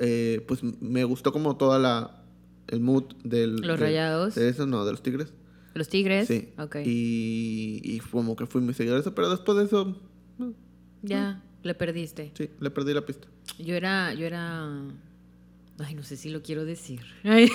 [0.00, 2.16] eh, pues me gustó como toda la.
[2.68, 3.56] El mood del.
[3.56, 4.34] Los de- Rayados.
[4.36, 5.32] De eso, no, de los Tigres.
[5.74, 6.26] ¿Los Tigres?
[6.28, 6.48] Sí.
[6.58, 6.76] Ok.
[6.84, 9.96] Y, y como que fui muy seguidor de eso, pero después de eso.
[10.38, 10.54] no,
[11.02, 12.32] Ya, le perdiste.
[12.36, 13.26] sí, le perdí la pista.
[13.58, 14.68] Yo era, yo era,
[15.78, 17.00] ay, no sé si lo quiero decir.
[17.24, 17.50] Ay.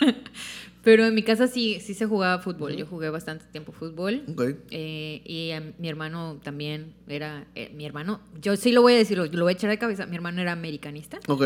[0.88, 2.74] Pero en mi casa sí, sí se jugaba fútbol.
[2.74, 4.22] Yo jugué bastante tiempo fútbol.
[4.26, 4.42] Ok.
[4.70, 8.96] Eh, y a mi hermano también era, eh, mi hermano, yo sí lo voy a
[8.96, 10.06] decir, lo, lo voy a echar de cabeza.
[10.06, 11.18] Mi hermano era americanista.
[11.26, 11.44] Ok.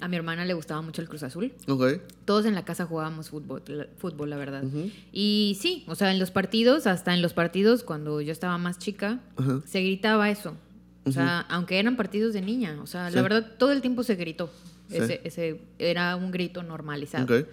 [0.00, 1.52] A mi hermana le gustaba mucho el Cruz Azul.
[1.68, 2.00] Ok.
[2.24, 4.64] Todos en la casa jugábamos fútbol, la- fútbol la verdad.
[5.12, 8.78] Y sí, o sea, en los partidos, hasta en los partidos, cuando yo estaba más
[8.80, 9.20] chica,
[9.64, 10.56] se gritaba eso.
[11.04, 13.14] O sea, aunque eran partidos de niña, o sea, Sí.
[13.14, 14.50] la verdad, todo el tiempo se gritó.
[14.88, 14.96] Sí.
[14.98, 17.24] Ese, ese era un grito normalizado.
[17.24, 17.46] Ok.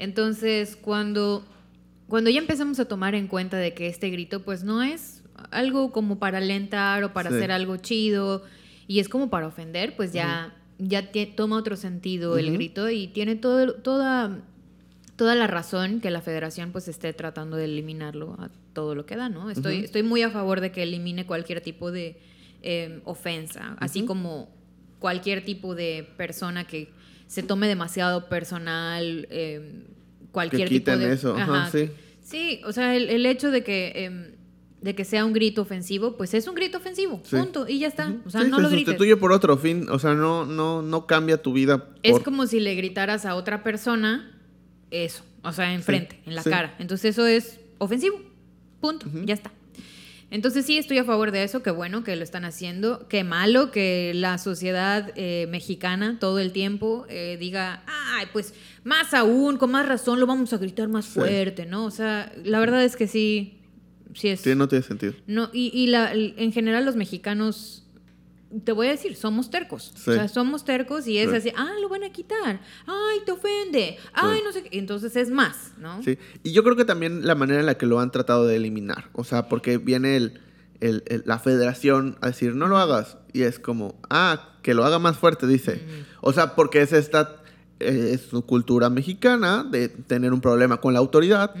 [0.00, 1.44] Entonces, cuando,
[2.08, 5.92] cuando ya empezamos a tomar en cuenta de que este grito, pues no es algo
[5.92, 7.36] como para alentar o para Sí.
[7.36, 8.42] hacer algo chido
[8.88, 13.36] y es como para ofender, pues ya, ya toma otro sentido el grito y tiene
[13.36, 14.38] todo, toda,
[15.16, 19.16] toda la razón que la federación pues esté tratando de eliminarlo a todo lo que
[19.16, 19.50] da, ¿no?
[19.50, 22.18] Estoy, estoy muy a favor de que elimine cualquier tipo de
[22.62, 24.48] eh, ofensa, así como
[24.98, 26.88] cualquier tipo de persona que
[27.30, 29.84] se tome demasiado personal, eh,
[30.32, 31.14] cualquier Que tipo quiten de...
[31.14, 31.90] eso, ajá, sí.
[32.20, 34.32] Sí, o sea, el, el hecho de que, em,
[34.80, 37.36] de que sea un grito ofensivo, pues es un grito ofensivo, Sí.
[37.36, 38.12] punto, y ya está.
[38.26, 38.86] O sea, Sí, no se lo grites.
[38.86, 41.88] sustituye por otro fin, o sea, no, no, no cambia tu vida.
[42.02, 44.36] Es como si le gritaras a otra persona
[44.90, 46.74] eso, o sea, enfrente, en la cara.
[46.80, 48.20] Entonces eso es ofensivo.
[48.80, 49.52] Punto, ya está.
[50.30, 53.70] Entonces sí estoy a favor de eso, qué bueno que lo están haciendo, qué malo
[53.72, 58.54] que la sociedad eh, mexicana todo el tiempo eh, diga, ay, pues
[58.84, 61.12] más aún, con más razón lo vamos a gritar más Sí.
[61.14, 61.84] fuerte, ¿no?
[61.84, 63.58] O sea, la verdad es que sí,
[64.14, 64.40] sí es...
[64.40, 65.14] Sí, no tiene sentido.
[65.26, 67.84] No, y, y la, en general los mexicanos,
[68.64, 69.92] te voy a decir, somos tercos.
[69.94, 70.10] Sí.
[70.10, 71.36] O sea, somos tercos y es Sí.
[71.36, 74.42] así, ah, lo van a quitar, ay, te ofende, ay, Sí.
[74.44, 74.78] no sé qué.
[74.78, 76.02] Entonces es más, ¿no?
[76.02, 76.18] Sí.
[76.42, 79.10] Y yo creo que también la manera en la que lo han tratado de eliminar.
[79.12, 80.40] O sea, porque viene el,
[80.80, 83.18] el- el- la federación a decir, no lo hagas.
[83.32, 85.80] Y es como, ah, que lo haga más fuerte, dice.
[86.20, 87.36] O sea, porque es esta
[87.82, 91.54] eh, es su cultura mexicana de tener un problema con la autoridad.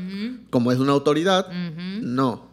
[0.50, 1.48] Como es una autoridad,
[2.02, 2.49] no.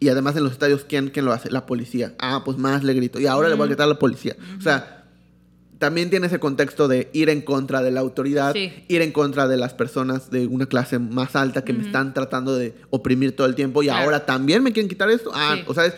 [0.00, 1.50] Y además en los estadios, ¿quién, quién lo hace?
[1.50, 2.14] La policía.
[2.18, 3.18] Ah, pues más le grito.
[3.18, 4.36] Y ahora le voy a gritar a la policía.
[4.56, 5.04] O sea,
[5.78, 8.72] también tiene ese contexto de ir en contra de la autoridad, Sí.
[8.88, 12.54] ir en contra de las personas de una clase más alta que me están tratando
[12.56, 14.04] de oprimir todo el tiempo y Claro.
[14.04, 15.30] ahora también me quieren quitar esto.
[15.34, 15.64] Ah, Sí.
[15.66, 15.94] o sea, es,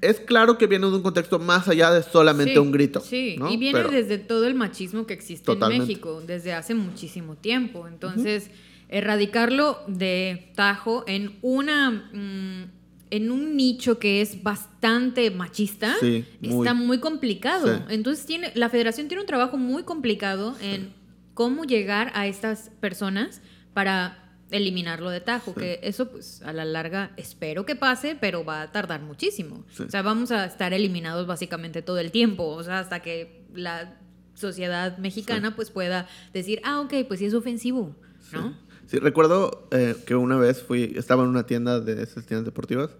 [0.00, 3.00] es claro que viene de un contexto más allá de solamente Sí, un grito.
[3.00, 3.50] Sí, ¿no?
[3.50, 5.82] y viene Pero- desde todo el machismo que existe Totalmente.
[5.84, 7.86] en México, desde hace muchísimo tiempo.
[7.88, 8.50] Entonces,
[8.88, 12.79] erradicarlo de tajo en una mm,
[13.10, 16.66] en un nicho que es bastante machista Sí, muy.
[16.66, 17.76] está muy complicado.
[17.76, 17.82] Sí.
[17.88, 20.92] Entonces tiene la Federación tiene un trabajo muy complicado en
[21.34, 23.40] cómo llegar a estas personas
[23.72, 24.16] para
[24.50, 28.72] eliminarlo de tajo, que eso pues a la larga espero que pase, pero va a
[28.72, 29.64] tardar muchísimo.
[29.78, 33.96] O sea, vamos a estar eliminados básicamente todo el tiempo, o sea, hasta que la
[34.34, 37.94] sociedad mexicana pues pueda decir, ah, ok, pues sí es ofensivo,
[38.32, 38.56] ¿no?
[38.90, 42.90] Sí, recuerdo eh, que una vez fui, estaba en una tienda de esas tiendas deportivas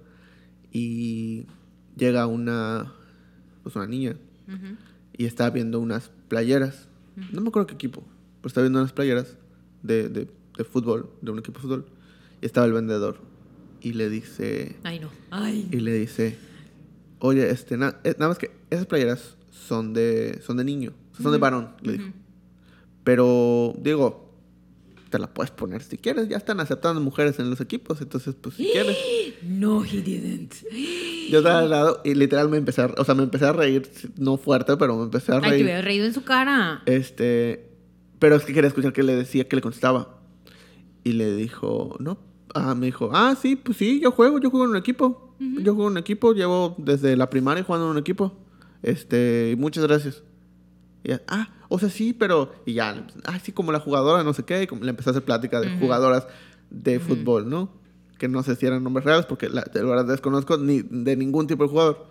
[0.73, 1.47] y
[1.97, 2.93] llega una,
[3.65, 4.17] pues una niña
[5.17, 6.87] y estaba viendo unas playeras.
[7.33, 8.05] No me acuerdo qué equipo,
[8.41, 9.37] pero estaba viendo unas playeras
[9.83, 11.87] de, de, de fútbol, de un equipo de fútbol.
[12.41, 13.19] Y estaba el vendedor
[13.81, 15.11] y le dice, Ay, no.
[15.31, 15.69] Ay.
[15.73, 16.37] y le dice,
[17.19, 21.17] oye, este, na- eh, nada más que esas playeras son de, son de niño, o
[21.17, 22.05] sea, son de varón, le dijo.
[23.05, 24.30] Pero digo,
[25.11, 26.29] te la puedes poner si quieres.
[26.29, 28.97] Ya están aceptando mujeres en los equipos, entonces pues si quieres.
[29.43, 30.53] No, he didn't.
[31.31, 33.91] Yo estaba al lado y literal me empecé a, o sea, me empecé a reír,
[34.17, 35.65] no fuerte, pero me empecé a Ay, te reír.
[35.65, 36.83] hubiera reído en su cara.
[36.87, 37.71] Este,
[38.19, 40.19] pero es que quería escuchar que le decía, que le contestaba.
[41.05, 42.19] Y le dijo, no,
[42.55, 45.35] ah, me dijo, ah, sí, pues sí, yo juego, yo juego en un equipo.
[45.41, 48.37] Yo juego en un equipo, llevo desde la primaria jugando en un equipo.
[48.83, 50.23] Este, y muchas gracias.
[51.03, 52.53] Y ya, ah, o sea, sí, pero.
[52.67, 54.63] Y ya, ah, sí, como la jugadora, no sé qué.
[54.63, 56.27] Y como le empecé a hacer plática de jugadoras
[56.71, 57.71] de fútbol, ¿no?
[58.19, 61.47] Que no sé si eran nombres reales, porque la, de verdad desconozco ni de ningún
[61.47, 62.07] tipo de jugador.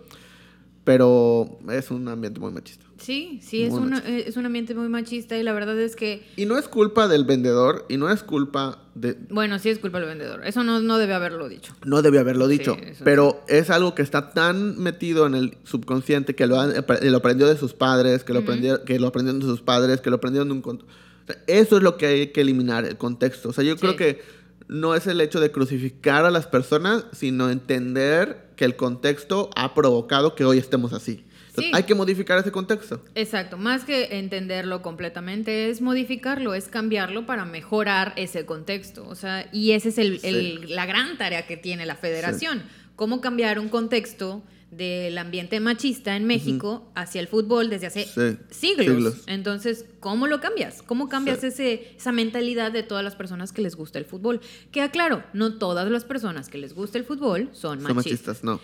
[0.84, 2.86] Pero es un ambiente muy machista.
[2.98, 6.22] Sí, sí, es, una- eh, es un ambiente muy machista y la verdad es que,
[6.36, 9.16] Y no es culpa del vendedor, y no es culpa de.
[9.30, 10.40] bueno, sí es culpa del vendedor.
[10.46, 11.74] Eso no, no debe haberlo dicho.
[11.84, 16.46] No debía haberlo dicho, pero es algo que está tan metido en el subconsciente que
[16.46, 16.72] lo, han-
[17.02, 20.10] lo aprendió de sus padres, que lo, aprendió, que lo aprendieron de sus padres, que
[20.10, 20.62] lo aprendieron de un...
[20.62, 23.50] cont- o sea, eso es lo que hay que eliminar, el contexto.
[23.50, 24.20] O sea, yo creo que
[24.72, 29.74] no es el hecho de crucificar a las personas, sino entender que el contexto ha
[29.74, 31.24] provocado que hoy estemos así.
[31.48, 31.70] Entonces, Sí.
[31.74, 33.02] Hay que modificar ese contexto.
[33.16, 39.04] Exacto, más que entenderlo completamente, es modificarlo, es cambiarlo para mejorar ese contexto.
[39.08, 42.62] O sea, y esa es el- el- la gran tarea que tiene la federación.
[42.94, 48.38] Cómo cambiar un contexto del ambiente machista en México hacia el fútbol desde hace Sí,
[48.50, 48.86] siglos.
[48.86, 49.14] siglos.
[49.26, 50.82] Entonces, ¿cómo lo cambias?
[50.82, 51.48] ¿Cómo cambias Sí.
[51.48, 54.40] ese, esa mentalidad de todas las personas que les gusta el fútbol?
[54.70, 57.96] Queda claro, no todas las personas que les gusta el fútbol son Son machistas.
[57.96, 58.60] machistas, no.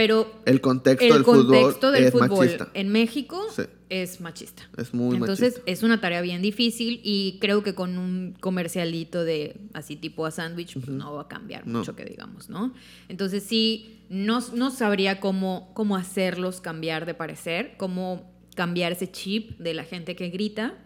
[0.00, 2.70] Pero El contexto el del contexto fútbol del es fútbol machista.
[2.72, 3.62] en México Sí.
[3.90, 4.62] es machista.
[4.78, 5.70] Es muy Entonces machista.
[5.70, 10.30] es una tarea bien difícil y creo que con un comercialito de así tipo a
[10.30, 11.80] sándwich pues, no va a cambiar No.
[11.80, 12.72] mucho que digamos, ¿no?
[13.10, 19.58] Entonces sí, no, no sabría cómo, cómo hacerlos cambiar de parecer, cómo cambiar ese chip
[19.58, 20.78] de la gente que grita,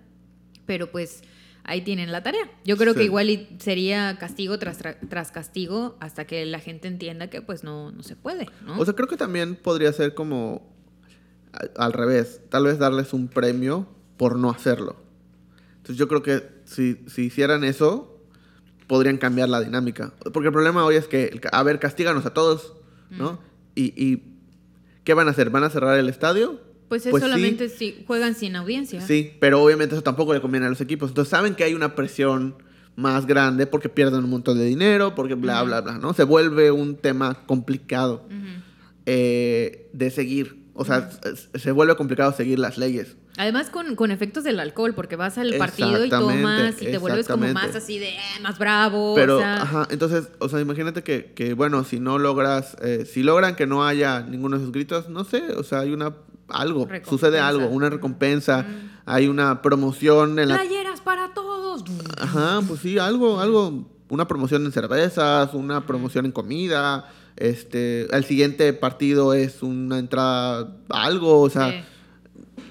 [0.66, 1.22] pero pues
[1.64, 2.48] ahí tienen la tarea.
[2.64, 3.06] Yo creo que Sí.
[3.06, 7.64] igual y sería castigo tras, tra- tras castigo hasta que la gente entienda que pues
[7.64, 8.78] no, no se puede, ¿no?
[8.78, 10.70] O sea, creo que también podría ser como
[11.76, 12.40] al revés.
[12.50, 13.86] Tal vez darles un premio
[14.16, 14.96] por no hacerlo.
[15.76, 18.20] Entonces yo creo que si, si hicieran eso,
[18.86, 20.12] podrían cambiar la dinámica.
[20.32, 22.74] Porque el problema hoy es que, a ver, castíganos a todos,
[23.10, 23.38] ¿no?
[23.74, 24.22] Y, y
[25.04, 25.50] ¿qué van a hacer?
[25.50, 26.60] ¿Van a cerrar el estadio?
[26.94, 27.28] Pues es Pues sí.
[27.28, 29.00] solamente si juegan sin audiencia.
[29.00, 31.10] Sí, pero obviamente eso tampoco le conviene a los equipos.
[31.10, 32.54] Entonces saben que hay una presión
[32.94, 36.14] más grande porque pierden un montón de dinero, porque bla, bla, bla, ¿no?
[36.14, 38.28] Se vuelve un tema complicado
[39.06, 40.62] eh, de seguir.
[40.74, 43.16] O sea, se- se vuelve complicado seguir las leyes.
[43.36, 47.26] Además con, con efectos del alcohol, porque vas al partido y tomas y te vuelves
[47.26, 49.14] como más así de eh, más bravo.
[49.16, 53.04] Pero, o sea, ajá, entonces, o sea, imagínate que, que, bueno, si no logras, eh,
[53.12, 56.14] si logran que no haya ninguno de esos gritos, no sé, o sea, hay una,
[56.48, 57.10] algo, Recompensa.
[57.10, 58.66] sucede algo, una recompensa,
[59.06, 60.56] hay una promoción en la...
[60.56, 61.84] playeras para todos.
[62.18, 68.24] Ajá, pues sí, algo, algo, una promoción en cervezas, una promoción en comida, este, el
[68.24, 71.84] siguiente partido es una entrada a algo, o sea, Sí.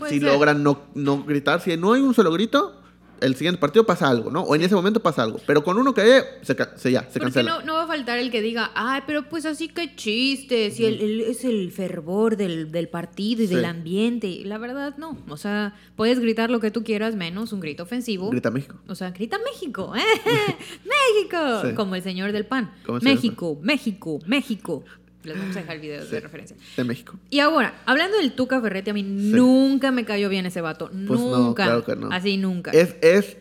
[0.10, 0.24] Si ser.
[0.34, 2.82] logran no, no gritar, si no hay un solo grito,
[3.24, 4.42] el siguiente partido pasa algo, ¿no?
[4.44, 7.20] O en ese momento pasa algo, pero con uno que haya, se, se ya, se
[7.20, 7.52] Porque cancela.
[7.52, 10.86] no, no va a faltar el que diga, ay, pero pues así que chiste, si
[10.86, 13.56] el, el- es el fervor del, del partido y Sí.
[13.56, 14.28] del ambiente.
[14.28, 15.18] Y La verdad, no.
[15.30, 18.30] O sea, puedes gritar lo que tú quieras, menos un grito ofensivo.
[18.30, 18.76] Grita México.
[18.88, 20.02] O sea, grita México, ¡eh!
[20.84, 21.38] ¡México!
[21.64, 21.74] Sí.
[21.76, 22.74] Como el señor del pan.
[23.02, 24.84] México, México, México.
[25.24, 26.22] Les vamos a dejar videos de Sí.
[26.24, 26.58] referencia.
[26.78, 27.18] De México.
[27.30, 30.90] Y ahora, hablando del Tuca Ferretti, a mí nunca me cayó bien ese vato.
[31.08, 31.64] Pues no, nunca.
[31.66, 32.10] claro que no.
[32.12, 32.72] Así nunca.
[32.72, 33.38] Es, es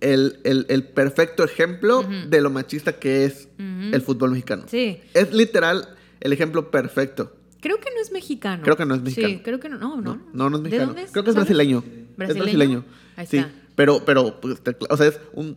[0.00, 4.64] el, el- el perfecto ejemplo de lo machista que es el fútbol mexicano.
[4.66, 5.00] Sí.
[5.14, 5.88] Es literal
[6.20, 7.36] el ejemplo perfecto.
[7.60, 8.64] Creo que no es mexicano.
[8.64, 9.34] Creo que no es mexicano.
[9.34, 9.78] Sí, creo que no.
[9.78, 10.14] No, no.
[10.16, 10.86] No, no, no es ¿De mexicano.
[10.88, 11.12] dónde es?
[11.12, 11.84] Creo que es brasileño.
[12.16, 12.32] ¿Brasileño?
[12.44, 12.84] Es brasileño.
[13.14, 13.52] Ahí sí, está.
[13.76, 14.60] pero, pero, pues,
[14.90, 15.56] o sea, es un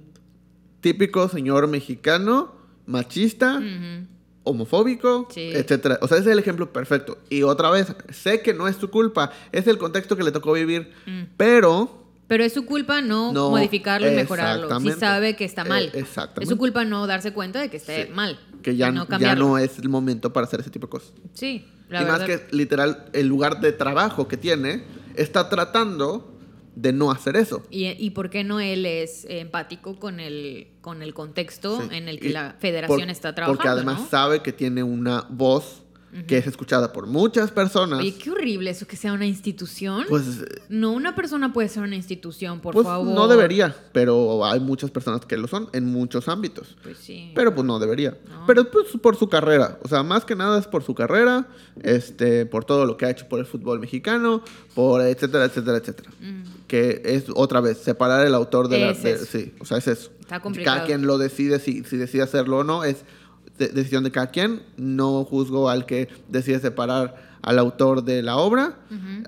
[0.82, 2.54] típico señor mexicano,
[2.86, 4.08] machista, Ujú.
[4.46, 5.52] Homofóbico, Sí.
[5.54, 6.00] etcétera.
[6.02, 7.18] O sea, ese es el ejemplo perfecto.
[7.30, 10.54] Y otra vez, sé que no es tu culpa, es el contexto que le tocó
[10.54, 11.24] vivir, Mm.
[11.38, 14.80] pero Pero es su culpa no, No, modificarlo y mejorarlo.
[14.80, 15.92] Si sabe que está mal.
[15.94, 16.44] Eh, exactamente.
[16.46, 18.12] Es su culpa no darse cuenta de que esté Sí.
[18.14, 18.40] mal.
[18.64, 21.14] que ya no, ya no es el momento para hacer ese tipo de cosas.
[21.34, 22.18] Sí, la y verdad.
[22.18, 24.84] más que literal, el lugar de trabajo que tiene
[25.16, 26.35] está tratando
[26.76, 27.64] de no hacer eso.
[27.70, 31.88] ¿Y, y por qué no él es empático con el, con el contexto Sí.
[31.96, 33.58] en el que Y la federación por- está trabajando?
[33.58, 34.08] Porque además ¿no?
[34.10, 35.84] sabe que tiene una voz
[36.28, 38.00] que es escuchada por muchas personas.
[38.00, 40.06] Oye, qué horrible eso que sea una institución.
[40.08, 43.14] Pues, no, una persona puede ser una institución, por pues favor.
[43.14, 46.76] no debería, pero hay muchas personas que lo son en muchos ámbitos.
[46.84, 47.32] Pues sí.
[47.36, 48.18] Pero pues no debería.
[48.30, 48.46] No.
[48.48, 49.80] Pero pues por su carrera.
[49.84, 51.48] O sea, más que nada es por su carrera,
[51.84, 54.42] este, por todo lo que ha hecho por el fútbol mexicano,
[54.74, 56.12] por etcétera, etcétera, etcétera.
[56.68, 58.94] Que es otra vez, separar el autor de la.
[58.94, 60.12] De- sí, o sea, es eso.
[60.20, 60.78] Está complicado.
[60.78, 62.84] Cada quien lo decide si, si decide hacerlo o no.
[62.84, 63.04] Es
[63.58, 64.62] de- decisión de cada quien.
[64.78, 68.80] No juzgo al que decide separar al autor de la obra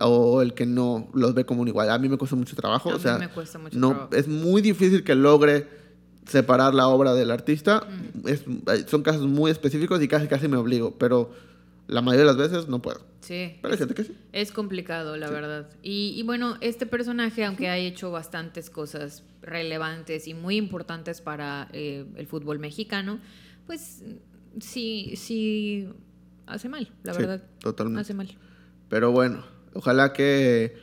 [0.01, 1.89] o el que no los ve como un igual.
[1.91, 2.89] A mí me cuesta mucho trabajo.
[2.89, 4.15] A o mí sea, me cuesta mucho no, trabajo.
[4.15, 5.67] es muy difícil que logre
[6.27, 7.87] separar la obra del artista.
[8.25, 8.43] Es-
[8.87, 11.31] son casos muy específicos y casi casi me obligo, pero
[11.87, 12.99] la mayoría de las veces no puedo.
[13.21, 13.55] Sí.
[13.61, 14.17] Pero hay gente que sí.
[14.33, 15.69] Es complicado, la verdad.
[15.83, 21.67] Y, y bueno, este personaje, aunque ha hecho bastantes cosas relevantes y muy importantes para
[21.71, 23.19] eh, el fútbol mexicano,
[23.67, 24.01] pues
[24.59, 25.87] sí, sí
[26.47, 27.43] hace mal, la Sí, verdad.
[27.59, 28.01] totalmente.
[28.01, 28.35] Hace mal.
[28.89, 30.73] Pero bueno, ojalá que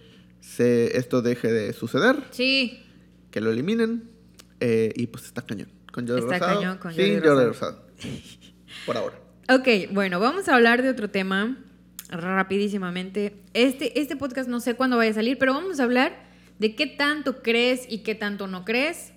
[0.40, 2.82] se, esto deje de suceder, Sí,
[3.30, 4.10] que lo eliminen
[4.60, 5.68] eh, y pues está cañón.
[5.92, 6.60] Con Jordi Está Rosado.
[6.60, 7.44] cañón con sin Jordi.
[7.46, 7.86] Rosado.
[8.86, 9.18] Por ahora.
[9.50, 11.58] Ok, bueno, vamos a hablar de otro tema
[12.08, 13.42] rapidísimamente.
[13.52, 16.24] Este, este podcast no sé cuándo vaya a salir, pero vamos a hablar
[16.58, 19.12] de qué tanto crees y qué tanto no crees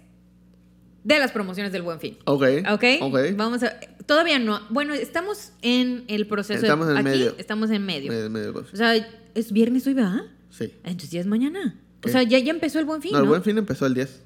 [1.07, 2.17] de las promociones del Buen Fin.
[2.25, 2.43] Ok.
[2.69, 2.83] ¿Ok?
[3.01, 3.17] Ok.
[3.35, 3.79] Vamos a...
[4.05, 4.61] Todavía no.
[4.69, 6.59] Bueno, estamos en el proceso.
[6.61, 7.35] de- Estamos en aquí medio.
[7.37, 8.11] Estamos en medio.
[8.11, 8.69] Medio- medio cosa.
[8.73, 8.93] O sea,
[9.33, 10.23] es viernes hoy, ¿verdad?
[10.49, 10.73] Sí.
[10.83, 11.79] Entonces ya es mañana.
[12.01, 12.09] ¿Qué?
[12.09, 13.23] O sea, ya, ya empezó el Buen Fin, no, ¿no?
[13.23, 14.21] el buen fin empezó el 10.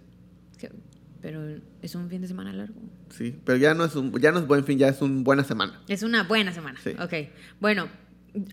[0.57, 0.71] Que-
[1.21, 1.41] Pero
[1.83, 2.81] es un fin de semana largo.
[3.15, 3.35] Sí.
[3.45, 5.79] Pero ya no es un, ya no es buen fin, ya es una buena semana.
[5.87, 6.79] Es una buena semana.
[6.83, 6.91] Sí.
[6.99, 7.13] Ok.
[7.59, 7.89] Bueno,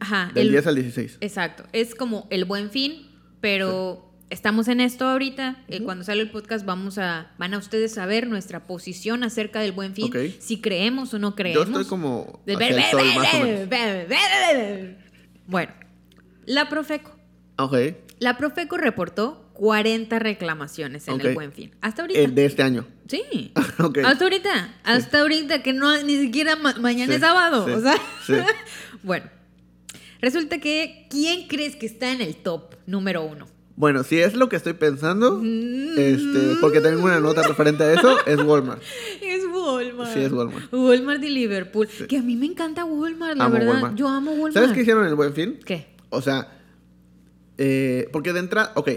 [0.00, 0.30] ajá.
[0.34, 1.16] Del el- 10 al 16.
[1.22, 1.64] Exacto.
[1.72, 3.06] Es como el buen fin,
[3.40, 5.56] pero estamos en esto ahorita.
[5.68, 9.72] Eh, cuando sale el podcast vamos a, van a ustedes saber nuestra posición acerca del
[9.72, 11.66] buen fin, si creemos o no Yo creemos.
[11.68, 12.40] estoy como.
[15.46, 15.72] Bueno,
[16.46, 17.16] la Profeco.
[17.56, 17.76] Ok.
[18.20, 21.74] La Profeco reportó 40 reclamaciones en el buen fin.
[21.80, 22.20] Hasta ahorita.
[22.20, 22.86] El de este año.
[23.08, 23.52] Sí.
[23.80, 23.98] Ok.
[24.04, 24.74] Hasta ahorita.
[24.84, 27.64] Hasta ahorita, que no ni siquiera ma- mañana Sí, es sábado.
[27.66, 28.46] sí, o sea.
[29.02, 29.26] bueno.
[30.20, 33.46] Resulta que, ¿quién crees que está en el top número uno?
[33.78, 38.16] Bueno, si es lo que estoy pensando, este, porque tengo una nota referente a eso,
[38.26, 38.82] es Walmart.
[39.22, 40.12] Es Walmart.
[40.12, 40.72] Sí, es Walmart.
[40.72, 41.86] Walmart de Liverpool.
[42.08, 43.68] Que a mí me encanta Walmart, la Amo verdad.
[43.74, 43.94] Walmart.
[43.94, 44.54] Yo amo Walmart.
[44.54, 45.60] ¿Sabes qué hicieron en el Buen Fin?
[45.64, 45.86] ¿Qué?
[46.10, 46.48] O sea,
[47.56, 48.90] eh, porque de entrada, ok,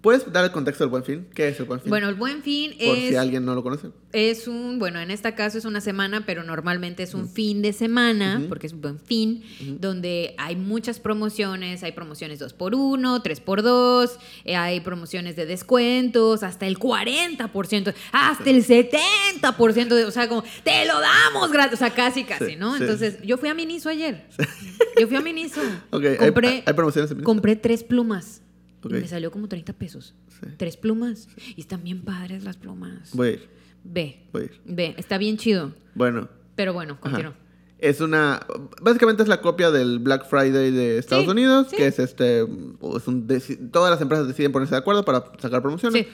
[0.00, 1.28] ¿Puedes dar el contexto del buen fin?
[1.34, 1.88] ¿Qué es el buen fin?
[1.88, 3.90] Bueno, el buen fin Por es, si alguien no lo conoce.
[4.12, 7.72] es un, bueno, en este caso es una semana, pero normalmente es un fin de
[7.72, 9.44] semana, porque es un buen fin,
[9.80, 14.10] donde hay muchas promociones, hay promociones 2x1, 3x2,
[14.44, 20.42] eh, hay promociones de descuentos, hasta el 40%, hasta el 70%, de, o sea, como,
[20.64, 22.76] te lo damos gratis, o sea, casi, casi, Sí, ¿no?
[22.76, 22.82] sí.
[22.82, 24.26] Entonces, yo fui a Miniso ayer.
[25.00, 25.60] Yo fui a Miniso.
[25.90, 27.26] Ok, ¿hay- compré, hay promociones en Miniso?
[27.26, 28.42] Compré tres plumas.
[28.90, 30.14] Me salió como 30 pesos.
[30.28, 30.46] Sí.
[30.56, 31.28] Tres plumas.
[31.56, 33.10] Y están bien padres las plumas.
[33.14, 33.48] Voy a ir,
[33.84, 34.60] Ve, voy a ir.
[34.64, 35.72] ve, está bien chido.
[35.94, 37.34] Bueno, Pero bueno, continúa.
[37.78, 38.40] Es una.
[38.80, 41.76] Básicamente es la copia del Black Friday de Estados Sí, Unidos, sí.
[41.76, 42.40] que es este.
[42.42, 46.06] Es un deci- todas las empresas deciden ponerse de acuerdo para sacar promociones.
[46.06, 46.12] Sí.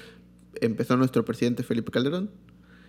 [0.61, 2.31] Empezó nuestro presidente Felipe Calderón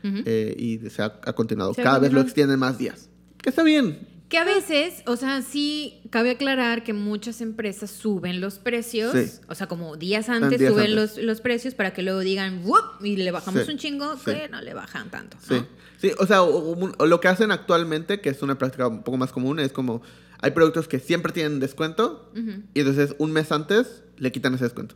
[0.03, 1.73] eh, y se ha, ha continuado.
[1.75, 3.09] Se Cada vez lo extienden más días.
[3.37, 4.07] Que está bien.
[4.31, 9.39] Que a veces, o sea, sí cabe aclarar que muchas empresas suben los precios, Sí.
[9.49, 11.17] o sea, como días antes días suben antes.
[11.17, 13.03] Los, los precios para que luego digan, ¡wup!
[13.03, 14.31] y le bajamos Sí, un chingo, sí.
[14.31, 15.35] que no le bajan tanto.
[15.45, 15.55] Sí.
[15.55, 15.67] ¿no?
[15.97, 19.03] Sí, o sea, o- o- o lo que hacen actualmente, que es una práctica un
[19.03, 20.01] poco más común, es como.
[20.43, 22.31] Hay productos que siempre tienen descuento
[22.73, 24.95] y entonces un mes antes le quitan ese descuento.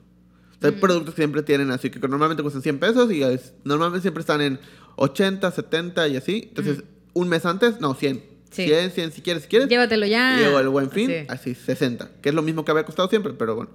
[0.58, 3.54] O sea, hay productos que siempre tienen así, que normalmente cuestan 100 pesos y es-
[3.66, 4.60] normalmente siempre están en
[4.96, 6.46] 80, 70 y así.
[6.48, 6.84] Entonces,
[7.14, 8.24] un mes antes, no, 100.
[8.56, 8.66] Sí.
[8.68, 9.68] 100, 100 si quieres, si quieres.
[9.70, 10.36] Llévatelo ya.
[10.38, 11.16] Y luego el buen fin, Sí.
[11.28, 12.10] así, 60.
[12.22, 13.72] Que es lo mismo que había costado siempre, pero bueno.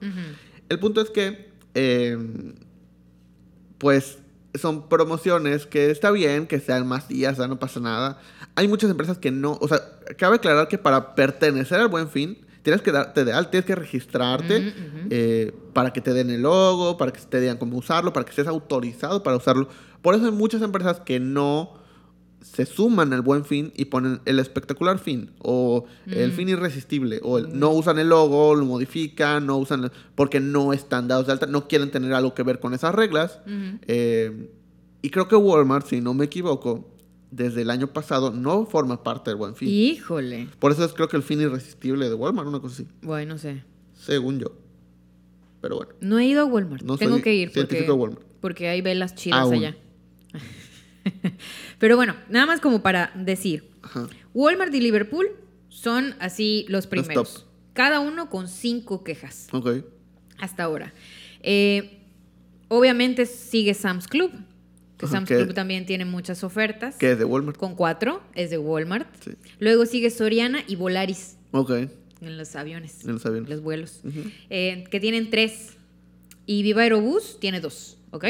[0.69, 2.17] El punto es que, eh,
[3.79, 4.19] pues,
[4.55, 8.19] son promociones que está bien que sean más días, sea, no pasa nada.
[8.57, 9.81] Hay muchas empresas que no, o sea,
[10.19, 13.75] cabe aclarar que para pertenecer al buen fin, tienes que darte de alta, tienes que
[13.77, 14.75] registrarte
[15.11, 18.31] eh, para que te den el logo, para que te digan cómo usarlo, para que
[18.31, 19.69] estés autorizado para usarlo.
[20.03, 21.80] Por eso hay muchas empresas que no
[22.41, 26.35] se suman al buen fin y ponen el espectacular fin o el Mm.
[26.35, 30.73] fin irresistible o el- no usan el logo, lo modifican, no usan el- porque no
[30.73, 33.41] están dados de alta, no quieren tener algo que ver con esas reglas.
[33.87, 34.51] Eh,
[35.03, 36.89] y creo que Walmart, si no me equivoco,
[37.31, 39.69] desde el año pasado no forma parte del buen fin.
[39.69, 40.49] Híjole.
[40.59, 43.39] Por eso es creo que el fin irresistible de Walmart, una cosa así, Bueno, no
[43.39, 43.63] sé.
[43.95, 44.53] según yo.
[45.61, 45.93] Pero bueno.
[46.01, 46.83] No he ido a Walmart.
[46.85, 48.23] No Tengo que ir porque, científico de Walmart.
[48.41, 49.55] porque hay velas chidas Aún.
[49.55, 49.77] allá.
[51.79, 53.65] Pero bueno, nada más como para decir.
[53.83, 54.09] Ajá.
[54.35, 55.27] Walmart y Liverpool
[55.69, 57.35] son así los primeros.
[57.35, 57.43] top.
[57.73, 59.85] Cada uno con cinco quejas Ok.
[60.39, 60.93] hasta ahora.
[61.43, 62.01] Eh,
[62.69, 64.31] obviamente sigue Sam's Club,
[64.99, 66.97] que Sam's Club también tiene muchas ofertas.
[66.97, 67.57] Que es de Walmart.
[67.57, 69.09] Con cuatro, es de Walmart.
[69.25, 69.31] Sí.
[69.59, 71.71] Luego sigue Soriana y Volaris Ok.
[72.21, 73.05] en los aviones.
[73.07, 73.49] En los aviones.
[73.49, 74.01] Los vuelos.
[74.51, 75.77] Eh, que tienen tres.
[76.45, 78.25] Y Viva Aerobús tiene dos, ¿ok?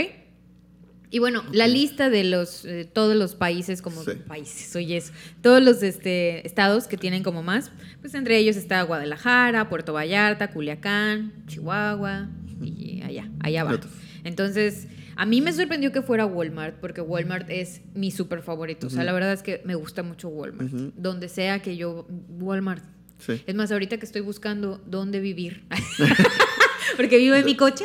[1.13, 4.13] Y bueno, la lista de los eh, todos los países, como Sí.
[4.29, 8.81] países, oye eso, todos los este, estados que tienen como más, pues entre ellos está
[8.83, 12.29] Guadalajara, Puerto Vallarta, Culiacán, Chihuahua
[12.63, 13.81] y allá, allá va.
[14.23, 14.87] Entonces,
[15.17, 18.87] a mí me sorprendió que fuera Walmart, porque Walmart es mi súper favorito.
[18.87, 20.71] O sea, la verdad es que me gusta mucho Walmart.
[20.97, 22.07] Donde sea que yo,
[22.39, 22.85] Walmart.
[23.19, 23.43] Sí.
[23.47, 25.65] Es más, ahorita que estoy buscando dónde vivir.
[26.97, 27.85] Porque vivo en mi coche.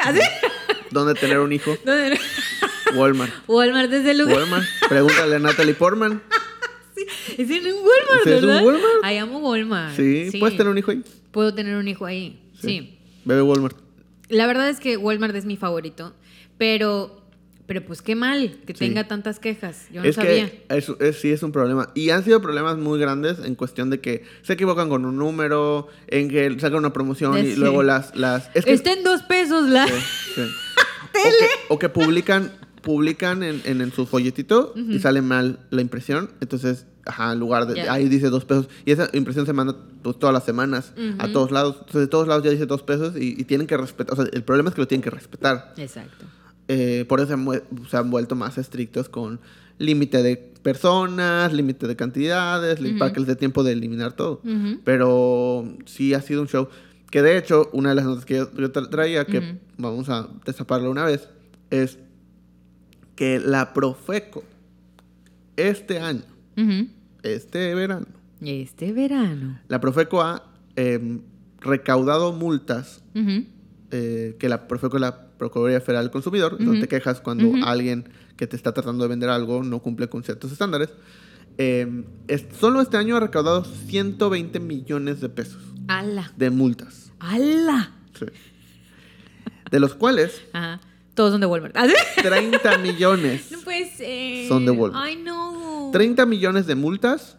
[0.91, 1.75] ¿Dónde tener un hijo?
[1.85, 2.17] ¿Dónde?
[2.95, 3.31] Walmart.
[3.47, 4.37] Walmart es el lugar.
[4.37, 4.65] Walmart.
[4.89, 6.21] Pregúntale a Natalie Portman.
[7.37, 8.63] Es en un Walmart, ¿Sí es un ¿verdad?
[8.63, 8.93] Walmart?
[9.03, 9.95] Ay, amo Walmart.
[9.95, 10.29] Sí.
[10.39, 11.03] ¿Puedes tener un hijo ahí?
[11.31, 12.39] Puedo tener un hijo ahí.
[12.61, 12.97] sí.
[13.25, 13.75] Bebe Walmart.
[14.29, 16.13] La verdad es que Walmart es mi favorito,
[16.57, 17.21] pero,
[17.67, 18.79] pero pues qué mal que Sí.
[18.79, 19.87] tenga tantas quejas.
[19.91, 20.49] Yo no es sabía.
[20.49, 21.89] que es- es- sí es un problema.
[21.95, 25.87] Y han sido problemas muy grandes en cuestión de que se equivocan con un número,
[26.07, 27.55] en que sacan una promoción y Sí.
[27.57, 28.15] luego las...
[28.15, 29.85] las es que, Está en dos pesos la.
[29.87, 29.93] Sí,
[30.35, 30.41] sí.
[31.17, 32.51] O, que, o que publican,
[32.85, 36.29] publican en, en, en su folletito y sale mal la impresión.
[36.39, 37.81] Entonces, ajá, en lugar de...
[37.89, 38.69] Ahí dice dos pesos.
[38.85, 41.33] Y esa impresión se manda pues, todas las semanas a Ujú.
[41.33, 41.75] todos lados.
[41.79, 44.13] Entonces, de todos lados ya dice dos pesos y, y tienen que respetar.
[44.17, 45.73] O sea, el problema es que lo tienen que respetar.
[45.77, 46.25] Exacto.
[46.67, 49.39] Eh, por eso se han, mue- se han vuelto más estrictos con
[49.77, 54.41] límite de personas, límite de cantidades, li- para que les dé tiempo de eliminar todo.
[54.83, 56.69] Pero sí ha sido un show.
[57.11, 60.27] Que de hecho, una de las notas que yo, yo tra- traía, que vamos a
[60.45, 61.29] destaparla una vez,
[61.69, 61.97] es
[63.15, 64.43] que la Profeco
[65.57, 66.23] este año,
[67.23, 68.05] este verano,
[68.41, 69.59] Este verano.
[69.67, 70.43] la Profeco ha
[70.75, 71.21] em,
[71.61, 73.03] recaudado multas
[73.91, 78.09] eh, que la Profeco es la Procuraduría Federal del Consumidor, donde te quejas cuando alguien
[78.37, 80.89] que te está tratando de vender algo no cumple con ciertos estándares.
[81.57, 86.31] Eh, es- solo este año ha recaudado 120 millones de pesos ¡Ala!
[86.35, 87.11] de multas.
[87.19, 87.91] ¡Ala!
[88.19, 88.25] Sí.
[89.71, 90.81] De los cuales Ajá.
[91.15, 91.75] Todos son de Walmart.
[91.77, 91.93] ¿Ah, sí?
[92.21, 93.51] 30 millones.
[93.51, 94.47] No puede ser.
[94.47, 95.03] Son de Walmart.
[95.03, 95.89] Ay, no.
[95.91, 97.37] 30 millones de multas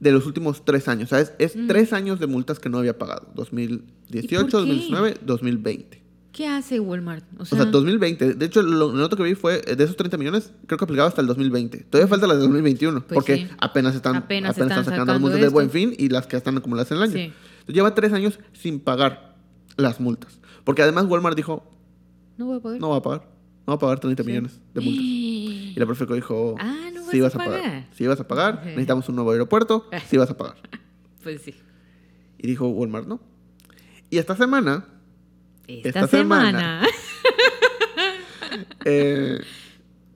[0.00, 1.08] de los últimos tres años.
[1.08, 1.66] Sea, es, Mm.
[1.68, 3.28] tres años de multas que no había pagado.
[3.34, 3.80] 2018,
[4.10, 4.56] ¿Y por qué?
[4.58, 6.02] 2019, 2020.
[6.32, 7.24] ¿Qué hace Walmart?
[7.38, 8.34] O sea, 2020.
[8.34, 10.84] De hecho, lo, lo otro que vi fue eh, de esos 30 millones, creo que
[10.84, 11.78] aplicaba hasta el 2020.
[11.88, 13.48] Todavía falta la de 2021, Pues porque sí.
[13.58, 16.36] apenas están, Apenas apenas están están sacando, las multas de buen fin y las que
[16.36, 17.12] están acumuladas en el año.
[17.14, 17.20] Sí.
[17.20, 19.34] Entonces, lleva tres años sin pagar
[19.78, 20.38] las multas.
[20.64, 21.64] Porque además Walmart dijo,
[22.36, 22.80] No voy a poder.
[22.80, 23.22] no va a pagar.
[23.66, 24.26] No va a pagar 30 Sí.
[24.28, 25.02] millones de multas.
[25.04, 27.62] Y la Profeco dijo, Ah, no sí vas vas a a pagar.
[27.62, 27.88] pagar.
[27.94, 28.62] Sí vas a pagar.
[28.64, 29.86] Necesitamos un nuevo aeropuerto.
[30.08, 30.56] Sí vas a pagar.
[31.22, 31.54] Pues sí.
[32.38, 33.18] Y dijo Walmart, no.
[34.10, 34.86] Y esta semana
[35.66, 36.82] Esta, Esta semana.
[36.84, 36.86] semana.
[38.84, 39.40] eh,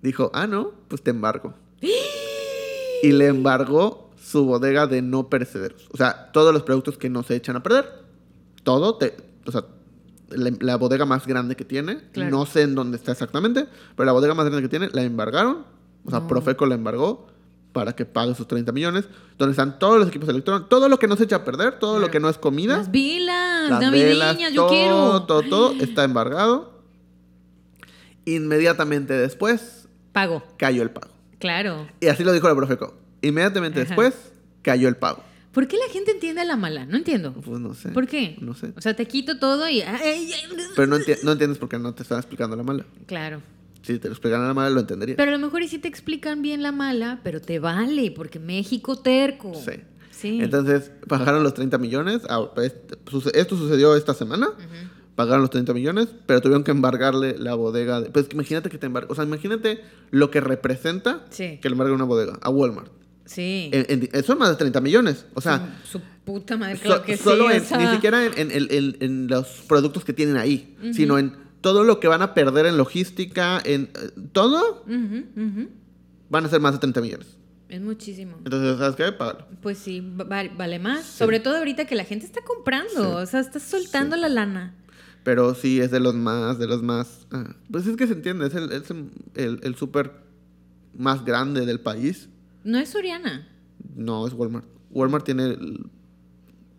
[0.02, 1.54] dijo, ah, no, pues te embargo.
[3.02, 5.88] y le embargó su bodega de no perecederos.
[5.92, 7.86] O sea, todos los productos que no se echan a perder.
[8.62, 9.16] Todo, te,
[9.46, 9.64] o sea,
[10.30, 12.30] la, la bodega más grande que tiene, Claro.
[12.30, 13.66] no sé en dónde está exactamente,
[13.96, 15.64] pero la bodega más grande que tiene la embargaron.
[16.04, 16.28] O sea, No.
[16.28, 17.28] Profeco la embargó
[17.72, 19.04] para que pague sus 30 millones,
[19.38, 22.00] donde están todos los equipos electrónicos, todo lo que no se echa a perder, todo
[22.00, 22.78] lo que no es comida.
[22.78, 25.22] Las velas Las navideñas, velas, yo todo, quiero.
[25.22, 26.80] Todo, todo está embargado.
[28.24, 30.42] Inmediatamente después Pago.
[30.56, 31.12] cayó el pago.
[31.38, 31.86] Claro.
[32.00, 32.94] Y así lo dijo la Profeco.
[33.22, 33.88] Inmediatamente Ajá.
[33.88, 35.22] después cayó el pago.
[35.52, 36.86] ¿Por qué la gente entiende a la mala?
[36.86, 37.32] No entiendo.
[37.34, 37.88] Pues no sé.
[37.90, 38.36] ¿Por qué?
[38.40, 38.72] No sé.
[38.76, 39.82] O sea, te quito todo y.
[40.76, 42.86] Pero no, enti- no entiendes por qué no te están explicando la mala.
[43.06, 43.42] Claro.
[43.82, 45.16] Si te lo explicaran la mala, lo entenderías.
[45.16, 48.38] Pero a lo mejor y sí te explican bien la mala, pero te vale, porque
[48.38, 49.52] México terco.
[49.54, 49.72] Sí.
[50.10, 50.38] Sí.
[50.42, 52.22] Entonces, pagaron los 30 millones.
[52.28, 52.46] Ah,
[53.10, 54.48] suce- Esto sucedió esta semana.
[55.16, 58.00] Pagaron los 30 millones, pero tuvieron que embargarle la bodega.
[58.02, 59.08] de- pues imagínate que te embarga.
[59.10, 59.80] O sea, imagínate
[60.10, 61.58] lo que representa Sí.
[61.60, 62.92] que le embargue una bodega a Walmart.
[63.34, 63.70] Sí.
[63.72, 65.26] En- en- eso es más de 30 millones.
[65.34, 67.22] O sea, su, su puta madre, so- claro que sí.
[67.22, 72.00] solo o en- ni siquiera en, los productos que tienen ahí, sino en todo lo
[72.00, 74.84] que van a perder en logística, en eh, todo,
[76.28, 77.36] van a ser más de 30 millones.
[77.68, 78.36] Es muchísimo.
[78.44, 79.12] Entonces, ¿sabes qué?
[79.12, 79.46] Págalo.
[79.62, 81.04] Pues sí, va- va- vale más.
[81.06, 83.16] Sobre todo ahorita que la gente está comprando.
[83.16, 84.74] O sea, estás soltando la lana.
[85.22, 87.26] Pero sí es de los más, de los más...
[87.30, 90.12] ah, pues es que se entiende, es el, es el, el- el súper
[90.96, 92.28] más grande del país.
[92.64, 93.48] No es Soriana.
[93.94, 94.66] No, es Walmart.
[94.90, 95.44] Walmart tiene...
[95.46, 95.86] el-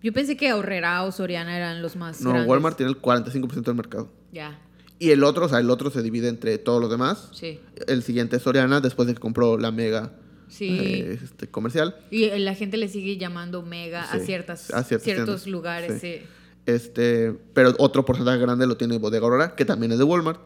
[0.04, 2.50] Yo pensé que Ahorrera o Soriana eran los más no, grandes.
[2.50, 4.12] Walmart tiene el 45% del mercado.
[4.32, 4.60] Ya,
[5.00, 7.30] Y el otro, o sea, el otro se divide entre todos los demás.
[7.34, 7.60] sí.
[7.88, 10.14] El siguiente es Soriana, después de que compró la Mega
[10.48, 10.78] Sí.
[10.80, 11.96] eh, este, comercial.
[12.12, 16.00] Y la gente le sigue llamando mega a, ciertas, a ciertas ciertos tiendas, lugares.
[16.02, 16.18] sí.
[16.66, 20.40] Este, pero otro porcentaje grande lo tiene Bodega Aurora, que también es de Walmart.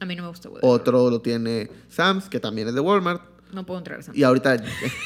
[0.00, 0.48] A mí no me gusta.
[0.48, 0.60] güey.
[0.64, 3.22] Otro lo tiene Sam's, que también es de Walmart.
[3.52, 4.00] No puedo entrar.
[4.12, 4.56] Y ahorita,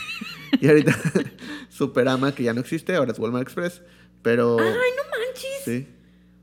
[0.60, 0.96] y ahorita
[1.68, 3.82] Superama, que ya no existe, ahora es Walmart Express.
[4.22, 5.62] Pero ¡Ay, no manches!
[5.64, 5.88] sí,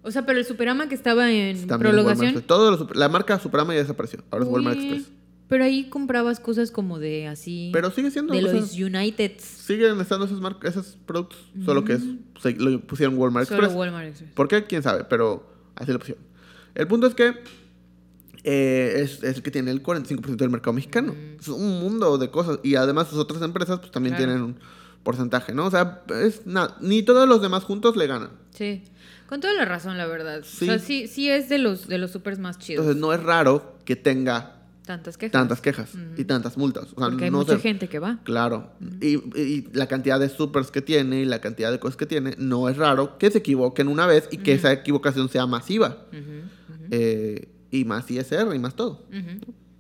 [0.02, 1.98] O sea, pero el Superama que estaba en también.
[2.08, 2.46] Express.
[2.48, 4.24] Todo lo la marca Superama ya desapareció.
[4.32, 5.12] Ahora es Walmart Uy, Express.
[5.48, 7.70] Pero ahí comprabas cosas como de así.
[7.72, 8.34] Pero sigue siendo.
[8.34, 9.34] de los United.
[9.40, 11.40] siguen estando esos, mar- esos productos.
[11.64, 12.02] Solo que es,
[12.42, 13.78] se, lo pusieron Walmart Solo Express.
[13.78, 14.32] Walmart Express.
[14.34, 14.64] ¿Por qué?
[14.66, 15.04] ¿Quién sabe?
[15.04, 16.24] Pero así lo pusieron.
[16.74, 17.36] El punto es que
[18.46, 21.16] eh, es, es el que tiene el 45% del mercado mexicano.
[21.40, 22.60] Es un mundo de cosas.
[22.64, 24.32] Y además sus otras empresas pues también Claro.
[24.32, 24.56] tienen un
[25.04, 25.66] porcentaje, ¿no?
[25.66, 26.78] O sea, es nada.
[26.82, 28.30] Ni todos los demás juntos le ganan.
[28.52, 28.84] Sí.
[29.28, 30.42] Con toda la razón, la verdad.
[30.46, 30.66] Sí.
[30.66, 32.84] O sea, sí, sí es de los, de los supers más chidos.
[32.86, 34.52] Entonces no es raro que tenga
[34.86, 35.32] Tantas quejas.
[35.32, 36.86] tantas quejas y tantas multas.
[36.94, 38.20] O sea, Porque hay no mucha sé- gente que va.
[38.24, 38.72] Claro.
[39.02, 42.36] y, y la cantidad de supers que tiene y la cantidad de cosas que tiene,
[42.38, 46.06] no es raro que se equivoquen una vez y que esa equivocación sea masiva.
[46.92, 47.48] Eh,
[47.80, 49.06] y más ISR y más todo.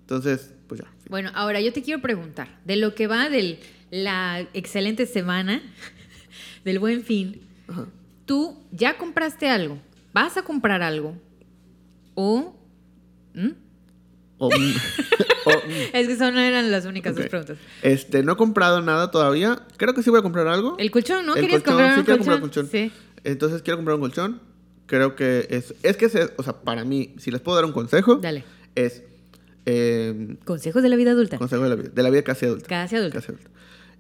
[0.02, 0.88] Entonces, pues ya.
[1.10, 3.60] Bueno, ahora yo te quiero preguntar, de lo que va de
[3.92, 5.62] la excelente semana
[6.66, 7.86] del buen fin, Ajá.
[8.26, 9.80] ¿tú ya compraste algo?
[10.14, 11.16] ¿Vas a comprar algo?
[12.16, 12.56] ¿O...?
[13.34, 13.50] ¿Mm?
[14.38, 14.54] O- mm,
[15.46, 17.58] o, mm, Es que no eran las únicas dos preguntas.
[17.82, 19.66] Este, no he comprado nada todavía.
[19.78, 20.76] Creo que sí voy a comprar algo.
[20.78, 21.36] El colchón, ¿no?
[21.36, 22.42] El ¿Querías colchón, comprar sí un quiero colchón?
[22.42, 22.92] comprar un colchón.
[22.92, 22.92] Sí.
[23.24, 24.42] Entonces quiero comprar un colchón.
[24.88, 25.74] Creo que es.
[25.84, 28.44] Es que, se- o sea, para mí, si les puedo dar un consejo, Dale.
[28.76, 29.04] es.
[29.66, 31.38] eh, Consejos de la vida adulta.
[31.38, 32.68] consejo de la vida, de la vida casi adulta.
[32.68, 33.20] Casi adulta.
[33.20, 33.50] Casi adulta.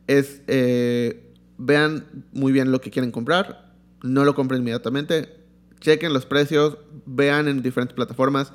[0.07, 0.41] Es.
[0.47, 1.21] eh,
[1.57, 3.73] vean muy bien lo que quieren comprar.
[4.03, 5.29] No lo compren inmediatamente.
[5.79, 6.77] Chequen los precios.
[7.05, 8.51] Vean en diferentes plataformas.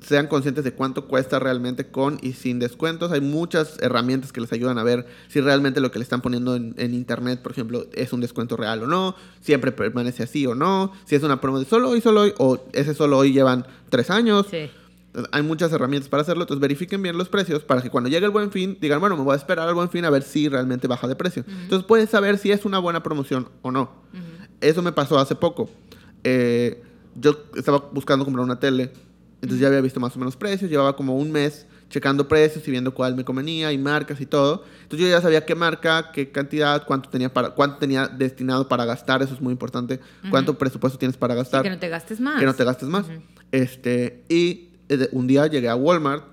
[0.00, 3.12] Sean conscientes de cuánto cuesta realmente con y sin descuentos.
[3.12, 6.54] Hay muchas herramientas que les ayudan a ver si realmente lo que le están poniendo
[6.54, 9.16] en, en internet, por ejemplo, es un descuento real o no.
[9.40, 10.92] Siempre permanece así o no.
[11.06, 12.34] Si es una promo de solo hoy, solo hoy.
[12.38, 14.46] O ese solo hoy llevan tres años.
[14.50, 14.70] Sí.
[15.32, 18.32] Hay muchas herramientas para hacerlo, entonces verifiquen bien los precios para que cuando llegue el
[18.32, 20.88] buen fin digan, bueno, me voy a esperar al buen fin a ver si realmente
[20.88, 21.42] baja de precio.
[21.48, 23.90] Entonces puedes saber si es una buena promoción o no.
[24.60, 25.70] Eso me pasó hace poco.
[26.22, 26.82] Eh,
[27.14, 28.92] yo estaba buscando comprar una tele,
[29.42, 32.70] entonces ya había visto más o menos precios, llevaba como un mes checando precios y
[32.70, 34.64] viendo cuál me convenía y marcas y todo.
[34.82, 38.84] Entonces yo ya sabía qué marca, qué cantidad, cuánto tenía, para, cuánto tenía destinado para
[38.84, 40.00] gastar, eso es muy importante.
[40.30, 41.62] Cuánto presupuesto tienes para gastar.
[41.62, 42.40] que no te gastes más.
[42.40, 43.06] Que no te gastes más.
[43.52, 46.24] este, y eh, un día llegué a Walmart,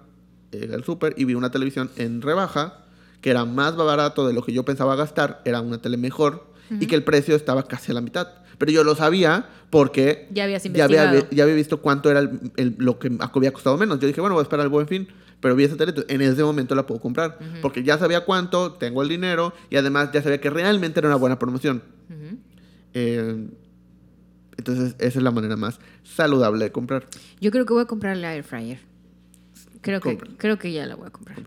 [0.52, 2.80] llegué al súper y vi una televisión en rebaja
[3.22, 6.88] que era más barato de lo que yo pensaba gastar, era una tele mejor y
[6.88, 8.28] que el precio estaba casi a la mitad.
[8.64, 11.10] Pero yo lo sabía porque Ya habías ya investigado.
[11.10, 14.00] había, ya había visto cuánto era el- el- lo que había costado menos.
[14.00, 15.06] Yo dije, bueno, voy a esperar el buen fin.
[15.42, 17.38] Pero vi esa tele, en ese momento la puedo comprar.
[17.62, 21.18] Porque ya sabía cuánto, tengo el dinero y además ya sabía que realmente era una
[21.18, 21.84] buena promoción.
[22.94, 23.50] Eh,
[24.56, 27.06] entonces, esa es la manera más saludable de comprar.
[27.42, 28.80] Yo creo que voy a comprar la air fryer.
[29.82, 31.40] Creo que, creo que ya la voy a comprar.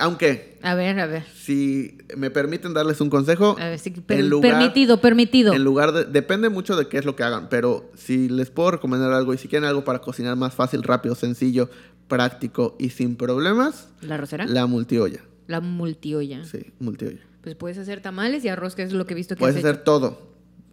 [0.00, 1.24] Aunque, A ver, a ver.
[1.34, 5.52] si me permiten darles un consejo, A ver, sí, per- en lugar- permitido, permitido.
[5.54, 8.72] En lugar de, depende mucho de qué es lo que hagan, pero si les puedo
[8.72, 11.70] recomendar algo y si quieren algo para cocinar más fácil, rápido, sencillo,
[12.08, 14.46] práctico y sin problemas, ¿La rosera?
[14.46, 15.20] La, la multiolla.
[15.62, 16.44] multiolla.
[16.44, 17.20] Sí, multiolla.
[17.42, 19.78] Pues puedes hacer tamales y arroz, que es lo que he visto que Puedes hacer
[19.84, 20.20] todo.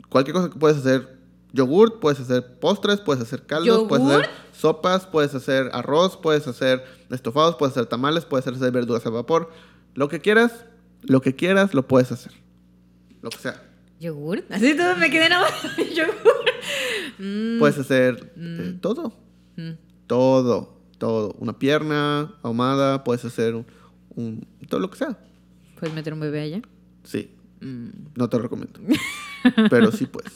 [0.10, 1.08] Cualquier cosa que puedes hacer
[1.54, 4.54] yogurt, puedes hacer postres, puedes hacer caldos, puedes hacer ¿Yogurt?
[4.54, 9.52] sopas, puedes hacer arroz, puedes hacer estofados, puedes hacer tamales, puedes hacer verduras a vapor.
[9.96, 10.66] Lo que quieras,
[11.04, 12.32] lo que quieras, lo puedes hacer.
[13.22, 13.52] Lo que sea.
[13.52, 13.62] hecho.
[14.00, 14.44] ¿Yogur?
[14.50, 15.78] Así todo me quedé nada más.
[15.96, 16.44] ¿Yogur?
[17.20, 19.14] Mm, Puedes hacer eh, todo.
[19.56, 19.72] mm.
[20.08, 21.34] Todo, todo.
[21.40, 23.66] Una pierna ahumada, puedes hacer un,
[24.16, 25.18] un- todo lo que sea.
[25.80, 26.62] ¿Puedes meter un bebé allá?
[27.04, 27.30] Sí,
[27.62, 27.90] Mm.
[28.16, 28.80] no te lo recomiendo.
[29.70, 30.34] Pero sí puedes.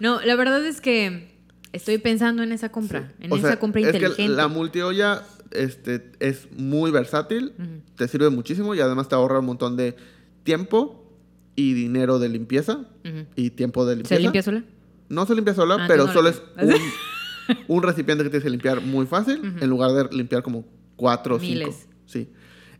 [0.00, 1.32] No, la verdad es que
[1.72, 3.12] estoy pensando en esa compra.
[3.20, 4.32] En O esa sea, compra es que inteligente.
[4.34, 7.52] la multiolla este, es muy versátil,
[7.96, 9.96] te sirve muchísimo y además te ahorra un montón de
[10.44, 11.04] tiempo
[11.56, 12.84] y dinero de limpieza
[13.34, 14.16] y tiempo de limpieza.
[14.16, 14.64] ¿Se limpia sola?
[15.08, 18.50] No se limpia sola, Ah, pero no solo es un, un recipiente que tienes que
[18.50, 20.64] limpiar muy fácil en lugar de limpiar como
[20.96, 21.54] cuatro o cinco.
[21.66, 21.88] Miles.
[22.06, 22.28] Sí.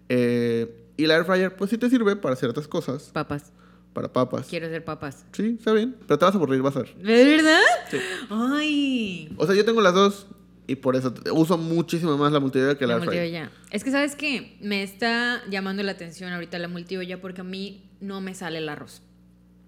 [0.08, 3.52] Eh, y la air fryer, pues sí te sirve para ciertas cosas, Papas.
[3.98, 4.46] Para papas.
[4.46, 5.24] Quiero hacer papas.
[5.32, 6.94] Sí, está bien, pero te vas a aburrir, vas a ver.
[6.96, 7.60] ¿De verdad?
[7.90, 7.96] Sí.
[8.30, 9.32] Ay.
[9.36, 10.26] O sea, yo tengo las dos
[10.68, 13.50] y por eso uso muchísimo más la multiolla que la, La multiolla.
[13.70, 14.56] Es que, ¿sabes qué?
[14.60, 18.68] Me está llamando la atención ahorita la multiolla porque a mí no me sale el
[18.68, 19.02] arroz.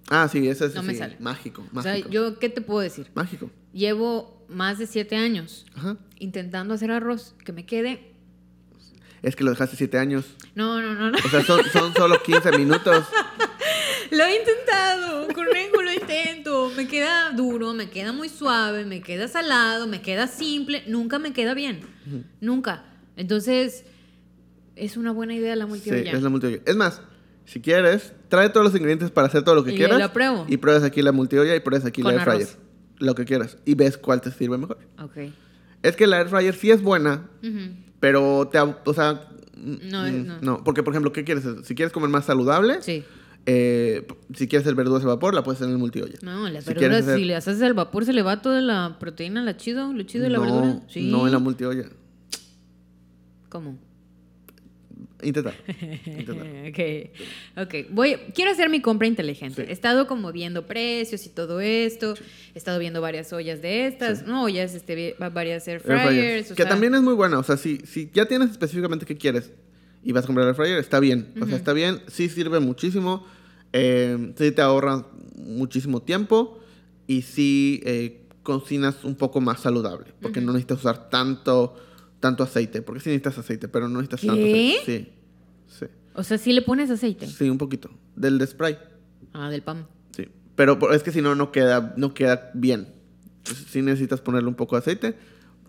[0.09, 1.17] Ah, sí, ese es No me sale.
[1.21, 2.09] mágico, O sea, mágico.
[2.11, 3.09] yo, ¿qué te puedo decir?
[3.15, 3.51] Mágico.
[3.73, 5.97] Llevo más de siete años Ajá.
[6.19, 8.07] intentando hacer arroz que me quede.
[9.23, 10.25] Es que lo dejaste siete años.
[10.55, 11.19] No, no, no, no.
[11.25, 13.05] O sea, son, son solo 15 minutos.
[14.11, 16.71] Lo he intentado, conejo, lo intento.
[16.77, 20.83] Me queda duro, me queda muy suave, me queda salado, me queda simple.
[20.89, 21.81] Nunca me queda bien.
[22.41, 22.85] Nunca.
[23.17, 23.85] Entonces,
[24.77, 26.13] es una buena idea la Sí, multiolla.
[26.13, 26.59] es la multiolla.
[26.67, 27.03] Es más,
[27.45, 29.99] si quieres, trae todos los ingredientes para hacer todo lo que Y quieras.
[29.99, 30.45] la pruebo.
[30.49, 32.47] Y pruebas aquí la multiolla y pruebas aquí Con la air fryer.
[32.49, 32.59] arroz.
[32.99, 33.59] Lo que quieras.
[33.65, 34.79] Y ves cuál te sirve mejor.
[35.03, 35.17] Ok.
[35.83, 37.29] Es que la air fryer sí es buena,
[38.01, 38.59] pero te...
[38.59, 39.27] O sea...
[39.57, 40.39] No, mm, no.
[40.41, 40.65] no.
[40.65, 41.45] Porque, por ejemplo, ¿qué quieres?
[41.65, 43.05] Si quieres comer más saludable, Sí.
[43.47, 46.19] Eh, si quieres hacer verduras al vapor, la puedes hacer en el multiolla.
[46.23, 48.97] No, las Si verduras, hacer- si le haces al vapor, se le va toda la
[49.01, 50.81] proteína, la chido, lo chido de la no, verdura.
[50.89, 51.11] Sí.
[51.11, 51.85] no en la multiolla.
[53.49, 53.79] ¿Cómo?
[55.23, 55.53] Intenta.
[56.07, 56.33] Intenta.
[56.69, 57.11] ok,
[57.67, 57.75] ok.
[57.91, 59.65] Voy, quiero hacer mi compra inteligente.
[59.65, 59.69] Sí.
[59.69, 62.15] He estado como viendo precios y todo esto.
[62.55, 64.27] He estado viendo varias ollas de estas.
[64.27, 66.07] No, ollas, este, varias air Air fryer.
[66.07, 66.51] fryers.
[66.53, 67.39] o Que sea, también es muy buena.
[67.39, 69.51] O sea, si, si ya tienes específicamente qué quieres
[70.03, 71.33] y vas a comprar el fryer, está bien.
[71.41, 72.01] O sea, está bien.
[72.09, 73.27] Sí sirve muchísimo.
[73.73, 76.59] eh, sí te ahorra muchísimo tiempo.
[77.07, 80.13] Y sí eh, cocinas un poco más saludable.
[80.23, 81.77] Porque no necesitas usar tanto,
[82.21, 82.83] tanto aceite.
[82.83, 84.79] Porque sí necesitas aceite, pero no necesitas tanto ¿Qué?
[84.79, 85.13] aceite.
[85.67, 85.77] Sí.
[85.81, 85.87] Sí.
[86.15, 87.27] O sea, si le pones aceite.
[87.27, 87.91] Sí, un poquito.
[88.17, 88.79] Del de spray.
[89.33, 89.87] Ah, del pan.
[90.17, 90.27] Sí.
[90.57, 92.89] Pero es que si no, no queda, no queda bien.
[93.39, 95.15] Entonces, sí necesitas ponerle un poco de aceite.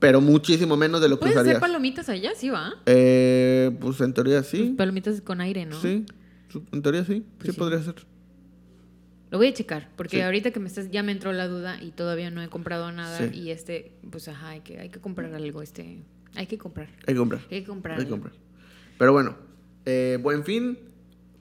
[0.02, 1.62] Pero muchísimo menos de lo que ¿Puedes hacer usarías.
[1.62, 2.32] palomitas allá?
[2.36, 2.74] Sí, va.
[2.88, 4.74] Eh, pues en teoría sí.
[4.78, 5.80] Palomitas con aire, ¿no?
[5.80, 6.06] Sí.
[6.74, 7.24] En teoría sí.
[7.38, 7.58] Pues sí, sí.
[7.60, 7.96] podría ser.
[9.30, 10.22] Lo voy a checar, porque Sí.
[10.24, 13.18] ahorita que me estás, ya me entró la duda y todavía no he comprado nada.
[13.30, 13.40] Sí.
[13.40, 16.04] Y este, pues ajá, hay que, hay que comprar algo, este.
[16.36, 16.90] Hay que comprar.
[17.08, 17.42] Hay que comprar.
[17.52, 17.98] Hay que comprar.
[18.00, 18.34] Hay que comprar.
[18.98, 19.36] Pero bueno,
[19.86, 20.78] eh, buen fin.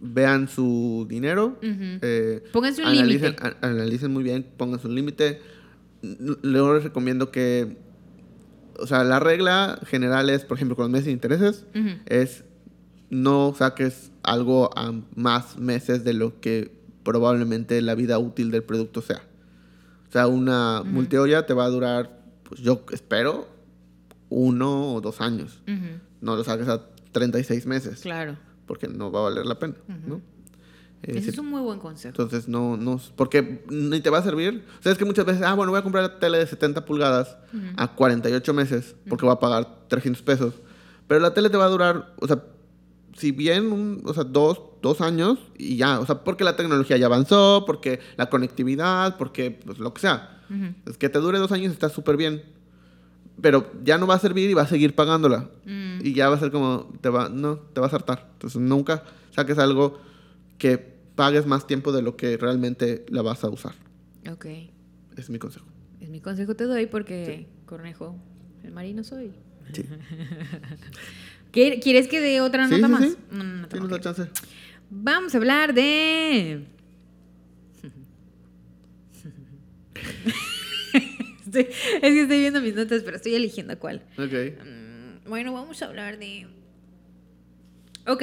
[0.03, 1.59] Vean su dinero.
[1.63, 1.99] Ujú.
[2.03, 3.37] eh, Pónganse un límite.
[3.63, 5.41] analicen muy bien, pónganse un límite.
[6.03, 7.77] Luego les recomiendo que.
[8.81, 11.66] O sea, la regla general es, por ejemplo, con los meses de intereses,
[12.07, 12.45] es
[13.11, 16.72] no saques algo a más meses de lo que
[17.03, 19.22] probablemente la vida útil del producto sea.
[20.09, 23.49] O sea, una multiolla te va a durar, pues yo espero,
[24.28, 25.61] uno o dos años.
[26.20, 28.37] No lo saques a 36 meses, Claro.
[28.66, 29.74] porque no va a valer la pena,
[30.07, 30.20] ¿no?
[31.03, 32.09] Ese sí, es un muy buen consejo.
[32.11, 34.65] Entonces, no, no, porque ni te va a servir.
[34.79, 36.85] O sea, es que muchas veces, ah, bueno, voy a comprar la tele de 70
[36.85, 37.37] pulgadas
[37.77, 40.55] a 48 meses, porque voy a pagar 300 pesos.
[41.07, 42.43] Pero la tele te va a durar, o sea,
[43.17, 46.01] si bien, un- o sea, dos, dos años y ya.
[46.01, 50.43] O sea, porque la tecnología ya avanzó, porque la conectividad, porque pues, lo que sea.
[50.51, 50.75] Ujú.
[50.91, 52.43] Es que te dure dos años está súper bien.
[53.41, 55.49] Pero ya no va a servir y va a seguir pagándola.
[55.65, 56.01] Mm.
[56.05, 58.29] Y ya va a ser como, te va, no, te va a hartar.
[58.35, 59.03] Entonces nunca
[59.35, 59.99] saques algo
[60.61, 60.79] que
[61.17, 63.75] pagues más tiempo de lo que realmente la vas a usar.
[64.31, 64.47] Ok.
[65.17, 65.67] Es mi consejo.
[66.01, 68.17] Es mi consejo te doy porque, cornejo,
[68.63, 69.33] el marino soy.
[69.73, 69.83] Sí.
[71.53, 73.11] ¿Quie- ¿Quieres que dé otra Sí, nota sí, más?
[73.11, 73.17] sí.
[73.79, 74.01] La ok.
[74.01, 74.29] chance.
[74.91, 76.65] Vamos a hablar de.
[81.47, 84.03] Estoy- es que estoy viendo mis notas, pero estoy eligiendo cuál.
[84.19, 84.33] Ok.
[84.65, 86.47] Mm, Bueno, vamos a hablar de.
[88.07, 88.23] Ok.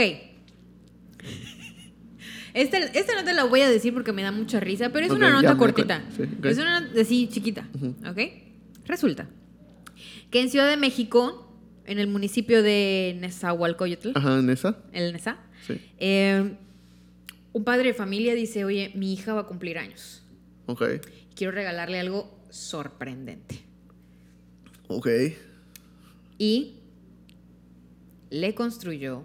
[2.57, 5.29] Esta, esta nota la voy a decir porque me da mucha risa, pero es una
[5.31, 6.03] nota cortita.
[6.15, 6.23] Sí.
[6.43, 7.67] Es una nota así chiquita.
[8.09, 8.17] ¿Ok?
[8.87, 9.29] Resulta
[10.31, 11.53] que en Ciudad de México,
[11.85, 14.77] en el municipio de Nezahualcóyotl, Ajá, en esa.
[14.91, 15.37] el Neza,
[15.67, 15.79] Sí.
[15.99, 16.55] eh,
[17.53, 20.23] un padre de familia dice: Oye, mi hija va a cumplir años.
[20.65, 20.83] Ok.
[21.35, 23.59] Quiero regalarle algo sorprendente.
[24.87, 25.07] Ok.
[26.39, 26.73] Y
[28.31, 29.23] le construyó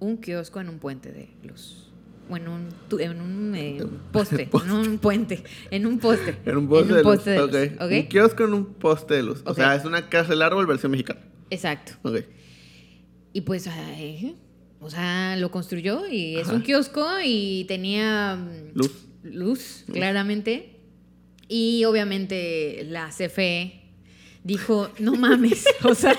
[0.00, 1.89] un kiosco en un puente de luz.
[2.30, 6.36] O en un, tu- en un eh, poste, en un puente, en un poste.
[6.46, 7.50] En un poste, de, luz.
[7.52, 7.76] de.
[8.02, 9.42] Un kiosco en un poste de luz.
[9.44, 11.20] O sea, es una casa del árbol versión mexicana.
[11.50, 11.92] Exacto.
[13.32, 13.68] Y pues,
[14.80, 16.56] o sea, lo construyó y es Ajá.
[16.56, 18.92] un kiosco y tenía mm, Luz.
[19.24, 20.76] luz, claramente.
[21.48, 23.82] Y obviamente la CFE
[24.44, 26.16] dijo, no mames, o sea,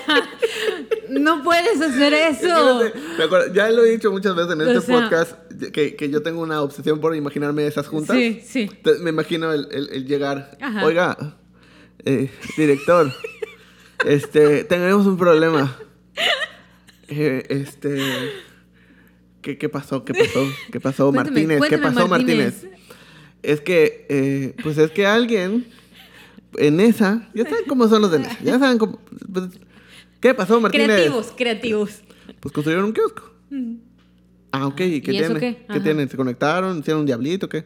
[1.08, 2.80] no puedes hacer eso.
[3.16, 5.41] Fíjate, ya lo he dicho muchas veces en O este sea- podcast
[5.72, 8.16] que, que yo tengo una obsesión por imaginarme esas juntas.
[8.16, 8.68] Sí, sí.
[8.70, 10.56] Entonces, me imagino el, el- el llegar.
[10.60, 10.84] Ajá.
[10.84, 11.36] Oiga,
[12.04, 13.12] eh, director,
[14.06, 15.76] este, tenemos un problema.
[17.14, 18.00] Eh, este,
[19.42, 20.02] ¿qué, qué pasó?
[20.02, 20.46] ¿Qué pasó?
[20.72, 21.68] ¿Qué pasó, Cuéntame, Martínez?
[21.68, 22.62] ¿Qué pasó, Martínez.
[22.62, 22.80] Martínez?
[23.42, 25.66] Es que, eh, pues es que alguien
[26.56, 28.98] en esa, ya saben cómo son los de ya saben cómo.
[29.30, 29.44] pues,
[30.20, 30.86] ¿Qué pasó, Martínez?
[30.86, 32.00] Creativos, creativos.
[32.40, 33.30] Pues construyeron un kiosco.
[34.52, 34.80] Ah, ok.
[34.80, 35.40] ¿Y qué ¿Y tiene?
[35.40, 35.56] qué?
[35.56, 35.82] ¿Qué Ajá.
[35.82, 36.08] tienen?
[36.08, 36.78] ¿Se conectaron?
[36.78, 37.48] ¿Hicieron un diablito?
[37.48, 37.64] ¿Qué?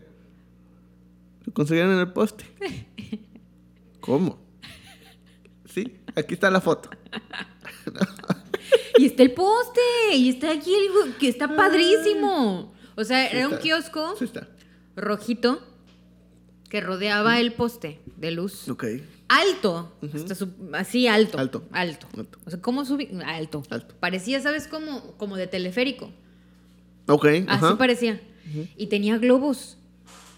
[1.45, 2.45] Lo construyeron en el poste.
[4.01, 4.39] ¿Cómo?
[5.73, 6.89] Sí, aquí está la foto.
[8.99, 9.81] Y está el poste,
[10.15, 12.73] y está aquí el que está padrísimo.
[12.97, 14.49] O sea, Sí era un kiosco Sí está.
[14.97, 15.63] rojito
[16.71, 18.69] que rodeaba el poste de luz.
[18.69, 18.85] Ok.
[19.29, 21.39] Alto, hasta su- así alto.
[21.39, 21.65] Alto.
[21.73, 22.09] Alto.
[22.17, 22.39] Alto.
[22.47, 23.09] O sea, ¿cómo subí?
[23.25, 23.63] Alto.
[23.71, 23.95] Alto.
[24.01, 25.17] Parecía, ¿sabes cómo?
[25.19, 26.11] Como de teleférico.
[27.09, 27.79] Ok, Así ajá.
[27.79, 28.21] parecía.
[28.77, 29.79] Y tenía globos.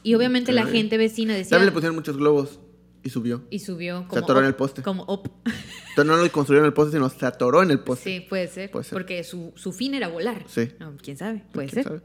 [0.03, 0.71] Y obviamente la Ok.
[0.71, 1.51] gente vecina decía.
[1.51, 2.59] También le pusieron muchos globos
[3.03, 3.43] y subió.
[3.51, 4.13] Y subió como.
[4.13, 4.83] Se atoró en el poste.
[4.83, 5.31] Como up.
[5.45, 8.05] Entonces no lo construyeron en el poste, sino se atoró en el poste.
[8.21, 8.71] Sí, puede ser.
[8.71, 8.93] Puede ser.
[8.93, 10.45] Porque su, su fin era volar.
[10.47, 10.71] Sí.
[10.79, 11.43] No, ¿Quién sabe?
[11.53, 11.93] Puede ¿Quién ser.
[11.93, 12.03] sabe?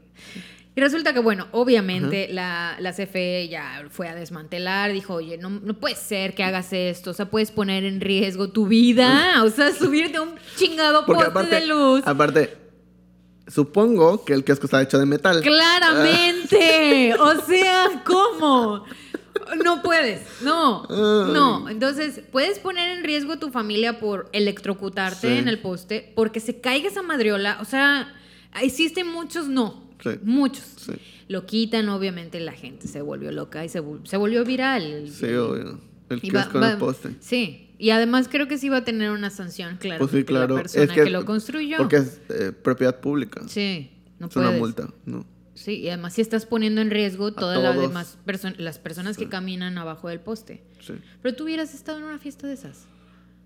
[0.76, 5.48] Y resulta que, bueno, obviamente la, la CFE ya fue a desmantelar, dijo, oye, no,
[5.48, 9.50] no puede ser que hagas esto, o sea, puedes poner en riesgo tu vida, o
[9.50, 12.02] sea, subirte a un chingado Porque poste aparte, de luz.
[12.04, 12.56] aparte,
[13.46, 15.40] supongo que el kiosco está hecho de metal.
[15.42, 18.84] Claramente, o sea, ¿cómo?
[19.64, 21.68] No puedes, no, no.
[21.68, 25.38] Entonces, puedes poner en riesgo tu familia por electrocutarte Sí.
[25.38, 28.14] en el poste, porque se caiga esa madriola, o sea,
[28.62, 30.10] existen muchos no, Sí.
[30.22, 30.64] muchos.
[30.76, 30.92] Sí.
[31.28, 35.08] Lo quitan, obviamente la gente se volvió loca y se, se volvió viral.
[35.10, 35.78] Sí, obvio.
[36.10, 37.16] El kiosco en el poste.
[37.20, 39.98] Sí, y además creo que sí va a tener una sanción, claro.
[39.98, 40.54] Pues sí, claro.
[40.56, 41.76] La persona Es que, que- lo construyó.
[41.76, 43.42] Porque es eh, propiedad pública.
[43.46, 44.48] Sí, no es puedes.
[44.50, 45.26] una multa, ¿no?
[45.54, 49.28] Sí, y además si estás poniendo en riesgo todas las demás personas, las personas que
[49.28, 50.64] caminan abajo del poste.
[50.80, 50.94] Sí.
[51.22, 52.86] Pero tú hubieras estado en una fiesta de esas,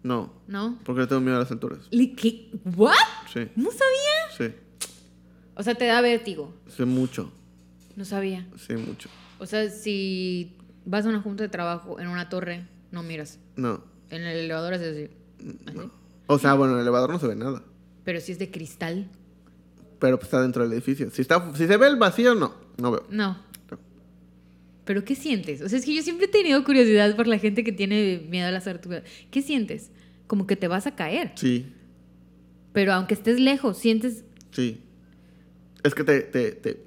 [0.03, 0.79] No, ¿no?
[0.85, 1.81] porque tengo miedo a las alturas.
[1.91, 2.51] ¿Qué?
[2.77, 2.95] ¿What?
[3.33, 4.39] Sí, No sabía.
[4.39, 4.55] sí.
[5.55, 6.55] O sea, te da vértigo.
[6.69, 7.33] Sé mucho,
[7.97, 8.47] No sabía.
[8.57, 9.09] sé mucho.
[9.41, 10.57] O sea, si
[10.87, 13.39] vas a una junta de trabajo en una torre, no miras.
[13.57, 15.09] No, En el elevador es así.
[15.67, 15.79] así.
[16.27, 17.63] o sea, bueno, en el elevador no se ve nada.
[18.05, 19.09] Pero si es de cristal,
[19.99, 21.11] Pero pues está dentro del edificio.
[21.11, 23.05] Si, está, si se ve el vacío, no, no veo.
[23.11, 23.47] no.
[23.71, 23.79] No.
[24.85, 25.61] ¿Pero qué sientes?
[25.61, 28.49] O sea, es que yo siempre he tenido curiosidad por la gente que tiene miedo
[28.49, 29.03] a las alturas.
[29.31, 29.91] ¿Qué sientes?
[30.27, 31.33] Como que te vas a caer.
[31.35, 31.67] Sí,
[32.73, 34.81] Pero aunque estés lejos, sientes sí.
[35.83, 36.83] Es que te, te, te,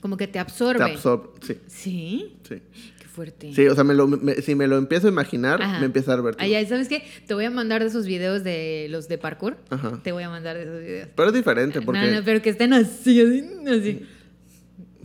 [0.00, 0.84] como que te te absorbe.
[0.84, 1.30] absorbe.
[1.42, 2.36] Sí, ¿Sí?
[2.48, 2.62] sí.
[3.14, 3.52] Fuerte.
[3.54, 5.78] Sí, o sea, me lo- me- si me lo empiezo a imaginar, Ajá.
[5.78, 6.44] me empieza a dar vértigo.
[6.56, 7.04] Ay, ¿sabes qué?
[7.26, 9.56] Te voy a mandar de esos videos de los de parkour.
[9.70, 10.00] Ajá.
[10.02, 11.08] Te voy a mandar de esos videos.
[11.14, 12.00] Pero es diferente porque...
[12.00, 14.06] No, no, pero que estén así, así, así.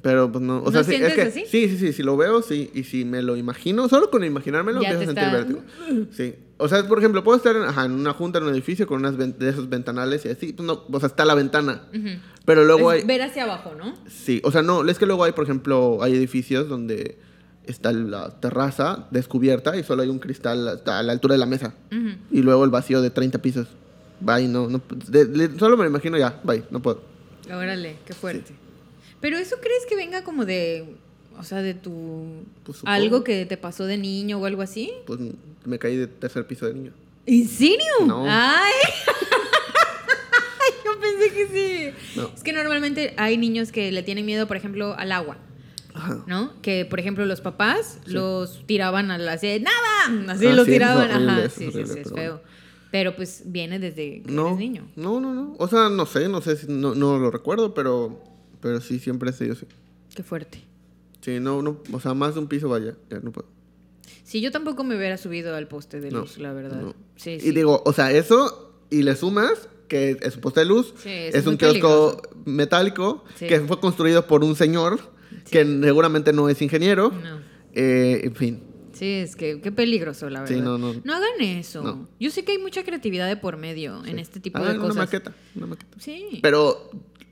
[0.02, 1.44] Pero pues no, o ¿No sea, sí, es que así?
[1.46, 4.82] sí, sí, sí, si lo veo, sí, y si me lo imagino, solo con imaginármelo
[4.82, 6.08] Ya empiezo a sentir está- vértigo.
[6.12, 6.36] Sí.
[6.58, 9.00] O sea, por ejemplo, puedo estar en, ajá, en una junta en un edificio con
[9.00, 11.84] unas de esos ventanales y así, pues no, o sea, está la ventana.
[12.46, 13.94] Pero luego Es hay ver hacia abajo, ¿no?
[14.08, 17.18] Sí, o sea, no, es que luego hay, por ejemplo, hay edificios donde
[17.66, 21.46] está la terraza descubierta y solo hay un cristal hasta a la altura de la
[21.46, 21.74] mesa.
[21.92, 22.10] Ujú.
[22.32, 23.68] Y luego el vacío de 30 pisos.
[24.22, 27.02] Bye, no, no de- de- solo me lo imagino ya, bye, no puedo.
[27.48, 28.54] Órale, qué fuerte.
[29.22, 30.96] Pero eso crees que venga como de,
[31.38, 34.92] o sea, de tu Pues, algo que te pasó de niño o algo así.
[35.06, 35.20] Pues
[35.66, 36.92] me caí de tercer piso de niño.
[37.26, 37.86] ¿En serio?
[38.08, 38.26] No.
[38.28, 38.72] Ay.
[40.86, 42.18] Yo pensé que sí.
[42.20, 42.32] No.
[42.36, 45.38] Es que normalmente hay niños que le tienen miedo, por ejemplo, al agua,
[45.94, 46.24] Ajá.
[46.28, 46.54] ¿no?
[46.62, 48.12] Que, por ejemplo, los papás Sí.
[48.12, 51.72] los tiraban a la así, nada, así Ah, los sí, tiraban, horrible, ajá, sí, sí,
[51.72, 52.42] sí, es pero feo.
[52.92, 54.88] Pero pues viene desde que No, eres niño.
[54.96, 55.56] no, no, no.
[55.60, 58.20] O sea, no sé, no sé, si, no, no lo recuerdo, pero,
[58.62, 59.66] pero sí, siempre he sido así.
[60.16, 60.64] Qué fuerte.
[61.22, 63.48] Sí, no, no, o sea, más de un piso vaya, ya no puedo.
[64.24, 66.82] Sí, yo tampoco me hubiera subido al poste de No, luz, la verdad.
[66.82, 66.94] no.
[67.16, 67.52] Sí, Y sí.
[67.52, 71.36] digo, o sea, eso, y le sumas que es un poste de luz, Sí, es
[71.36, 73.48] es, un kiosco metálico Sí.
[73.48, 75.00] que fue construido por un señor
[75.50, 77.12] que seguramente no es ingeniero.
[77.12, 77.40] No.
[77.74, 78.64] Eh, en fin,
[78.94, 80.54] Sí, es que qué peligroso, la verdad.
[80.56, 80.90] Sí, no, no.
[80.90, 81.82] hagan eso.
[81.84, 82.10] No.
[82.20, 84.88] Yo sé que hay mucha creatividad de por medio en este tipo hagan de una
[84.90, 84.98] cosas.
[85.06, 85.96] maqueta, una maqueta.
[86.00, 86.40] Sí.
[86.42, 86.90] Pero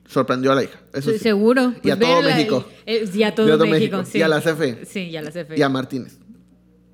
[0.07, 1.73] sorprendió a la hija, eso Sí, seguro.
[1.83, 2.65] Y a Pues todo ver la- México.
[2.85, 4.09] el- y a todo, Y a todo México, México.
[4.11, 4.17] sí.
[4.19, 4.85] Y a la CFE.
[4.85, 5.57] Sí, y a la CFE.
[5.57, 6.17] Y a Martínez,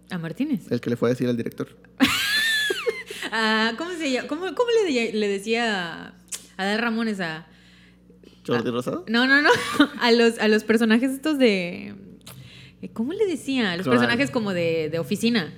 [0.10, 0.62] ¿A Martínez.
[0.72, 1.68] el que le fue a decir al director.
[3.32, 4.28] Ah, ¿Cómo se llama?
[4.28, 6.14] ¿Cómo, cómo le, de- le decía a
[6.58, 7.48] Adal Ramones a...
[8.45, 9.06] Jordi Rosado.
[9.07, 9.49] No, no, no.
[10.02, 11.94] A los, a los personajes estos de...
[12.94, 13.72] ¿Cómo le decía?
[13.72, 15.53] A los personajes como de, de oficina.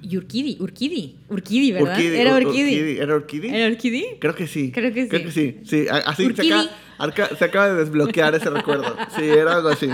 [0.00, 1.92] Y Urquidi, Urquidi, Urquidi, ¿verdad?
[1.98, 2.98] Urquidi, Era Ur- Urquidi.
[2.98, 3.48] ¿Era Urquidi?
[3.48, 4.04] ¿Era Urquidi?
[4.18, 4.70] Creo que sí.
[4.72, 5.26] Creo que Creo sí.
[5.26, 5.30] que
[5.64, 5.84] sí.
[5.84, 6.42] Sí, así se
[6.98, 8.96] acaba, se acaba de desbloquear ese recuerdo.
[9.16, 9.88] Sí, era algo así.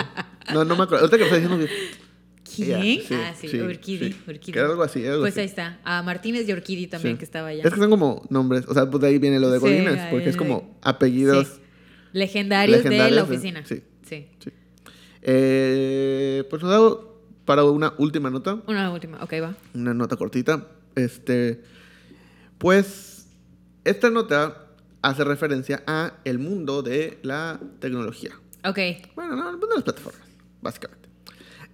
[0.52, 1.06] No, no me acuerdo.
[1.06, 1.66] Ahorita que estoy diciendo.
[2.54, 3.00] ¿Quién?
[3.02, 4.16] Sí, ah, sí, sí, Urquidi, sí.
[4.28, 4.52] Urquidi.
[4.52, 5.40] Que era algo así, algo Pues así.
[5.40, 5.80] ahí está.
[5.82, 7.64] A Martínez y Urquidi también, que estaba allá.
[7.64, 10.28] Es que son como nombres, o sea, pues de ahí viene lo de Godínez, porque
[10.28, 11.60] es como apellidos.
[12.14, 13.64] Legendarios, de la de- oficina.
[13.66, 13.82] sí.
[14.08, 14.26] sí.
[14.38, 14.50] Sí.
[15.22, 19.54] Eh, pues nos hago para una última nota, Una última, ok, va.
[19.74, 20.66] una nota cortita.
[20.94, 21.62] Este,
[22.58, 23.26] pues
[23.84, 24.66] esta nota
[25.02, 28.32] hace referencia a el mundo de la tecnología.
[28.64, 28.78] Ok.
[29.14, 30.22] Bueno, no, el mundo de las plataformas,
[30.62, 31.08] básicamente.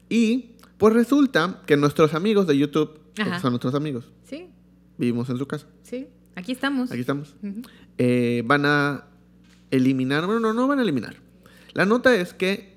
[0.09, 2.99] Y pues resulta que nuestros amigos de YouTube,
[3.43, 4.49] son nuestros amigos, Sí,
[4.97, 6.09] vivimos en su casa, sí.
[6.35, 6.91] Aquí estamos.
[6.91, 7.35] aquí estamos,
[7.99, 9.05] eh, van a
[9.71, 11.17] eliminar, bueno, no, no van a eliminar.
[11.73, 12.77] La nota es que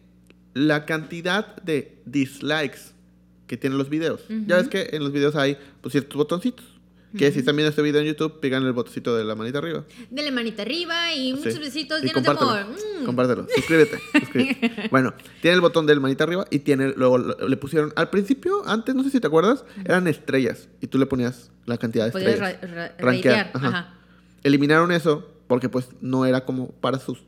[0.53, 2.93] la cantidad de dislikes
[3.47, 6.65] que tienen los videos, ya ves que en los videos hay pues, ciertos botoncitos,
[7.17, 9.85] que si están viendo este video en YouTube, pican el botoncito de la manita arriba.
[10.09, 11.59] Dele manita arriba y muchos Sí.
[11.59, 12.65] besitos llenos de amor.
[13.01, 13.05] Mm.
[13.05, 13.45] Compártelo.
[13.55, 13.99] Suscríbete.
[14.19, 14.87] suscríbete.
[14.91, 18.95] bueno, tiene el botón del manita arriba y tiene, luego le pusieron, al principio, antes,
[18.95, 22.31] no sé si te acuerdas, eran estrellas y tú le ponías la cantidad de Podías
[22.33, 22.61] estrellas.
[22.61, 23.67] ra- ra- Rankear, ajá.
[23.67, 23.93] ajá.
[24.43, 27.19] Eliminaron eso porque pues no era como para sus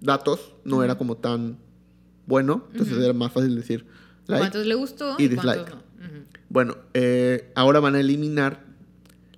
[0.00, 1.58] datos, no era como tan
[2.24, 3.84] bueno, entonces era más fácil decir
[4.26, 4.40] like.
[4.40, 5.68] ¿Cuántos le gustó y dislike.
[5.68, 5.82] no?
[6.48, 8.64] Bueno, eh, ahora van a eliminar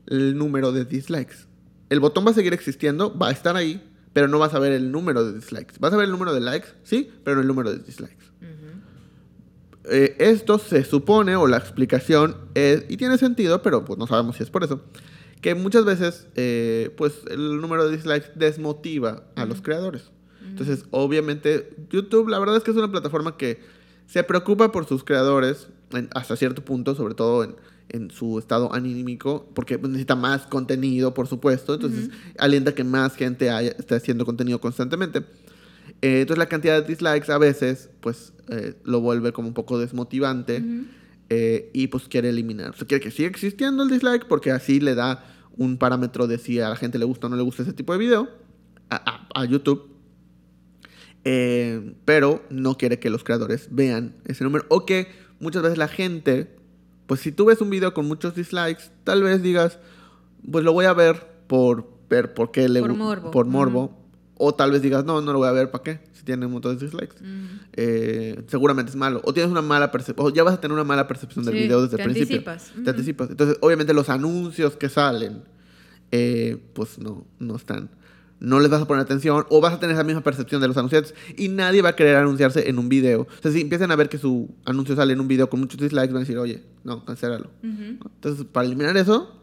[0.06, 1.48] el número de dislikes.
[1.90, 3.82] El botón va a seguir existiendo, va a estar ahí,
[4.12, 5.80] pero no vas a ver el número de dislikes.
[5.80, 8.26] Vas a ver el número de likes, sí, pero no el número de dislikes.
[9.90, 14.36] Eh, esto se supone, o la explicación es, y tiene sentido, pero pues no sabemos
[14.36, 14.82] si es por eso,
[15.42, 20.04] que muchas veces eh, pues el número de dislikes desmotiva a los creadores.
[20.48, 23.60] Entonces, obviamente, YouTube la verdad es que es una plataforma que
[24.06, 27.56] se preocupa por sus creadores en- hasta cierto punto, sobre todo en,
[27.88, 31.74] en su estado anímico, porque pues, necesita más contenido, por supuesto.
[31.74, 35.20] Entonces, alienta que más gente haya, esté haciendo contenido constantemente.
[36.00, 39.78] Eh, entonces la cantidad de dislikes a veces pues eh, lo vuelve como un poco
[39.78, 40.62] desmotivante
[41.34, 42.70] eh, y pues quiere eliminar.
[42.70, 45.24] O sea, quiere que siga existiendo el dislike porque así le da
[45.56, 47.92] un parámetro de si a la gente le gusta o no le gusta ese tipo
[47.92, 48.28] de video
[48.90, 48.96] a,
[49.34, 49.88] a- a YouTube.
[51.24, 55.06] Eh, pero no quiere que los creadores vean ese número o que
[55.40, 56.56] muchas veces la gente,
[57.06, 59.78] pues si tú ves un video con muchos dislikes, tal vez digas,
[60.50, 63.30] pues lo voy a ver por ver por qué le Por morbo.
[63.30, 64.01] por morbo.
[64.44, 66.00] O tal vez digas, no, no lo voy a ver, ¿para qué?
[66.14, 67.14] Si tiene un montón de dislikes.
[67.20, 67.60] Ujú.
[67.74, 69.20] Eh, seguramente es malo.
[69.22, 70.26] O tienes una mala percepción.
[70.26, 72.38] O ya vas a tener una mala percepción del Sí, video desde el principio.
[72.50, 72.72] anticipas.
[72.84, 73.30] Te anticipas.
[73.30, 75.44] Entonces, obviamente, los anuncios que salen,
[76.10, 77.90] eh, pues no, no están.
[78.40, 79.46] No les vas a poner atención.
[79.48, 81.14] O vas a tener esa misma percepción de los anunciantes.
[81.36, 83.20] Y nadie va a querer anunciarse en un video.
[83.22, 85.78] O sea, si empiezan a ver que su anuncio sale en un video con muchos
[85.80, 87.48] dislikes, van a decir, oye, no, cancélalo.
[87.62, 89.40] Entonces, para eliminar eso,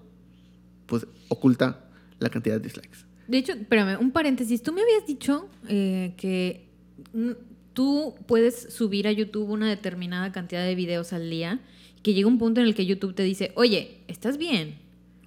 [0.88, 1.86] pues oculta
[2.20, 3.08] la cantidad de dislikes.
[3.30, 4.64] De hecho, espérame, un paréntesis.
[4.64, 6.65] Tú me habías dicho eh, que
[7.73, 11.60] tú puedes subir a YouTube una determinada cantidad de videos al día,
[12.01, 14.80] que llega un punto en el que YouTube te dice, oye, ¿estás bien?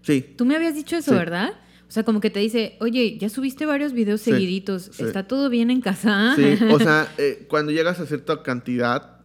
[0.03, 0.25] Sí.
[0.37, 1.17] Tú me habías dicho eso, Sí.
[1.17, 1.53] ¿verdad?
[1.89, 5.05] O sea, como que te dice, oye, ya subiste varios videos Sí, seguiditos, sí.
[5.05, 6.35] ¿está todo bien en casa?
[6.37, 9.21] Sí, o sea, eh, cuando llegas a cierta cantidad,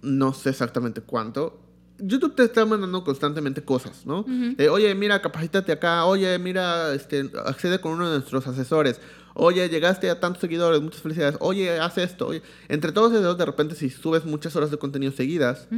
[0.00, 1.60] no sé exactamente cuánto.
[1.98, 4.24] YouTube te está mandando constantemente cosas, ¿no?
[4.58, 6.04] Eh, oye, mira, capacítate acá.
[6.04, 9.00] Oye, mira, este, accede con uno de nuestros asesores.
[9.34, 11.36] Oye, llegaste a tantos seguidores, muchas felicidades.
[11.40, 12.28] Oye, haz esto.
[12.28, 12.42] Oye.
[12.68, 15.68] Entre todos esos, de repente, si subes muchas horas de contenido seguidas.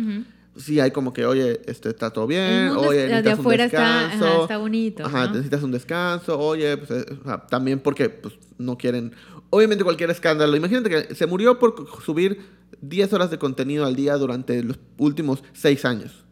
[0.57, 2.71] Sí hay como que, oye, este, está todo bien.
[2.77, 4.27] Oye, es- de necesitas un afuera está, descanso.
[4.27, 5.05] ajá, está bonito.
[5.07, 5.31] Ajá, ¿no?
[5.33, 9.13] necesitas un descanso, oye, pues, eh, o sea, también porque pues, no quieren,
[9.51, 12.41] obviamente cualquier escándalo, imagínate que se murió por subir
[12.81, 16.25] 10 horas de contenido al día durante los últimos 6 años.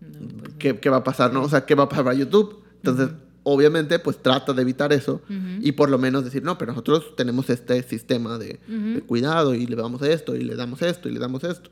[0.00, 0.52] No, pues.
[0.58, 1.42] ¿Qué, qué va a pasar, no?
[1.42, 2.62] O sea, ¿qué va a pasar para YouTube?
[2.76, 3.10] Entonces,
[3.42, 5.36] obviamente, pues trata de evitar eso Ujú.
[5.60, 8.94] y por lo menos decir, no, pero nosotros tenemos este sistema de, Ujú.
[8.94, 11.70] de cuidado y le damos esto y le damos esto y le damos esto.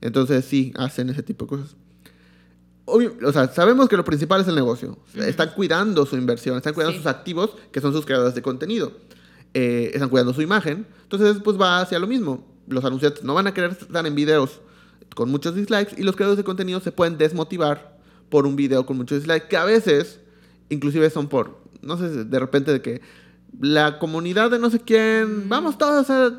[0.00, 1.76] Entonces, sí, hacen ese tipo de cosas.
[2.86, 4.98] Obvio- o sea, sabemos que lo principal es el negocio.
[5.14, 6.98] Están cuidando su inversión, están cuidando Sí.
[6.98, 8.92] sus activos, que son sus creadores de contenido.
[9.54, 10.86] Eh, están cuidando su imagen.
[11.02, 12.46] Entonces, pues va hacia lo mismo.
[12.66, 14.60] Los anunciantes no van a querer estar en videos
[15.14, 17.98] con muchos dislikes y los creadores de contenido se pueden desmotivar
[18.28, 20.20] por un video con muchos dislikes, que a veces,
[20.68, 23.00] inclusive son por, no sé, de repente de que
[23.60, 26.32] la comunidad de no sé quién, vamos todos a...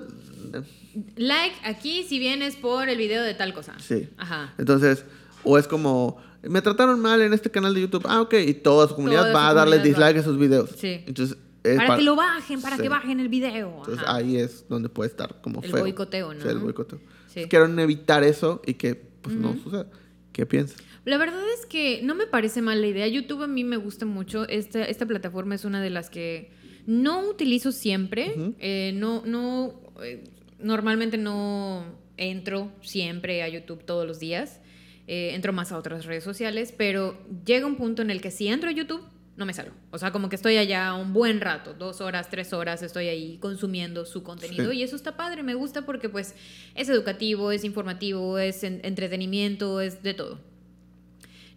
[1.16, 3.76] Like aquí si vienes por el video de tal cosa.
[3.80, 4.08] Sí.
[4.18, 4.54] Ajá.
[4.58, 5.06] Entonces,
[5.44, 8.06] o es como, me trataron mal en este canal de YouTube.
[8.08, 8.34] Ah, ok.
[8.46, 10.20] Y toda su comunidad Toda va su a darle comunidad dislike va.
[10.20, 10.70] a sus videos.
[10.78, 11.04] Sí.
[11.06, 12.82] Entonces, es Para pa- que lo bajen, para Sí.
[12.84, 13.76] que bajen el video.
[13.78, 15.80] Entonces, ahí es donde puede estar como El feo.
[15.82, 16.42] boicoteo, ¿no?
[16.42, 17.00] Sí, el boicoteo.
[17.28, 17.46] Sí.
[17.48, 19.88] Quieren evitar eso y que pues, no suceda.
[20.34, 20.78] ¿Qué piensas?
[21.06, 23.08] La verdad es que no me parece mal la idea.
[23.08, 24.48] YouTube a mí me gusta mucho.
[24.48, 26.52] Esta, esta plataforma es una de las que
[26.88, 28.34] no utilizo siempre.
[28.60, 30.24] Eh, no, no, eh,
[30.64, 31.86] normalmente no
[32.18, 34.60] entro siempre a YouTube todos los días.
[35.08, 38.48] Eh, entro más a otras redes sociales, pero llega un punto en el que si
[38.48, 39.02] entro a YouTube,
[39.36, 39.74] no me salgo.
[39.90, 43.38] O sea, como que estoy allá un buen rato, dos horas, tres horas, estoy ahí
[43.40, 44.78] consumiendo su contenido Sí.
[44.78, 46.36] y eso está padre, me gusta porque pues
[46.76, 50.40] es educativo, es informativo, es en- entretenimiento, es de todo.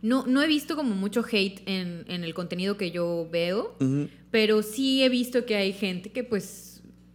[0.03, 3.77] No, no he visto como mucho hate en, en el contenido que yo veo,
[4.31, 6.74] pero sí he visto que hay gente que pues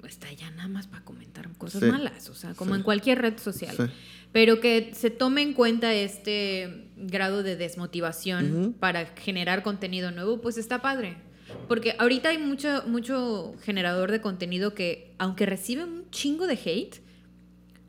[0.09, 1.87] está ya nada más para comentar cosas Sí.
[1.89, 2.79] malas, o sea, como Sí.
[2.79, 3.75] en cualquier red social.
[3.75, 3.83] Sí.
[4.31, 8.73] Pero que se tome en cuenta este grado de desmotivación Ujú.
[8.73, 11.17] para generar contenido nuevo, pues está padre.
[11.67, 16.97] Porque ahorita hay mucho, mucho generador de contenido que, aunque recibe un chingo de hate,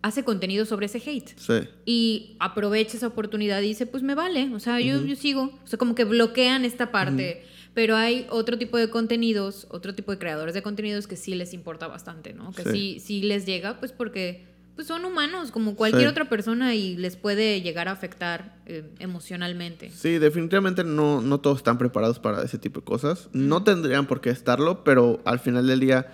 [0.03, 1.29] hace contenido sobre ese hate.
[1.39, 1.69] Sí.
[1.85, 5.07] Y aprovecha esa oportunidad y dice, pues me vale, o sea, yo, Ujú.
[5.09, 5.59] yo sigo.
[5.63, 7.45] O sea, como que bloquean esta parte.
[7.81, 11.55] Pero hay otro tipo de contenidos, otro tipo de creadores de contenidos que sí les
[11.55, 12.53] importa bastante, ¿no?
[12.53, 13.01] Que sí, Sí.
[13.01, 14.45] sí, les llega, pues porque
[14.75, 16.09] pues son humanos, como cualquier Sí.
[16.11, 19.89] otra persona y les puede llegar a afectar eh, emocionalmente.
[19.91, 23.31] Sí, definitivamente no, no todos están preparados para ese tipo de cosas.
[23.33, 26.13] No tendrían por qué estarlo, pero al final del día,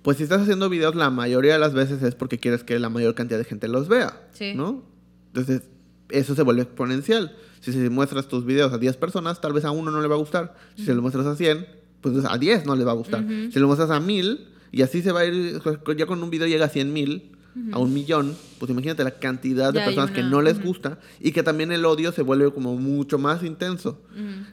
[0.00, 2.88] pues si estás haciendo videos la mayoría de las veces es porque quieres que la
[2.88, 4.54] mayor cantidad de gente los vea, Sí.
[4.54, 4.82] ¿no?
[5.26, 5.68] Entonces,
[6.10, 7.36] eso se vuelve exponencial.
[7.60, 10.14] Si, si muestras tus videos a 10 personas, tal vez a uno no le va
[10.14, 10.54] a gustar.
[10.76, 11.66] Si se lo muestras a 100,
[12.00, 13.24] pues a 10 no le va a gustar.
[13.52, 15.60] Si lo muestras a 1000, y así se va a ir,
[15.96, 17.32] ya con un video llega a 100 mil,
[17.72, 21.32] a un millón, pues imagínate la cantidad de Ya personas que no les gusta y
[21.32, 24.02] que también el odio se vuelve como mucho más intenso.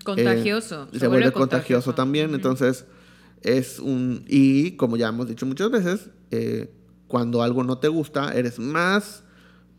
[0.05, 0.88] Contagioso.
[0.93, 2.34] Eh, se, vuelve contagioso, también.
[2.34, 2.85] Entonces,
[3.41, 4.23] es un.
[4.27, 6.71] Y como ya hemos dicho muchas veces, eh,
[7.07, 9.22] cuando algo no te gusta, eres más.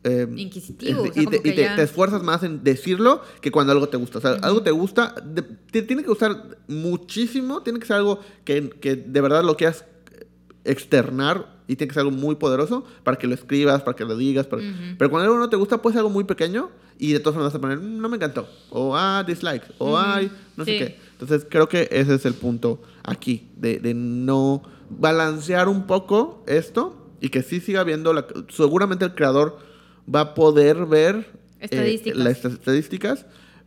[0.05, 3.23] Eh, Inquisitivo, es- o sea, y te, y te- ya- te esfuerzas más en decirlo
[3.41, 4.19] que cuando algo te gusta.
[4.19, 8.21] O sea, algo te gusta, de- te tiene que gustar muchísimo, tiene que ser algo
[8.45, 9.85] que, que de verdad lo quieras
[10.65, 14.17] externar y tiene que ser algo muy poderoso para que lo escribas, para que lo
[14.17, 14.47] digas.
[14.47, 14.73] para- Ujú.
[14.99, 17.53] Pero cuando algo no te gusta, puede ser algo muy pequeño y de todas formas
[17.53, 19.97] vas a poner, "Mm, no me encantó, o ah, dislike, o Ujú.
[19.99, 20.79] ay, no sé Sí.
[20.79, 20.99] qué.
[21.13, 26.95] Entonces creo que ese es el punto aquí, de, de no balancear un poco esto
[27.21, 29.59] y que sí siga viendo, la, seguramente el creador
[30.13, 31.27] va a poder ver
[31.61, 32.19] eh, Estadísticas.
[32.19, 33.27] las estadísticas,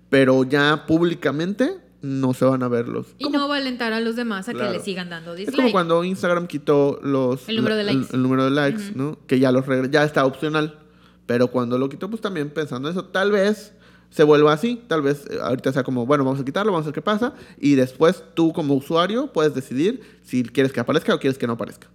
[0.10, 3.08] pero ya públicamente no se van a ver los...
[3.18, 4.72] Y no va a alentar a los demás a Claro.
[4.72, 5.56] que le sigan dando es dislike.
[5.58, 7.50] como cuando Instagram quitó los...
[7.50, 8.08] El número de likes.
[8.14, 9.18] El, número de likes, ¿no?
[9.28, 10.80] Que ya, los ya está opcional.
[11.26, 13.74] Pero cuando lo quitó, pues también pensando eso, tal vez
[14.10, 14.82] se vuelva así.
[14.88, 17.34] Tal vez eh, ahorita sea como, bueno, vamos a quitarlo, vamos a ver qué pasa.
[17.60, 21.54] Y después tú como usuario puedes decidir si quieres que aparezca o quieres que no
[21.54, 21.88] aparezca.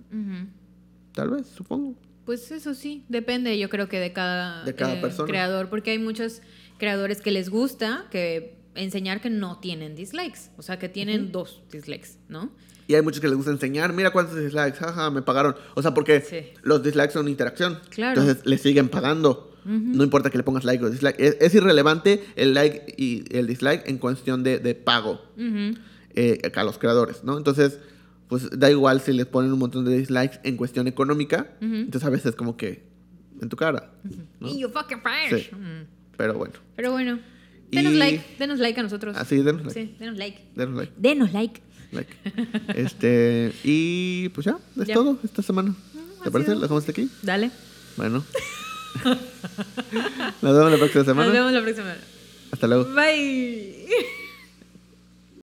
[1.13, 1.95] Tal vez, supongo.
[2.33, 5.29] Pues eso sí, depende yo creo que de cada, De cada eh, persona.
[5.29, 6.41] creador, porque hay muchos
[6.79, 11.61] creadores que les gusta que enseñar que no tienen dislikes, o sea, que tienen dos
[11.71, 12.51] dislikes, ¿no?
[12.89, 15.57] Y hay muchos que les gusta enseñar, mira cuántos dislikes, jaja, me pagaron.
[15.75, 16.59] O sea, porque Sí.
[16.63, 17.81] los dislikes son interacción.
[17.91, 18.19] Claro.
[18.19, 19.55] Entonces le siguen pagando.
[19.67, 21.21] No importa que le pongas like o dislike.
[21.21, 26.65] Es, es irrelevante el like y el dislike en cuestión de, de pago eh, a
[26.65, 27.37] los creadores, ¿no?
[27.37, 27.79] Entonces,
[28.33, 31.49] pues da igual si les ponen un montón de dislikes en cuestión económica.
[31.61, 32.83] Entonces a veces como que
[33.43, 33.91] en tu cara.
[34.41, 34.49] ¿no?
[34.49, 35.51] Y you fucking fresh.
[35.51, 35.55] Sí.
[35.55, 35.85] Mm.
[36.17, 36.55] Pero bueno.
[36.75, 37.19] Pero bueno,
[37.71, 39.19] denos Y- like, denos like a nosotros.
[39.19, 39.75] Así, denos like.
[39.79, 40.41] Sí, denos like.
[40.57, 40.93] Denos like.
[40.97, 41.61] Denos like.
[41.93, 42.17] like.
[42.75, 44.95] Este, y pues ya, es Ya.
[44.95, 45.75] todo esta semana.
[46.21, 46.47] ha ¿Te parece?
[46.53, 46.55] sido.
[46.55, 47.11] ¿Lo dejamos hasta aquí?
[47.21, 47.51] Dale.
[47.99, 48.25] Bueno.
[50.41, 51.25] Nos vemos la próxima semana.
[51.27, 51.95] Nos vemos la próxima.
[52.51, 52.87] Hasta luego.
[52.95, 53.89] Bye.